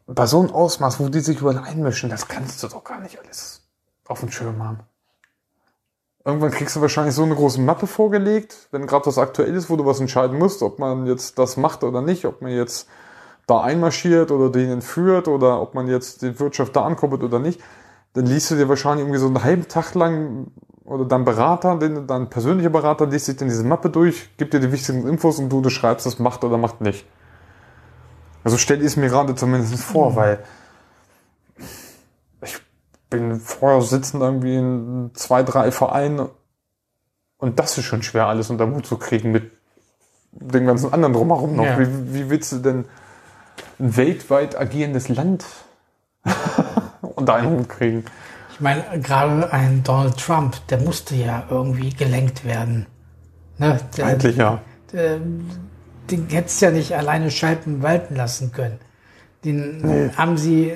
bei 0.06 0.26
so 0.26 0.40
einem 0.40 0.50
Ausmaß, 0.50 1.00
wo 1.00 1.08
die 1.08 1.20
sich 1.20 1.40
überall 1.40 1.58
einmischen, 1.58 2.08
das 2.08 2.28
kannst 2.28 2.62
du 2.62 2.68
doch 2.68 2.84
gar 2.84 3.00
nicht 3.00 3.18
alles 3.18 3.62
auf 4.06 4.20
dem 4.20 4.30
Schirm 4.30 4.62
haben. 4.62 4.80
Irgendwann 6.24 6.50
kriegst 6.50 6.76
du 6.76 6.80
wahrscheinlich 6.80 7.14
so 7.14 7.22
eine 7.22 7.34
große 7.34 7.60
Mappe 7.60 7.86
vorgelegt, 7.86 8.68
wenn 8.70 8.86
gerade 8.86 9.06
was 9.06 9.18
aktuell 9.18 9.54
ist, 9.54 9.70
wo 9.70 9.76
du 9.76 9.86
was 9.86 10.00
entscheiden 10.00 10.38
musst, 10.38 10.62
ob 10.62 10.78
man 10.78 11.06
jetzt 11.06 11.38
das 11.38 11.56
macht 11.56 11.84
oder 11.84 12.02
nicht, 12.02 12.24
ob 12.24 12.42
man 12.42 12.50
jetzt 12.50 12.88
da 13.48 13.62
einmarschiert 13.62 14.30
oder 14.30 14.50
den 14.50 14.70
entführt 14.70 15.26
oder 15.26 15.60
ob 15.60 15.74
man 15.74 15.88
jetzt 15.88 16.22
die 16.22 16.38
Wirtschaft 16.38 16.76
da 16.76 16.82
ankoppelt 16.82 17.22
oder 17.22 17.38
nicht, 17.38 17.60
dann 18.12 18.26
liest 18.26 18.50
du 18.50 18.56
dir 18.56 18.68
wahrscheinlich 18.68 19.04
irgendwie 19.04 19.18
so 19.18 19.26
einen 19.26 19.42
halben 19.42 19.66
Tag 19.66 19.94
lang 19.94 20.48
oder 20.84 21.06
dein 21.06 21.24
Berater, 21.24 21.76
den, 21.76 22.06
dein 22.06 22.28
persönlicher 22.28 22.68
Berater 22.68 23.06
liest 23.06 23.24
sich 23.24 23.36
dann 23.36 23.48
diese 23.48 23.64
Mappe 23.64 23.88
durch, 23.88 24.36
gibt 24.36 24.52
dir 24.52 24.60
die 24.60 24.70
wichtigsten 24.70 25.08
Infos 25.08 25.38
und 25.38 25.48
du, 25.48 25.62
du 25.62 25.70
schreibst, 25.70 26.04
das 26.04 26.18
macht 26.18 26.44
oder 26.44 26.58
macht 26.58 26.82
nicht. 26.82 27.06
Also 28.44 28.58
stell 28.58 28.80
ich 28.80 28.86
es 28.86 28.96
mir 28.96 29.08
gerade 29.08 29.34
zumindest 29.34 29.82
vor, 29.82 30.14
weil 30.14 30.44
ich 32.42 32.58
bin 33.08 33.40
vorher 33.40 33.80
sitzen 33.80 34.20
irgendwie 34.20 34.56
in 34.56 35.10
zwei, 35.14 35.42
drei 35.42 35.70
Vereinen 35.70 36.28
und 37.38 37.58
das 37.58 37.78
ist 37.78 37.84
schon 37.84 38.02
schwer, 38.02 38.26
alles 38.26 38.50
unter 38.50 38.66
Mut 38.66 38.84
zu 38.84 38.98
kriegen 38.98 39.32
mit 39.32 39.52
dem 40.32 40.66
ganzen 40.66 40.92
anderen 40.92 41.14
drumherum 41.14 41.56
noch. 41.56 41.64
Ja. 41.64 41.78
Wie, 41.78 42.14
wie 42.14 42.30
willst 42.30 42.52
du 42.52 42.58
denn 42.58 42.84
ein 43.78 43.96
weltweit 43.96 44.58
agierendes 44.58 45.08
Land 45.08 45.44
unter 47.02 47.34
einen 47.34 47.50
Hut 47.50 47.68
kriegen? 47.68 48.04
Ich 48.52 48.60
meine, 48.60 48.82
gerade 49.00 49.52
ein 49.52 49.84
Donald 49.84 50.16
Trump, 50.16 50.56
der 50.68 50.78
musste 50.78 51.14
ja 51.14 51.44
irgendwie 51.48 51.90
gelenkt 51.90 52.44
werden. 52.44 52.86
Ne? 53.58 53.80
Der, 53.96 54.06
Eigentlich 54.06 54.36
ja. 54.36 54.60
Der, 54.92 55.20
den 56.10 56.28
hättest 56.28 56.60
du 56.60 56.66
ja 56.66 56.72
nicht 56.72 56.96
alleine 56.96 57.30
schalten 57.30 57.82
walten 57.82 58.16
lassen 58.16 58.52
können. 58.52 58.78
Den 59.44 60.12
haben 60.16 60.36
sie 60.36 60.72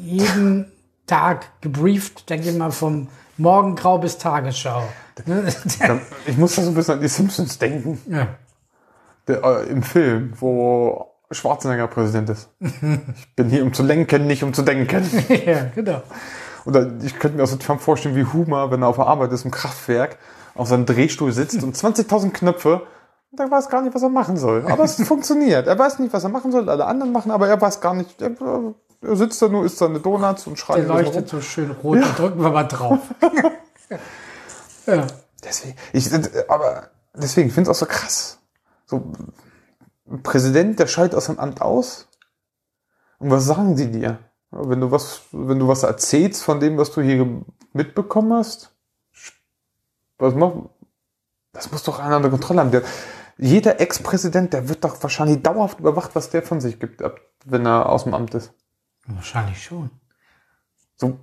jeden 0.00 0.72
Tag 1.06 1.60
gebrieft, 1.60 2.28
denke 2.30 2.50
ich 2.50 2.56
mal, 2.56 2.72
vom 2.72 3.08
Morgengrau 3.36 3.98
bis 3.98 4.18
Tagesschau. 4.18 4.82
Ne? 5.26 5.52
Ich 6.26 6.36
muss 6.36 6.54
da 6.54 6.62
so 6.62 6.70
ein 6.70 6.74
bisschen 6.74 6.94
an 6.94 7.00
die 7.00 7.08
Simpsons 7.08 7.58
denken. 7.58 8.00
ja. 8.06 8.28
Der, 9.28 9.44
äh, 9.44 9.68
Im 9.68 9.82
Film, 9.82 10.32
wo 10.40 11.10
Schwarzenegger 11.30 11.86
Präsident 11.86 12.30
ist. 12.30 12.48
Ich 12.60 13.34
bin 13.36 13.48
hier, 13.48 13.62
um 13.62 13.72
zu 13.72 13.82
lenken, 13.82 14.26
nicht 14.26 14.42
um 14.42 14.52
zu 14.52 14.62
denken. 14.62 15.08
ja, 15.46 15.70
genau. 15.74 16.02
Oder 16.66 16.90
ich 17.02 17.18
könnte 17.18 17.36
mir 17.36 17.44
auch 17.44 17.48
so 17.48 17.56
Trump 17.56 17.80
vorstellen 17.80 18.16
wie 18.16 18.24
Humor, 18.24 18.70
wenn 18.70 18.82
er 18.82 18.88
auf 18.88 18.96
der 18.96 19.06
Arbeit 19.06 19.32
ist 19.32 19.44
im 19.44 19.50
Kraftwerk, 19.50 20.18
auf 20.54 20.68
seinem 20.68 20.86
Drehstuhl 20.86 21.32
sitzt 21.32 21.62
und 21.62 21.76
20.000 21.76 22.30
Knöpfe 22.30 22.82
und 23.32 23.38
er 23.38 23.50
weiß 23.50 23.68
gar 23.68 23.80
nicht, 23.82 23.94
was 23.94 24.02
er 24.02 24.08
machen 24.08 24.36
soll. 24.36 24.64
Aber 24.68 24.84
es 24.84 24.96
funktioniert. 25.06 25.66
Er 25.66 25.78
weiß 25.78 26.00
nicht, 26.00 26.12
was 26.12 26.24
er 26.24 26.30
machen 26.30 26.50
soll, 26.52 26.68
alle 26.68 26.84
anderen 26.84 27.12
machen, 27.12 27.30
aber 27.30 27.48
er 27.48 27.60
weiß 27.60 27.80
gar 27.80 27.94
nicht, 27.94 28.20
er, 28.20 28.32
er 29.02 29.16
sitzt 29.16 29.40
da 29.40 29.48
nur, 29.48 29.64
isst 29.64 29.78
seine 29.78 30.00
Donuts 30.00 30.46
und 30.46 30.58
schreit. 30.58 30.78
Der 30.78 30.86
leuchtet 30.86 31.28
so 31.28 31.40
schön 31.40 31.70
rot, 31.70 31.98
da 32.02 32.08
drücken 32.08 32.42
wir 32.42 32.50
mal 32.50 32.64
drauf. 32.64 32.98
ja. 34.86 35.06
Deswegen, 35.42 35.76
ich, 35.92 36.10
aber 36.48 36.88
deswegen, 37.14 37.48
ich 37.48 37.54
finde 37.54 37.70
es 37.70 37.76
auch 37.76 37.80
so 37.80 37.86
krass. 37.86 38.38
So, 38.84 39.12
ein 40.10 40.22
Präsident, 40.22 40.78
der 40.78 40.86
schaltet 40.86 41.16
aus 41.16 41.26
dem 41.26 41.38
Amt 41.38 41.62
aus. 41.62 42.08
Und 43.18 43.30
was 43.30 43.44
sagen 43.44 43.76
die 43.76 43.90
dir? 43.90 44.18
Wenn 44.50 44.80
du 44.80 44.90
was, 44.90 45.22
wenn 45.30 45.58
du 45.58 45.68
was 45.68 45.84
erzählst 45.84 46.42
von 46.42 46.58
dem, 46.58 46.76
was 46.76 46.90
du 46.90 47.00
hier 47.00 47.42
mitbekommen 47.72 48.32
hast, 48.32 48.74
was 50.18 50.34
macht, 50.34 50.70
das 51.52 51.70
muss 51.70 51.84
doch 51.84 52.00
einer 52.00 52.16
unter 52.16 52.30
Kontrolle 52.30 52.60
haben. 52.60 52.70
Der, 52.70 52.82
jeder 53.38 53.80
Ex-Präsident, 53.80 54.52
der 54.52 54.68
wird 54.68 54.84
doch 54.84 55.02
wahrscheinlich 55.02 55.42
dauerhaft 55.42 55.80
überwacht, 55.80 56.14
was 56.14 56.30
der 56.30 56.42
von 56.42 56.60
sich 56.60 56.78
gibt, 56.80 57.02
wenn 57.44 57.66
er 57.66 57.88
aus 57.88 58.04
dem 58.04 58.14
Amt 58.14 58.34
ist. 58.34 58.52
Wahrscheinlich 59.06 59.62
schon. 59.62 59.90
So, 60.96 61.18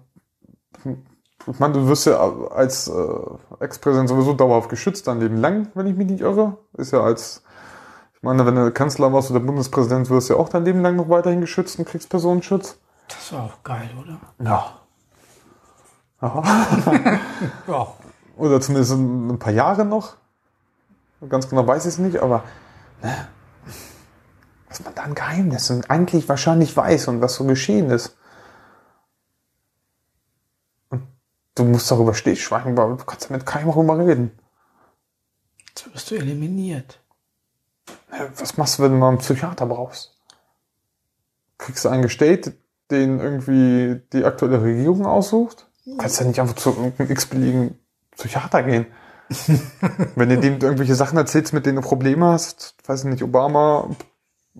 ich 0.85 1.59
meine, 1.59 1.73
du 1.73 1.87
wirst 1.87 2.05
ja 2.05 2.19
als 2.49 2.87
äh, 2.87 3.19
Ex-Präsident 3.59 4.09
sowieso 4.09 4.33
dauerhaft 4.33 4.69
geschützt 4.69 5.07
dein 5.07 5.19
Leben 5.19 5.37
lang, 5.37 5.69
wenn 5.75 5.87
ich 5.87 5.95
mich 5.95 6.07
nicht 6.07 6.21
irre. 6.21 6.57
Ist 6.73 6.91
ja 6.91 7.01
als, 7.01 7.43
meine, 8.27 8.45
wenn 8.45 8.55
du 8.55 8.71
Kanzler 8.71 9.11
warst 9.13 9.31
oder 9.31 9.39
Bundespräsident, 9.39 10.09
wirst 10.09 10.29
du 10.29 10.33
ja 10.33 10.39
auch 10.39 10.49
dein 10.49 10.65
Leben 10.65 10.81
lang 10.81 10.97
noch 10.97 11.09
weiterhin 11.09 11.41
geschützt 11.41 11.79
und 11.79 11.85
kriegst 11.85 12.09
Personenschutz. 12.09 12.77
Das 13.07 13.31
war 13.31 13.45
auch 13.45 13.63
geil, 13.63 13.89
oder? 13.99 14.17
Ja. 14.43 14.73
Ja. 16.19 16.43
ja. 17.67 17.93
Oder 18.37 18.59
zumindest 18.59 18.93
ein 18.93 19.37
paar 19.37 19.53
Jahre 19.53 19.85
noch. 19.85 20.15
Ganz 21.29 21.47
genau 21.47 21.67
weiß 21.67 21.85
ich 21.85 21.93
es 21.93 21.97
nicht, 21.99 22.17
aber 22.17 22.43
ne, 23.03 23.27
was 24.67 24.83
man 24.83 24.95
da 24.95 25.03
an 25.03 25.13
Geheimnissen 25.13 25.85
eigentlich 25.87 26.27
wahrscheinlich 26.27 26.75
weiß 26.75 27.09
und 27.09 27.21
was 27.21 27.35
so 27.35 27.45
geschehen 27.45 27.91
ist. 27.91 28.17
Und 30.89 31.03
du 31.53 31.65
musst 31.65 31.89
darüber 31.91 32.15
stillschweigen, 32.15 32.75
weil 32.75 32.97
du 32.97 33.05
kannst 33.05 33.29
mit 33.29 33.45
keinem 33.45 33.69
darüber 33.69 33.99
reden. 33.99 34.31
Jetzt 35.69 35.93
wirst 35.93 36.09
du 36.09 36.15
eliminiert. 36.15 36.99
Was 38.37 38.57
machst 38.57 38.79
du, 38.79 38.83
wenn 38.83 38.91
du 38.91 38.97
mal 38.97 39.09
einen 39.09 39.17
Psychiater 39.17 39.65
brauchst? 39.65 40.15
Kriegst 41.57 41.85
du 41.85 41.89
einen 41.89 42.03
gestellt, 42.03 42.53
den 42.91 43.19
irgendwie 43.19 44.01
die 44.13 44.23
aktuelle 44.23 44.61
Regierung 44.61 45.05
aussucht? 45.05 45.67
Du 45.85 45.97
kannst 45.97 46.19
ja 46.19 46.25
nicht 46.25 46.39
einfach 46.39 46.55
zu 46.55 46.69
irgendeinem 46.69 47.11
x-beliebigen 47.11 47.79
Psychiater 48.11 48.63
gehen. 48.63 48.85
Wenn 50.15 50.29
du 50.29 50.39
dem 50.39 50.59
irgendwelche 50.59 50.95
Sachen 50.95 51.17
erzählst, 51.17 51.53
mit 51.53 51.65
denen 51.65 51.77
du 51.77 51.81
Probleme 51.81 52.27
hast, 52.27 52.75
weiß 52.85 53.03
ich 53.03 53.09
nicht, 53.09 53.23
Obama 53.23 53.89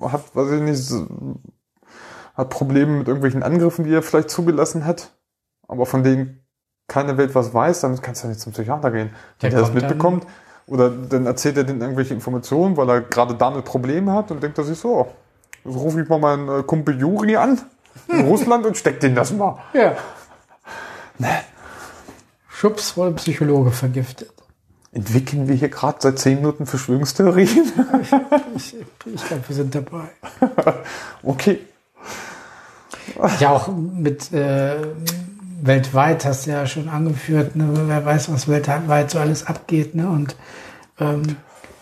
hat, 0.02 0.36
weiß 0.36 0.52
ich 0.52 0.62
nicht, 0.62 0.92
hat 2.36 2.50
Probleme 2.50 2.98
mit 2.98 3.08
irgendwelchen 3.08 3.44
Angriffen, 3.44 3.86
die 3.86 3.94
er 3.94 4.04
vielleicht 4.04 4.30
zugelassen 4.30 4.86
hat, 4.86 5.12
aber 5.68 5.86
von 5.86 6.04
denen 6.04 6.44
keine 6.88 7.18
Welt 7.18 7.36
was 7.36 7.54
weiß, 7.54 7.82
dann 7.82 8.02
kannst 8.02 8.24
du 8.24 8.28
ja 8.28 8.30
nicht 8.30 8.42
zum 8.42 8.54
Psychiater 8.54 8.92
gehen. 8.92 9.10
Wenn 9.40 9.52
der, 9.52 9.60
der 9.60 9.60
das 9.60 9.74
mitbekommt, 9.74 10.26
oder 10.68 10.90
dann 10.90 11.26
erzählt 11.26 11.58
er 11.58 11.64
denen 11.64 11.82
irgendwelche 11.82 12.14
Informationen, 12.14 12.78
weil 12.78 12.90
er 12.90 13.02
gerade 13.02 13.36
damit 13.36 13.66
Probleme 13.66 14.12
hat 14.12 14.32
und 14.32 14.44
denkt 14.44 14.58
er 14.58 14.66
sich 14.66 14.78
so, 14.78 15.08
so 15.64 15.80
rufe 15.80 16.02
ich 16.02 16.10
mal 16.10 16.20
meinen 16.20 16.50
äh, 16.50 16.64
Kumpel 16.64 17.00
Juri 17.00 17.38
an 17.38 17.60
in 18.10 18.22
Russland 18.28 18.66
und 18.66 18.78
steck 18.78 19.00
den 19.00 19.16
das 19.16 19.32
mal. 19.32 19.58
Ja. 19.74 19.96
Ne? 21.18 21.30
Schubs 22.50 22.98
wurde 22.98 23.14
Psychologe 23.16 23.72
vergiftet. 23.72 24.32
Entwickeln 24.92 25.48
wir 25.48 25.56
hier 25.56 25.70
gerade 25.70 25.98
seit 26.00 26.20
zehn 26.20 26.38
Minuten 26.38 26.66
Verschwörungstheorien? 26.66 27.72
ich, 28.56 28.76
ich 29.06 29.26
glaube, 29.26 29.44
wir 29.48 29.56
sind 29.56 29.76
dabei. 29.76 30.10
okay. 31.24 31.60
Ja, 33.40 33.52
auch 33.52 33.68
mit 33.68 34.34
äh, 34.34 34.76
weltweit 35.62 36.26
hast 36.26 36.46
du 36.46 36.52
ja 36.52 36.66
schon 36.66 36.90
angeführt, 36.90 37.56
ne? 37.56 37.70
wer 37.88 38.06
weiß, 38.06 38.32
was 38.32 38.48
weltweit 38.48 39.12
so 39.12 39.20
alles 39.20 39.46
abgeht. 39.46 39.96
Ne? 39.96 40.08
Und 40.08 40.36
ähm, 41.00 41.38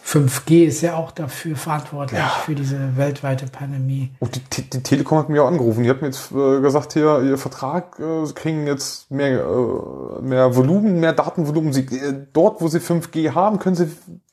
5G 0.06 0.66
ist 0.66 0.82
ja 0.82 0.96
auch 0.96 1.12
dafür 1.12 1.56
verantwortlich, 1.56 2.20
ja. 2.20 2.28
für 2.46 2.54
diese 2.54 2.96
weltweite 2.96 3.48
Pandemie. 3.48 4.12
Und 4.20 4.36
die, 4.56 4.62
die, 4.62 4.84
Telekom 4.84 5.18
hat 5.18 5.30
mir 5.30 5.44
auch 5.44 5.48
angerufen. 5.48 5.84
Die 5.84 5.90
hat 5.90 6.02
mir 6.02 6.10
jetzt 6.10 6.32
äh, 6.32 6.62
gesagt, 6.62 6.94
hier, 6.94 7.24
ihr 7.24 7.40
Vertrag, 7.40 8.00
äh, 8.00 8.32
kriegen 8.34 8.68
jetzt 8.68 9.10
mehr, 9.10 9.40
äh, 9.40 10.22
mehr 10.22 10.56
Volumen, 10.56 11.00
mehr 11.00 11.14
Datenvolumen. 11.14 11.74
Sie, 11.74 11.82
äh, 11.82 12.14
dort, 12.34 12.62
wo 12.62 12.68
sie 12.68 12.80
5G 12.80 13.34
haben, 13.34 13.58
können 13.58 13.76
sie 13.76 13.90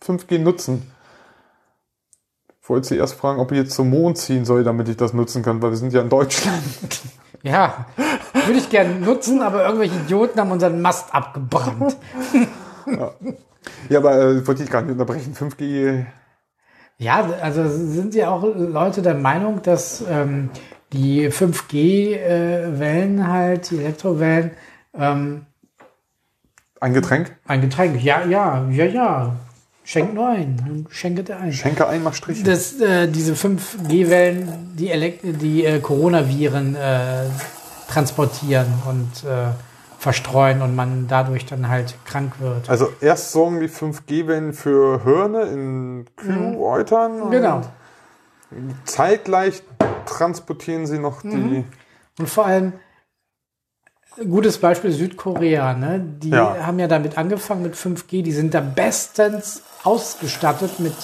5G 0.07 0.39
nutzen. 0.39 0.91
Ich 2.63 2.69
wollte 2.69 2.89
sie 2.89 2.97
erst 2.97 3.15
fragen, 3.15 3.41
ob 3.41 3.51
ich 3.51 3.59
jetzt 3.59 3.75
zum 3.75 3.89
Mond 3.89 4.19
ziehen 4.19 4.45
soll, 4.45 4.65
damit 4.65 4.91
ich 4.91 4.99
das 4.99 5.15
nutzen 5.15 5.43
kann, 5.43 5.63
weil 5.63 5.71
wir 5.71 5.79
sind 5.79 5.95
ja 5.95 6.03
in 6.03 6.11
Deutschland. 6.11 6.63
Ja, 7.43 7.87
würde 8.33 8.59
ich 8.59 8.71
gerne 8.71 8.95
nutzen, 9.01 9.43
aber 9.43 9.65
irgendwelche 9.65 9.97
Idioten 9.97 10.39
haben 10.39 10.53
unseren 10.53 10.81
Mast 10.81 11.15
abgebrannt. 11.15 11.97
Ja. 12.87 13.13
Ja, 13.89 13.99
aber 13.99 14.21
äh, 14.21 14.47
wollte 14.47 14.63
ich 14.65 14.71
gar 14.71 14.83
nicht 14.83 14.93
unterbrechen. 14.93 15.35
5G. 15.35 16.05
Ja, 16.99 17.29
also 17.41 17.69
sind 17.69 18.15
ja 18.15 18.31
auch 18.31 18.43
Leute 18.43 19.03
der 19.03 19.15
Meinung, 19.15 19.63
dass 19.63 20.05
ähm, 20.09 20.51
die 20.93 21.29
5G-Wellen 21.29 23.19
äh, 23.19 23.23
halt, 23.23 23.71
die 23.71 23.79
Elektrowellen, 23.79 24.51
ähm, 24.95 25.47
ein 26.83 26.95
Getränk? 26.95 27.37
Ein 27.47 27.61
Getränk, 27.61 28.03
ja, 28.03 28.25
ja, 28.25 28.67
ja, 28.69 28.85
ja. 28.87 29.37
Schenk 29.85 30.15
nur 30.15 30.29
ein. 30.29 30.87
Schenke 30.91 31.25
dir 31.25 31.39
ein. 31.39 31.53
Schenke 31.53 31.89
ein, 31.89 32.03
mach 32.03 32.15
Striche. 32.15 32.45
Das, 32.45 32.81
äh, 32.81 33.09
diese 33.09 33.35
5G-Wellen, 33.35 34.75
die, 34.79 34.91
Elekt 34.91 35.23
die 35.25 35.65
äh, 35.65 35.81
Coronaviren 35.81 36.77
äh, 36.77 37.25
transportieren 37.89 38.67
und 38.89 39.29
äh, 39.29 39.49
verstreuen 39.99 40.63
und 40.63 40.75
man 40.75 41.07
dadurch 41.09 41.47
dann 41.47 41.69
halt 41.69 41.95
krank 42.05 42.35
wird. 42.41 42.69
Also 42.69 42.93
erst 43.01 43.33
sorgen 43.33 43.61
die 43.61 43.69
5G-Wellen 43.69 44.53
für 44.53 45.05
Hörne 45.05 45.43
in 45.43 46.07
Küheutern. 46.17 47.27
Mhm. 47.27 47.31
Genau. 47.31 47.63
Zeitgleich 48.85 49.63
transportieren 50.07 50.87
sie 50.87 50.99
noch 50.99 51.23
die. 51.23 51.29
Mhm. 51.29 51.65
Und 52.19 52.29
vor 52.29 52.47
allem, 52.47 52.73
gutes 54.29 54.59
Beispiel 54.59 54.93
Südkorea, 54.93 55.75
ne? 55.75 56.05
Die 56.23 56.31
ja. 56.31 56.67
haben 56.67 56.79
ja 56.79 56.89
damit 56.89 57.19
angefangen 57.19 57.63
mit 57.63 57.75
5G, 57.75 58.23
die 58.23 58.33
sind 58.33 58.55
da 58.55 58.61
bestens 58.61 59.63
ausgestattet 59.85 60.81
mit 60.81 60.95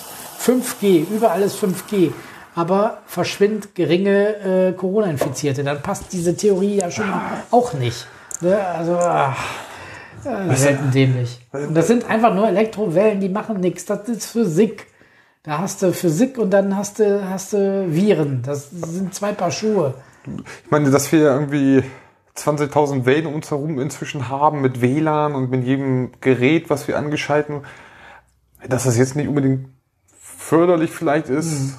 5G, 0.41 1.07
überall 1.11 1.43
ist 1.43 1.63
5G 1.63 2.13
aber 2.59 2.99
verschwindet 3.07 3.77
geringe 3.77 4.69
äh, 4.69 4.73
Corona-Infizierte. 4.73 5.63
Dann 5.63 5.81
passt 5.81 6.13
diese 6.13 6.37
Theorie 6.37 6.79
ja 6.79 6.91
schon 6.91 7.07
auch 7.53 7.73
nicht. 7.75 8.09
Ne? 8.41 8.59
Also, 8.59 8.99
ach, 8.99 9.39
äh, 10.25 10.55
selten 10.57 10.91
dämlich. 10.91 11.41
Und 11.53 11.75
das 11.75 11.87
sind 11.87 12.11
einfach 12.11 12.35
nur 12.35 12.49
Elektrowellen, 12.49 13.21
die 13.21 13.29
machen 13.29 13.61
nichts. 13.61 13.85
Das 13.85 14.09
ist 14.09 14.27
Physik. 14.27 14.87
Da 15.45 15.59
hast 15.59 15.83
du 15.83 15.93
Physik 15.93 16.37
und 16.37 16.51
dann 16.51 16.77
hast 16.77 16.99
du, 16.99 17.31
hast 17.31 17.53
du 17.53 17.87
Viren. 17.89 18.43
Das 18.45 18.71
sind 18.71 19.15
zwei 19.15 19.31
Paar 19.31 19.53
Schuhe. 19.53 19.95
Ich 20.65 20.71
meine, 20.71 20.91
dass 20.91 21.13
wir 21.13 21.21
irgendwie 21.21 21.85
20.000 22.39 23.05
Wellen 23.05 23.27
um 23.27 23.35
uns 23.35 23.51
herum 23.51 23.79
inzwischen 23.79 24.29
haben 24.29 24.61
mit 24.61 24.81
WLAN 24.81 25.35
und 25.35 25.51
mit 25.51 25.65
jedem 25.65 26.13
Gerät, 26.21 26.71
was 26.71 26.89
wir 26.89 26.99
angeschalten, 26.99 27.63
dass 28.67 28.85
das 28.85 28.97
jetzt 28.97 29.17
nicht 29.17 29.29
unbedingt 29.29 29.69
förderlich 30.21 30.91
vielleicht 30.91 31.29
ist. 31.29 31.53
Mhm 31.53 31.75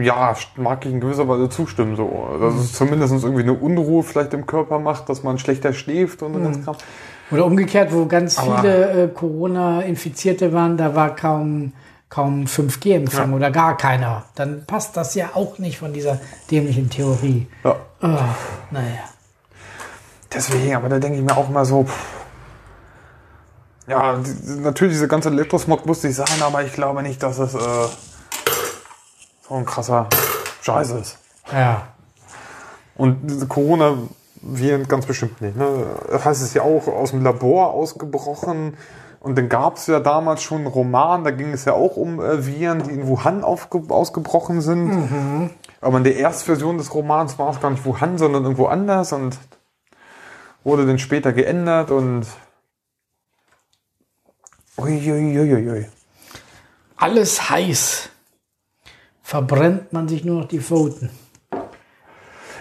ja, 0.00 0.34
mag 0.56 0.84
ich 0.86 0.92
in 0.92 1.00
gewisser 1.00 1.28
Weise 1.28 1.48
zustimmen. 1.48 1.96
So. 1.96 2.38
Dass 2.40 2.54
es 2.54 2.72
zumindest 2.72 3.12
irgendwie 3.12 3.42
eine 3.42 3.54
Unruhe 3.54 4.02
vielleicht 4.02 4.32
im 4.34 4.46
Körper 4.46 4.78
macht, 4.78 5.08
dass 5.08 5.22
man 5.22 5.38
schlechter 5.38 5.72
schläft 5.72 6.22
und 6.22 6.34
mhm. 6.34 6.64
Kram. 6.64 6.76
Oder 7.30 7.46
umgekehrt, 7.46 7.92
wo 7.92 8.06
ganz 8.06 8.38
Aber 8.38 8.58
viele 8.58 9.04
äh, 9.04 9.08
Corona-Infizierte 9.08 10.52
waren, 10.52 10.76
da 10.76 10.94
war 10.94 11.14
kaum, 11.14 11.72
kaum 12.08 12.44
5G-Empfang 12.44 13.30
ja. 13.30 13.36
oder 13.36 13.50
gar 13.50 13.76
keiner. 13.76 14.24
Dann 14.34 14.64
passt 14.66 14.96
das 14.96 15.14
ja 15.14 15.30
auch 15.34 15.58
nicht 15.58 15.78
von 15.78 15.92
dieser 15.92 16.20
dämlichen 16.50 16.90
Theorie. 16.90 17.46
Ja. 17.64 17.76
Oh, 18.02 18.08
naja. 18.70 19.11
Deswegen, 20.34 20.74
aber 20.74 20.88
da 20.88 20.98
denke 20.98 21.18
ich 21.18 21.24
mir 21.24 21.36
auch 21.36 21.48
mal 21.48 21.64
so, 21.64 21.84
pff, 21.84 22.22
ja, 23.88 24.18
natürlich, 24.60 24.94
diese 24.94 25.08
ganze 25.08 25.28
Elektrosmog 25.28 25.86
muss 25.86 26.02
nicht 26.02 26.14
sein, 26.14 26.40
aber 26.40 26.62
ich 26.62 26.72
glaube 26.72 27.02
nicht, 27.02 27.22
dass 27.22 27.38
es 27.38 27.54
äh, 27.54 27.58
so 29.48 29.54
ein 29.54 29.66
krasser 29.66 30.08
Scheiß 30.62 30.90
ist. 30.92 31.18
Ja. 31.52 31.88
Und 32.96 33.48
Corona-Viren 33.48 34.86
ganz 34.86 35.06
bestimmt 35.06 35.40
nicht. 35.40 35.56
Ne? 35.56 35.66
Das 36.10 36.24
heißt, 36.24 36.40
es 36.42 36.48
ist 36.48 36.54
ja 36.54 36.62
auch 36.62 36.86
aus 36.86 37.10
dem 37.10 37.24
Labor 37.24 37.72
ausgebrochen. 37.72 38.76
Und 39.18 39.38
dann 39.38 39.48
gab 39.48 39.76
es 39.76 39.86
ja 39.86 40.00
damals 40.00 40.42
schon 40.42 40.58
einen 40.58 40.66
Roman, 40.66 41.22
da 41.22 41.30
ging 41.30 41.52
es 41.52 41.64
ja 41.64 41.74
auch 41.74 41.96
um 41.96 42.20
äh, 42.20 42.44
Viren, 42.44 42.82
die 42.82 42.90
in 42.90 43.06
Wuhan 43.06 43.44
ausgebrochen 43.44 44.60
sind. 44.60 44.86
Mhm. 44.86 45.50
Aber 45.80 45.98
in 45.98 46.04
der 46.04 46.16
Erstversion 46.16 46.78
des 46.78 46.92
Romans 46.94 47.38
war 47.38 47.50
es 47.50 47.60
gar 47.60 47.70
nicht 47.70 47.84
Wuhan, 47.84 48.18
sondern 48.18 48.44
irgendwo 48.44 48.66
anders 48.66 49.12
und 49.12 49.38
wurde 50.64 50.86
dann 50.86 50.98
später 50.98 51.32
geändert 51.32 51.90
und 51.90 52.26
Uiuiuiui. 54.78 55.86
Alles 56.96 57.50
heiß 57.50 58.08
verbrennt 59.22 59.92
man 59.92 60.08
sich 60.08 60.24
nur 60.24 60.40
noch 60.40 60.48
die 60.48 60.60
Pfoten. 60.60 61.10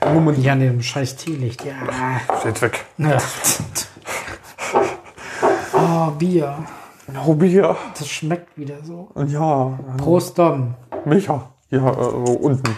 Moment. 0.03 0.37
Nicht 0.37 0.49
an 0.49 0.59
dem 0.59 0.81
scheiß 0.81 1.15
Teelicht. 1.15 1.63
Ja. 1.63 2.19
Steht 2.39 2.61
weg. 2.61 2.85
ja. 2.97 3.17
Oh, 5.73 6.11
Bier. 6.11 6.65
Oh, 7.25 7.33
Bier. 7.33 7.75
Das 7.97 8.07
schmeckt 8.07 8.57
wieder 8.57 8.83
so. 8.83 9.09
Ja, 9.27 9.77
Prost, 9.97 10.37
Dom. 10.37 10.75
Micha. 11.05 11.51
Ja, 11.69 11.87
äh, 11.87 11.91
unten. 11.93 12.75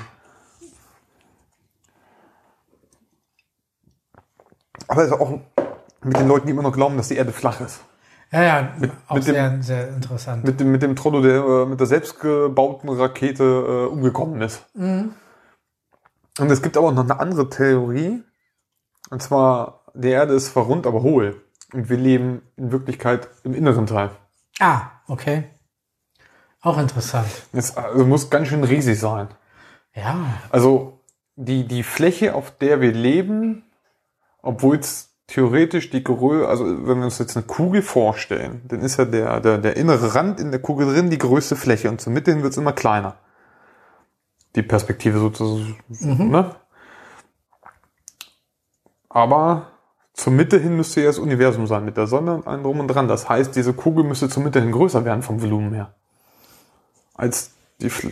Aber 4.88 5.04
ist 5.04 5.12
auch 5.12 5.40
mit 6.04 6.18
den 6.18 6.28
Leuten, 6.28 6.48
die 6.48 6.52
immer 6.54 6.62
noch 6.64 6.74
glauben, 6.74 6.98
dass 6.98 7.08
die 7.08 7.16
Erde 7.16 7.32
flach 7.32 7.62
ist. 7.62 7.82
Ja, 8.32 8.42
ja, 8.44 8.74
auch 9.08 9.16
mit 9.16 9.28
dem- 9.28 9.34
sehr, 9.36 9.62
sehr 9.62 9.88
interessant. 9.90 10.44
Mit 10.44 10.60
dem, 10.60 10.72
mit 10.72 10.82
dem 10.82 10.96
Trollo, 10.96 11.22
der 11.22 11.44
äh, 11.44 11.66
mit 11.68 11.80
der 11.80 11.88
selbstgebauten 11.88 12.90
Rakete 12.90 13.44
äh, 13.44 13.92
umgekommen 13.92 14.42
ist. 14.42 14.66
Mhm. 14.74 15.14
Und 16.40 16.52
es 16.52 16.62
gibt 16.64 16.76
aber 16.78 16.92
noch 16.92 17.04
eine 17.04 17.20
andere 17.20 17.50
Theorie. 17.50 18.24
Und 19.12 19.22
zwar, 19.22 19.82
die 19.94 20.10
Erde 20.10 20.34
ist 20.34 20.48
zwar 20.48 20.64
rund, 20.64 20.88
aber 20.88 21.04
hohl. 21.04 21.42
Und 21.74 21.90
wir 21.90 21.98
leben 21.98 22.42
in 22.56 22.72
Wirklichkeit 22.72 23.28
im 23.44 23.54
inneren 23.54 23.86
Teil. 23.86 24.10
Ah, 24.60 24.82
okay. 25.08 25.44
Auch 26.62 26.78
interessant. 26.80 27.28
Es 27.52 27.78
also 27.78 28.06
muss 28.06 28.30
ganz 28.32 28.48
schön 28.48 28.64
riesig 28.64 29.00
sein. 29.00 29.28
Ja, 29.94 30.18
Also 30.50 31.02
die, 31.36 31.68
die 31.68 31.84
Fläche, 31.84 32.34
auf 32.34 32.52
der 32.58 32.82
wir 32.82 32.94
leben, 32.94 33.64
obwohl 34.44 34.78
es 34.78 35.10
theoretisch 35.26 35.90
die 35.90 36.04
Größe, 36.04 36.48
also 36.48 36.66
wenn 36.66 37.00
wir 37.00 37.06
uns 37.06 37.18
jetzt 37.18 37.36
eine 37.36 37.46
Kugel 37.46 37.82
vorstellen, 37.82 38.62
dann 38.68 38.82
ist 38.82 38.98
ja 38.98 39.06
der, 39.06 39.40
der, 39.40 39.58
der 39.58 39.78
innere 39.78 40.14
Rand 40.14 40.40
in 40.40 40.52
der 40.52 40.62
Kugel 40.62 40.94
drin 40.94 41.10
die 41.10 41.18
größte 41.18 41.56
Fläche 41.56 41.90
und 41.90 42.00
zur 42.00 42.14
Mitte 42.14 42.32
hin 42.32 42.44
wird 42.44 42.52
es 42.52 42.58
immer 42.58 42.74
kleiner. 42.74 43.16
Die 44.56 44.62
Perspektive 44.62 45.18
sozusagen. 45.18 45.76
Ne? 46.30 46.56
Aber 49.10 49.72
zur 50.14 50.34
Mitte 50.34 50.60
hin 50.60 50.76
müsste 50.76 51.02
ja 51.02 51.08
das 51.08 51.18
Universum 51.18 51.66
sein 51.66 51.86
mit 51.86 51.98
der 51.98 52.06
Sonne 52.06 52.36
und 52.36 52.46
allem 52.46 52.62
drum 52.62 52.80
und 52.82 52.88
dran. 52.88 53.08
Das 53.08 53.28
heißt, 53.28 53.56
diese 53.56 53.74
Kugel 53.74 54.04
müsste 54.04 54.30
zur 54.30 54.44
Mitte 54.44 54.62
hin 54.62 54.72
größer 54.72 55.06
werden 55.06 55.24
vom 55.24 55.42
Volumen 55.42 55.74
her. 55.74 55.96
Als 57.16 57.52
die 57.82 57.90
Fl 57.90 58.12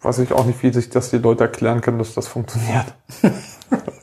weiß 0.00 0.18
ich 0.18 0.32
auch 0.32 0.44
nicht, 0.44 0.60
wie 0.64 0.72
sich 0.72 0.90
das 0.90 1.10
die 1.10 1.18
Leute 1.18 1.44
erklären 1.44 1.80
können, 1.80 1.98
dass 1.98 2.12
das 2.14 2.26
funktioniert. 2.26 2.92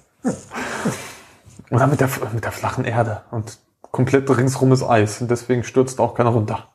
Oder 1.72 1.88
mit 1.88 2.00
der, 2.00 2.10
mit 2.34 2.44
der 2.44 2.52
flachen 2.52 2.86
Erde 2.86 3.24
und 3.32 3.60
komplett 3.82 4.30
ringsrum 4.30 4.72
ist 4.72 4.84
Eis 4.84 5.22
und 5.22 5.30
deswegen 5.30 5.64
stürzt 5.64 6.00
auch 6.00 6.16
keiner 6.16 6.30
runter. 6.32 6.70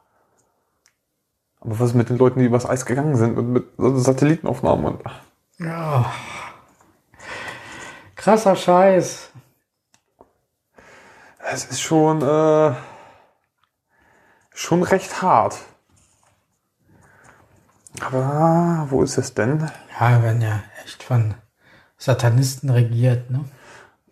Aber 1.61 1.79
was 1.81 1.91
ist 1.91 1.95
mit 1.95 2.11
den 2.11 2.19
Leuten, 2.19 2.41
die 2.41 2.47
übers 2.47 2.67
Eis 2.67 2.85
gegangen 2.87 3.17
sind 3.17 3.39
und 3.39 3.53
mit 3.53 3.67
Satellitenaufnahmen 3.79 4.85
und 4.87 5.03
Ja. 5.59 6.13
Krasser 8.17 8.57
Scheiß. 8.57 9.31
es 11.51 11.65
ist 11.67 11.81
schon 11.81 12.23
äh, 12.23 12.75
schon 14.55 14.83
recht 14.83 15.23
hart. 15.23 15.59
Aber 18.01 18.87
wo 18.91 19.03
ist 19.03 19.19
es 19.19 19.35
denn? 19.35 19.71
Ja, 20.01 20.11
wir 20.11 20.23
werden 20.23 20.43
ja 20.43 20.63
echt 20.85 21.03
von 21.03 21.35
Satanisten 21.97 22.71
regiert, 22.71 23.31
ne? 23.31 23.45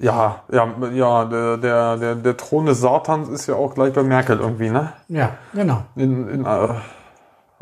Ja, 0.03 0.43
ja, 0.51 0.69
ja, 0.93 1.25
der, 1.27 1.57
der, 1.59 1.97
der, 1.97 2.15
der 2.17 2.37
Thron 2.37 2.67
des 2.67 2.81
Satans 2.81 3.29
ist 3.29 3.47
ja 3.47 3.55
auch 3.55 3.73
gleich 3.73 3.93
bei 3.93 4.03
Merkel 4.03 4.41
irgendwie, 4.41 4.69
ne? 4.69 4.93
Ja, 5.07 5.35
genau. 5.55 5.85
in, 5.95 6.29
in 6.29 6.45
äh, 6.45 6.69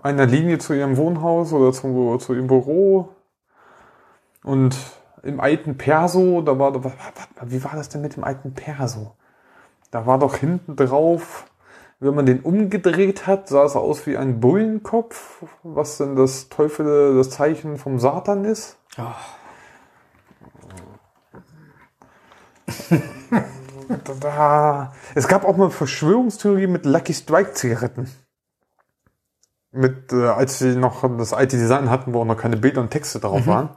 einer 0.03 0.25
Linie 0.25 0.57
zu 0.57 0.73
ihrem 0.73 0.97
Wohnhaus 0.97 1.53
oder 1.53 1.71
zu, 1.71 2.17
zu 2.17 2.33
ihrem 2.33 2.47
Büro. 2.47 3.11
Und 4.43 4.75
im 5.23 5.39
alten 5.39 5.77
Perso, 5.77 6.41
da 6.41 6.59
war, 6.59 6.83
war- 6.83 6.93
wie 7.45 7.63
war 7.63 7.73
das 7.75 7.91
denn 7.91 8.01
mit 8.01 8.17
dem 8.17 8.25
alten 8.25 8.55
Perso? 8.55 9.15
Da 9.91 10.07
war 10.07 10.19
doch 10.19 10.37
hinten 10.37 10.77
drauf, 10.77 11.45
wenn 11.99 12.15
man 12.15 12.25
den 12.25 12.41
umgedreht 12.41 13.27
hat, 13.27 13.49
sah 13.49 13.65
es 13.65 13.77
aus 13.77 14.07
wie 14.07 14.17
ein 14.17 14.41
Bullenkopf, 14.41 15.45
was 15.63 15.99
denn 15.99 16.17
das 16.17 16.49
Teufel, 16.49 17.17
das 17.19 17.29
Zeichen 17.29 17.77
vom 17.77 17.99
Satan 17.99 18.47
ist. 18.47 18.79
Ja. 18.97 19.15
Da, 20.67 20.75
da, 20.77 22.60
es 25.15 25.29
gab 25.29 25.45
auch 25.45 25.57
mal 25.57 25.71
Verschwörungstheorie 25.71 26.67
mit 26.67 26.87
Lucky 26.87 27.15
Strike 27.15 27.53
Zigaretten. 27.53 28.11
Mit, 29.73 30.13
äh, 30.13 30.27
als 30.27 30.59
sie 30.59 30.77
noch 30.77 31.05
das 31.17 31.33
alte 31.33 31.57
Design 31.57 31.91
hatten, 31.91 32.13
wo 32.13 32.21
auch 32.21 32.25
noch 32.25 32.37
keine 32.37 32.57
Bilder 32.57 32.81
und 32.81 32.91
Texte 32.91 33.21
drauf 33.21 33.47
waren. 33.47 33.71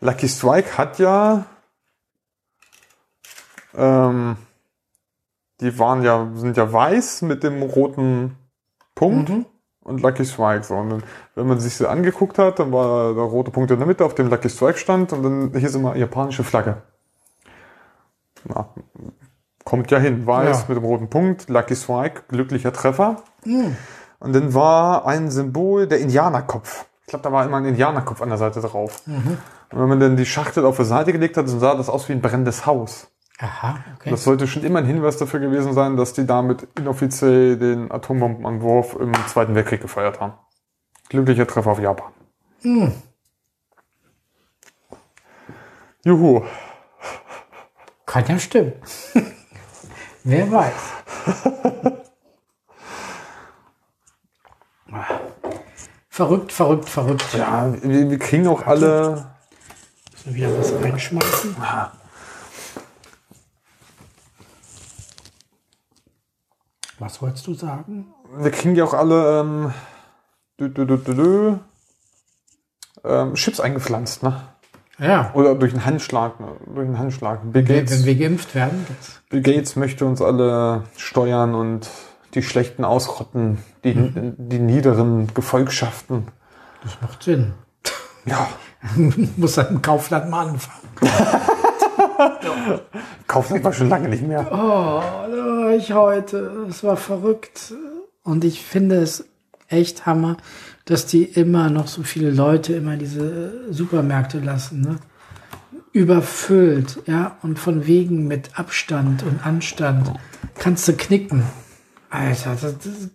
Lucky 0.00 0.28
Strike 0.28 0.78
hat 0.78 0.98
ja, 0.98 1.46
ähm, 3.74 4.36
die 5.60 5.78
waren 5.78 6.02
ja, 6.02 6.30
sind 6.34 6.56
ja 6.56 6.72
weiß 6.72 7.22
mit 7.22 7.42
dem 7.42 7.62
roten 7.62 8.36
Punkt 8.94 9.30
und 9.80 10.00
Lucky 10.00 10.24
Strike. 10.24 10.64
So. 10.64 10.76
Und 10.76 10.90
dann, 10.90 11.02
wenn 11.34 11.46
man 11.46 11.60
sich 11.60 11.74
sie 11.74 11.88
angeguckt 11.88 12.38
hat, 12.38 12.58
dann 12.58 12.72
war 12.72 13.14
der 13.14 13.24
rote 13.24 13.50
Punkt 13.50 13.70
in 13.70 13.78
der 13.78 13.86
Mitte, 13.86 14.04
auf 14.04 14.14
dem 14.14 14.28
Lucky 14.28 14.48
Strike 14.48 14.78
stand 14.78 15.12
und 15.12 15.22
dann 15.22 15.60
hieß 15.60 15.74
immer 15.74 15.96
japanische 15.96 16.44
Flagge. 16.44 16.82
Na, 18.44 18.68
kommt 19.64 19.90
ja 19.90 19.98
hin. 19.98 20.26
Weiß 20.26 20.60
Ja. 20.60 20.64
mit 20.68 20.76
dem 20.76 20.84
roten 20.84 21.08
Punkt, 21.10 21.48
Lucky 21.48 21.76
Strike, 21.76 22.22
glücklicher 22.28 22.72
Treffer. 22.72 23.22
Und 23.44 24.34
dann 24.34 24.54
war 24.54 25.06
ein 25.06 25.30
Symbol 25.30 25.86
der 25.86 26.00
Indianerkopf. 26.00 26.86
Ich 27.02 27.06
glaube, 27.08 27.22
da 27.22 27.32
war 27.32 27.44
immer 27.44 27.56
ein 27.56 27.64
Indianerkopf 27.64 28.22
an 28.22 28.28
der 28.28 28.38
Seite 28.38 28.60
drauf. 28.60 29.02
Und 29.06 29.78
wenn 29.78 29.88
man 29.88 30.00
dann 30.00 30.16
die 30.16 30.26
Schachtel 30.26 30.64
auf 30.64 30.76
die 30.76 30.84
Seite 30.84 31.12
gelegt 31.12 31.36
hat, 31.36 31.48
dann 31.48 31.58
sah 31.60 31.74
das 31.74 31.88
aus 31.88 32.08
wie 32.08 32.12
ein 32.12 32.20
brennendes 32.20 32.66
Haus. 32.66 33.08
Aha, 33.38 33.76
okay. 33.96 34.10
Das 34.10 34.24
sollte 34.24 34.46
schon 34.46 34.64
immer 34.64 34.80
ein 34.80 34.84
Hinweis 34.84 35.16
dafür 35.16 35.40
gewesen 35.40 35.72
sein, 35.72 35.96
dass 35.96 36.12
die 36.12 36.26
damit 36.26 36.68
inoffiziell 36.78 37.56
den 37.56 37.90
Atombombenanwurf 37.90 38.96
im 39.00 39.12
Zweiten 39.28 39.54
Weltkrieg 39.54 39.80
gefeiert 39.80 40.20
haben. 40.20 40.34
Glücklicher 41.08 41.46
Treffer 41.46 41.70
auf 41.70 41.80
Japan. 41.80 42.12
Juhu. 46.04 46.42
Kann 48.10 48.26
ja 48.26 48.40
stimmen. 48.40 48.72
Wer 50.24 50.50
weiß. 50.50 50.72
verrückt, 56.08 56.50
verrückt, 56.50 56.88
verrückt. 56.88 57.34
Ja, 57.34 57.72
wir, 57.72 58.10
wir 58.10 58.18
kriegen 58.18 58.48
auch 58.48 58.66
alle. 58.66 59.30
Müssen 60.10 60.24
wir 60.24 60.34
wieder 60.34 60.58
was 60.58 60.72
reinschmeißen? 60.72 61.54
Was 66.98 67.22
wolltest 67.22 67.46
du 67.46 67.54
sagen? 67.54 68.12
Wir 68.38 68.50
kriegen 68.50 68.74
ja 68.74 68.86
auch 68.86 68.94
alle 68.94 69.40
ähm, 69.40 69.72
dü, 70.58 70.68
dü, 70.68 70.84
dü, 70.84 70.98
dü, 70.98 71.14
dü, 71.14 71.58
ähm, 73.04 73.34
Chips 73.34 73.60
eingepflanzt, 73.60 74.24
ne? 74.24 74.49
Ja, 75.00 75.30
Oder 75.34 75.54
durch 75.54 75.72
einen 75.72 75.84
Handschlag, 75.84 76.34
durch 76.66 76.86
einen 76.86 76.98
Handschlag. 76.98 77.40
Bill 77.44 77.66
wenn 77.66 77.86
Gates, 77.86 78.04
wir 78.04 78.14
geimpft 78.14 78.54
werden. 78.54 78.86
Bill 79.30 79.42
Gates 79.42 79.76
möchte 79.76 80.04
uns 80.04 80.20
alle 80.20 80.84
steuern 80.96 81.54
und 81.54 81.88
die 82.34 82.42
Schlechten 82.42 82.84
ausrotten, 82.84 83.58
die, 83.82 83.94
die 84.36 84.58
niederen 84.58 85.32
Gefolgschaften. 85.34 86.28
das 86.84 86.98
macht 87.00 87.22
Sinn. 87.22 87.54
Ja, 88.26 88.46
Muss 89.36 89.56
halt 89.56 89.70
im 89.70 89.82
Kaufland 89.82 90.30
mal 90.30 90.48
anfangen. 90.48 90.88
kaufen 93.26 93.62
wir 93.62 93.72
schon 93.72 93.88
lange 93.88 94.08
nicht 94.08 94.22
mehr. 94.22 94.50
Oh, 94.50 95.68
ich 95.70 95.92
heute. 95.92 96.66
Es 96.68 96.82
war 96.82 96.96
verrückt. 96.96 97.74
Und 98.22 98.44
ich 98.44 98.64
finde 98.64 98.96
es 98.96 99.28
echt 99.68 100.06
Hammer, 100.06 100.36
dass 100.90 101.06
die 101.06 101.22
immer 101.22 101.70
noch 101.70 101.86
so 101.86 102.02
viele 102.02 102.32
Leute 102.32 102.74
immer 102.74 102.96
diese 102.96 103.72
Supermärkte 103.72 104.40
lassen. 104.40 104.80
Ne? 104.80 104.96
Überfüllt, 105.92 106.98
ja. 107.06 107.36
Und 107.42 107.60
von 107.60 107.86
wegen 107.86 108.26
mit 108.26 108.58
Abstand 108.58 109.22
und 109.22 109.46
Anstand 109.46 110.12
kannst 110.58 110.88
du 110.88 110.94
knicken. 110.94 111.44
Alter, 112.10 112.56
das, 112.60 112.78
das 112.78 112.86
ist 112.86 113.10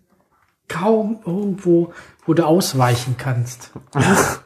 kaum 0.70 1.20
irgendwo, 1.26 1.92
wo 2.26 2.34
du 2.34 2.46
ausweichen 2.46 3.16
kannst. 3.18 3.72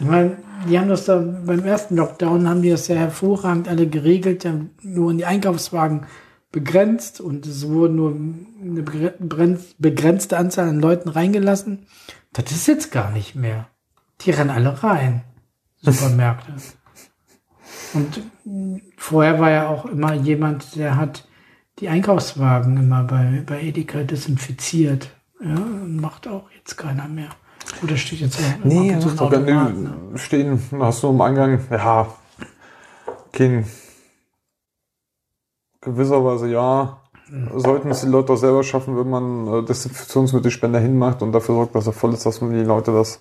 Ich 0.00 0.06
meine, 0.06 0.36
die 0.68 0.76
haben 0.76 0.88
das 0.88 1.04
da 1.04 1.18
beim 1.18 1.64
ersten 1.64 1.94
Lockdown 1.94 2.48
haben 2.48 2.62
die 2.62 2.70
das 2.70 2.88
ja 2.88 2.96
hervorragend 2.96 3.68
alle 3.68 3.86
geregelt, 3.86 4.44
nur 4.82 5.12
in 5.12 5.18
die 5.18 5.24
Einkaufswagen 5.24 6.06
begrenzt 6.54 7.20
und 7.20 7.46
es 7.46 7.68
wurde 7.68 7.92
nur 7.92 8.10
eine 8.14 8.82
begren- 8.82 9.58
begrenzte 9.78 10.36
Anzahl 10.38 10.68
an 10.68 10.78
Leuten 10.78 11.08
reingelassen. 11.08 11.86
Das 12.32 12.52
ist 12.52 12.68
jetzt 12.68 12.92
gar 12.92 13.10
nicht 13.10 13.34
mehr. 13.34 13.66
Die 14.20 14.30
rennen 14.30 14.50
alle 14.50 14.82
rein. 14.84 15.22
Supermärkte. 15.82 16.52
Und 17.94 18.22
vorher 18.96 19.38
war 19.40 19.50
ja 19.50 19.68
auch 19.68 19.84
immer 19.86 20.14
jemand, 20.14 20.76
der 20.76 20.96
hat 20.96 21.28
die 21.80 21.88
Einkaufswagen 21.88 22.76
immer 22.76 23.02
bei, 23.04 23.42
bei 23.46 23.60
Edeka 23.60 24.02
desinfiziert. 24.04 25.10
Ja, 25.40 25.54
macht 25.86 26.26
auch 26.28 26.50
jetzt 26.56 26.76
keiner 26.76 27.08
mehr. 27.08 27.28
Oder 27.82 27.96
steht 27.96 28.20
jetzt 28.20 28.38
auch 28.38 28.64
Nee, 28.64 28.98
zu 29.00 29.10
ein 29.10 29.18
Automat, 29.18 29.74
nicht 29.76 29.82
ne? 29.82 30.18
stehen. 30.18 30.60
Hast 30.78 31.02
du 31.02 31.08
am 31.08 31.20
Eingang, 31.20 31.60
ja, 31.70 32.08
kein 33.32 33.64
gewisserweise 35.84 36.48
ja. 36.48 37.00
Sollten 37.54 37.90
es 37.90 38.02
die 38.02 38.08
Leute 38.08 38.34
auch 38.34 38.36
selber 38.36 38.62
schaffen, 38.62 38.98
wenn 38.98 39.08
man 39.08 39.46
äh, 39.46 39.64
Desinfektionsmittelspender 39.64 40.78
hinmacht 40.78 41.22
und 41.22 41.32
dafür 41.32 41.54
sorgt, 41.54 41.74
dass 41.74 41.86
er 41.86 41.92
voll 41.92 42.12
ist, 42.12 42.26
dass 42.26 42.40
man 42.40 42.52
die 42.52 42.62
Leute 42.62 42.92
das 42.92 43.20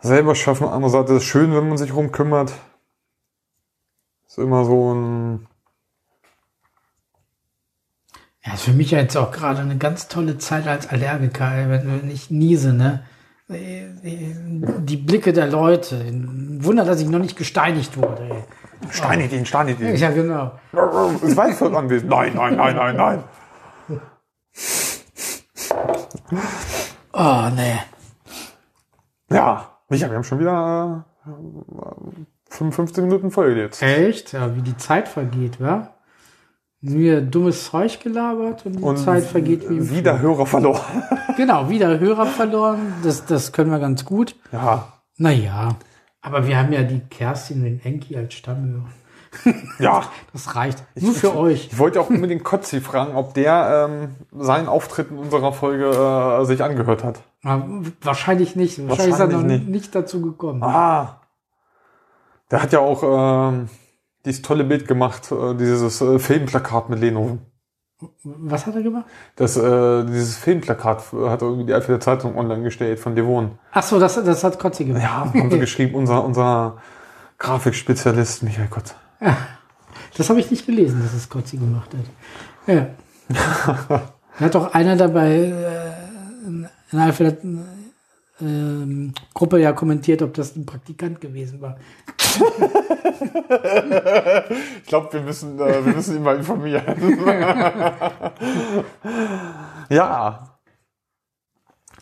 selber 0.00 0.34
schaffen. 0.34 0.66
Andererseits 0.66 1.10
ist 1.10 1.16
es 1.18 1.24
schön, 1.24 1.54
wenn 1.54 1.68
man 1.68 1.78
sich 1.78 1.94
rumkümmert. 1.94 2.52
Ist 4.26 4.38
immer 4.38 4.64
so 4.64 4.94
ein 4.94 5.46
Ja, 8.48 8.54
ist 8.54 8.62
für 8.62 8.72
mich 8.72 8.90
jetzt 8.90 9.16
auch 9.16 9.30
gerade 9.30 9.60
eine 9.60 9.76
ganz 9.76 10.08
tolle 10.08 10.38
Zeit 10.38 10.66
als 10.66 10.88
Allergiker, 10.88 11.68
wenn, 11.68 12.02
wenn 12.02 12.10
ich 12.10 12.30
niese, 12.30 12.72
ne? 12.72 13.04
Die 13.50 14.96
Blicke 14.96 15.32
der 15.32 15.48
Leute. 15.48 16.02
Wunder, 16.60 16.84
dass 16.84 17.00
ich 17.00 17.08
noch 17.08 17.18
nicht 17.18 17.36
gesteinigt 17.36 17.96
wurde. 17.96 18.22
Ey. 18.22 18.44
Steinigt 18.90 19.32
ihn, 19.32 19.46
steinigt 19.46 19.80
ihn. 19.80 19.94
Ja, 19.96 20.10
genau. 20.10 20.52
Ist 21.22 21.36
Weißfeld 21.36 21.74
anwesend? 21.74 22.10
Nein, 22.10 22.32
nein, 22.34 22.56
nein, 22.56 22.76
nein, 22.76 22.96
nein. 22.96 23.24
Oh, 27.12 27.48
nee. 27.54 27.78
Ja, 29.30 29.68
Micha, 29.88 30.08
wir 30.08 30.16
haben 30.16 30.24
schon 30.24 30.38
wieder 30.38 31.04
äh, 31.26 31.30
55 32.50 33.04
Minuten 33.04 33.30
Folge 33.30 33.60
jetzt. 33.62 33.82
Echt? 33.82 34.32
Ja, 34.32 34.54
wie 34.54 34.62
die 34.62 34.76
Zeit 34.76 35.08
vergeht, 35.08 35.60
wa? 35.60 35.90
Mir 36.80 37.20
dummes 37.22 37.64
Zeug 37.64 37.98
gelabert 38.00 38.64
und 38.64 38.74
die 38.76 38.82
Und 38.82 38.98
Zeit 38.98 39.24
vergeht 39.24 39.68
wie 39.68 39.90
wieder 39.90 40.20
Hörer 40.20 40.46
verloren. 40.46 40.80
Flug. 40.80 41.36
Genau, 41.36 41.68
wieder 41.68 41.98
Hörer 41.98 42.26
verloren. 42.26 42.94
Das, 43.02 43.26
das 43.26 43.52
können 43.52 43.72
wir 43.72 43.80
ganz 43.80 44.04
gut. 44.04 44.36
Ja, 44.52 44.92
Naja. 45.16 45.74
Aber 46.20 46.46
wir 46.46 46.58
haben 46.58 46.72
ja 46.72 46.82
die 46.82 47.00
Kerstin 47.00 47.58
und 47.58 47.64
den 47.64 47.84
Enki 47.84 48.16
als 48.16 48.34
Stammhörer. 48.34 48.88
ja. 49.78 50.04
Das 50.32 50.56
reicht. 50.56 50.82
Nur 50.96 51.12
für 51.14 51.36
euch. 51.36 51.68
Ich 51.70 51.78
wollte 51.78 52.00
auch 52.00 52.10
unbedingt 52.10 52.44
Kotzi 52.44 52.80
fragen, 52.80 53.14
ob 53.14 53.34
der 53.34 53.88
ähm, 53.88 54.14
seinen 54.32 54.68
Auftritt 54.68 55.10
in 55.10 55.18
unserer 55.18 55.52
Folge 55.52 55.90
äh, 55.90 56.44
sich 56.44 56.62
angehört 56.62 57.04
hat. 57.04 57.20
Aber 57.42 57.82
wahrscheinlich 58.00 58.56
nicht. 58.56 58.78
Wahrscheinlich, 58.88 59.14
ist 59.14 59.20
er 59.20 59.26
noch 59.26 59.32
Wahrscheinlich 59.34 59.60
nicht. 59.60 59.68
nicht. 59.68 59.94
dazu 59.94 60.20
gekommen. 60.22 60.62
Ah. 60.62 61.20
Der 62.50 62.62
hat 62.62 62.72
ja 62.72 62.80
auch 62.80 63.50
ähm, 63.50 63.68
dieses 64.24 64.42
tolle 64.42 64.64
Bild 64.64 64.88
gemacht, 64.88 65.30
äh, 65.30 65.54
dieses 65.54 66.00
äh, 66.00 66.18
Filmplakat 66.18 66.88
mit 66.88 67.00
Leno. 67.00 67.38
Was 68.22 68.66
hat 68.66 68.76
er 68.76 68.82
gemacht? 68.82 69.06
Das, 69.34 69.56
äh, 69.56 70.04
dieses 70.04 70.36
Filmplakat 70.36 71.12
hat 71.12 71.42
irgendwie 71.42 71.64
die 71.64 71.72
Elfte 71.72 71.98
Zeitung 71.98 72.36
online 72.36 72.62
gestellt 72.62 73.00
von 73.00 73.16
Devon. 73.16 73.58
Ach 73.72 73.82
so, 73.82 73.98
das, 73.98 74.22
das 74.22 74.44
hat 74.44 74.58
Kotzi 74.58 74.84
gemacht. 74.84 75.02
Ja, 75.02 75.32
haben 75.34 75.50
sie 75.50 75.58
geschrieben, 75.60 75.96
unser, 75.96 76.24
unser 76.24 76.78
Grafikspezialist 77.38 78.44
Michael 78.44 78.68
Kotz. 78.68 78.94
Das 80.16 80.30
habe 80.30 80.38
ich 80.38 80.50
nicht 80.50 80.66
gelesen, 80.66 81.02
dass 81.02 81.12
es 81.12 81.28
Kotzi 81.28 81.56
gemacht 81.56 81.90
hat. 81.94 82.74
Ja. 82.74 82.86
hat 84.40 84.54
doch 84.54 84.74
einer 84.74 84.96
dabei 84.96 85.30
äh, 85.34 86.46
in 86.46 86.68
einer 86.92 87.12
ähm, 88.40 89.12
Gruppe 89.34 89.58
ja 89.60 89.72
kommentiert, 89.72 90.22
ob 90.22 90.34
das 90.34 90.54
ein 90.56 90.66
Praktikant 90.66 91.20
gewesen 91.20 91.60
war. 91.60 91.76
Ich 94.80 94.86
glaube, 94.86 95.12
wir 95.12 95.20
müssen, 95.22 95.58
äh, 95.58 95.84
wir 95.84 95.94
müssen 95.94 96.16
ihn 96.16 96.22
mal 96.22 96.36
informieren. 96.36 96.84
ja. 99.90 100.48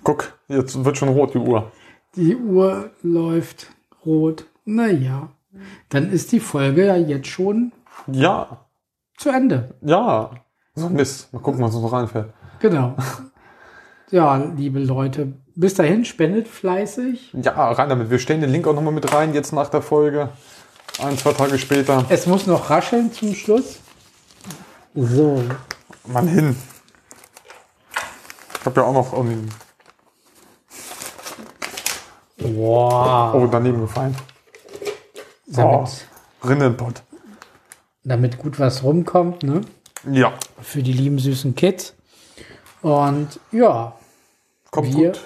Guck, 0.02 0.38
jetzt 0.48 0.84
wird 0.84 0.96
schon 0.96 1.08
rot 1.08 1.34
die 1.34 1.38
Uhr. 1.38 1.72
Die 2.14 2.36
Uhr 2.36 2.90
läuft 3.02 3.68
rot. 4.04 4.46
Naja, 4.64 5.30
dann 5.88 6.10
ist 6.10 6.32
die 6.32 6.40
Folge 6.40 6.86
ja 6.86 6.96
jetzt 6.96 7.28
schon 7.28 7.72
Ja, 8.06 8.66
zu 9.16 9.30
Ende. 9.30 9.74
ja. 9.82 10.30
So 10.78 10.90
Mist. 10.90 11.32
Mal 11.32 11.40
gucken, 11.40 11.62
was 11.62 11.74
uns 11.74 11.82
noch 11.82 11.92
reinfällt. 11.92 12.34
Genau. 12.60 12.94
Ja, 14.10 14.36
liebe 14.36 14.78
Leute, 14.78 15.32
bis 15.56 15.74
dahin 15.74 16.04
spendet 16.04 16.46
fleißig. 16.46 17.32
Ja, 17.42 17.72
rein 17.72 17.88
damit. 17.88 18.10
Wir 18.10 18.18
stellen 18.18 18.40
den 18.40 18.50
Link 18.50 18.66
auch 18.68 18.74
nochmal 18.74 18.92
mit 18.92 19.12
rein, 19.12 19.34
jetzt 19.34 19.52
nach 19.52 19.68
der 19.68 19.82
Folge. 19.82 20.28
Ein, 21.02 21.18
zwei 21.18 21.32
Tage 21.32 21.58
später. 21.58 22.04
Es 22.08 22.26
muss 22.26 22.46
noch 22.46 22.70
rascheln 22.70 23.12
zum 23.12 23.34
Schluss. 23.34 23.80
So, 24.94 25.42
Mann 26.06 26.28
hin. 26.28 26.56
Ich 28.60 28.66
habe 28.66 28.80
ja 28.80 28.86
auch 28.86 28.92
noch 28.94 29.12
irgendwie. 29.12 29.48
wow. 32.38 33.34
Oh, 33.34 33.46
daneben 33.46 33.80
gefallen. 33.80 34.16
damit, 35.46 36.06
Rinnenpott. 36.44 37.02
damit 38.04 38.38
gut 38.38 38.58
was 38.58 38.82
rumkommt, 38.82 39.42
ne? 39.42 39.60
Ja, 40.10 40.32
Für 40.62 40.82
die 40.82 40.92
lieben 40.92 41.18
süßen 41.18 41.54
Kids. 41.54 41.94
Und 42.82 43.40
ja, 43.52 43.94
kommt 44.70 44.94
Wir- 44.96 45.08
gut. 45.12 45.20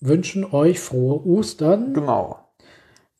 Wünschen 0.00 0.44
euch 0.44 0.80
frohe 0.80 1.24
Ostern 1.26 1.94
Genau. 1.94 2.38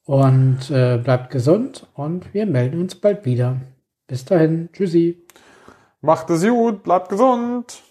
und 0.05 0.71
äh, 0.71 0.99
bleibt 1.03 1.31
gesund 1.31 1.87
und 1.95 2.33
wir 2.35 2.47
melden 2.47 2.81
uns 2.81 2.95
bald 2.95 3.25
wieder. 3.25 3.61
Bis 4.07 4.25
dahin, 4.25 4.71
tschüssi. 4.73 5.25
Macht 6.01 6.31
es 6.31 6.47
gut, 6.47 6.83
bleibt 6.83 7.09
gesund. 7.09 7.83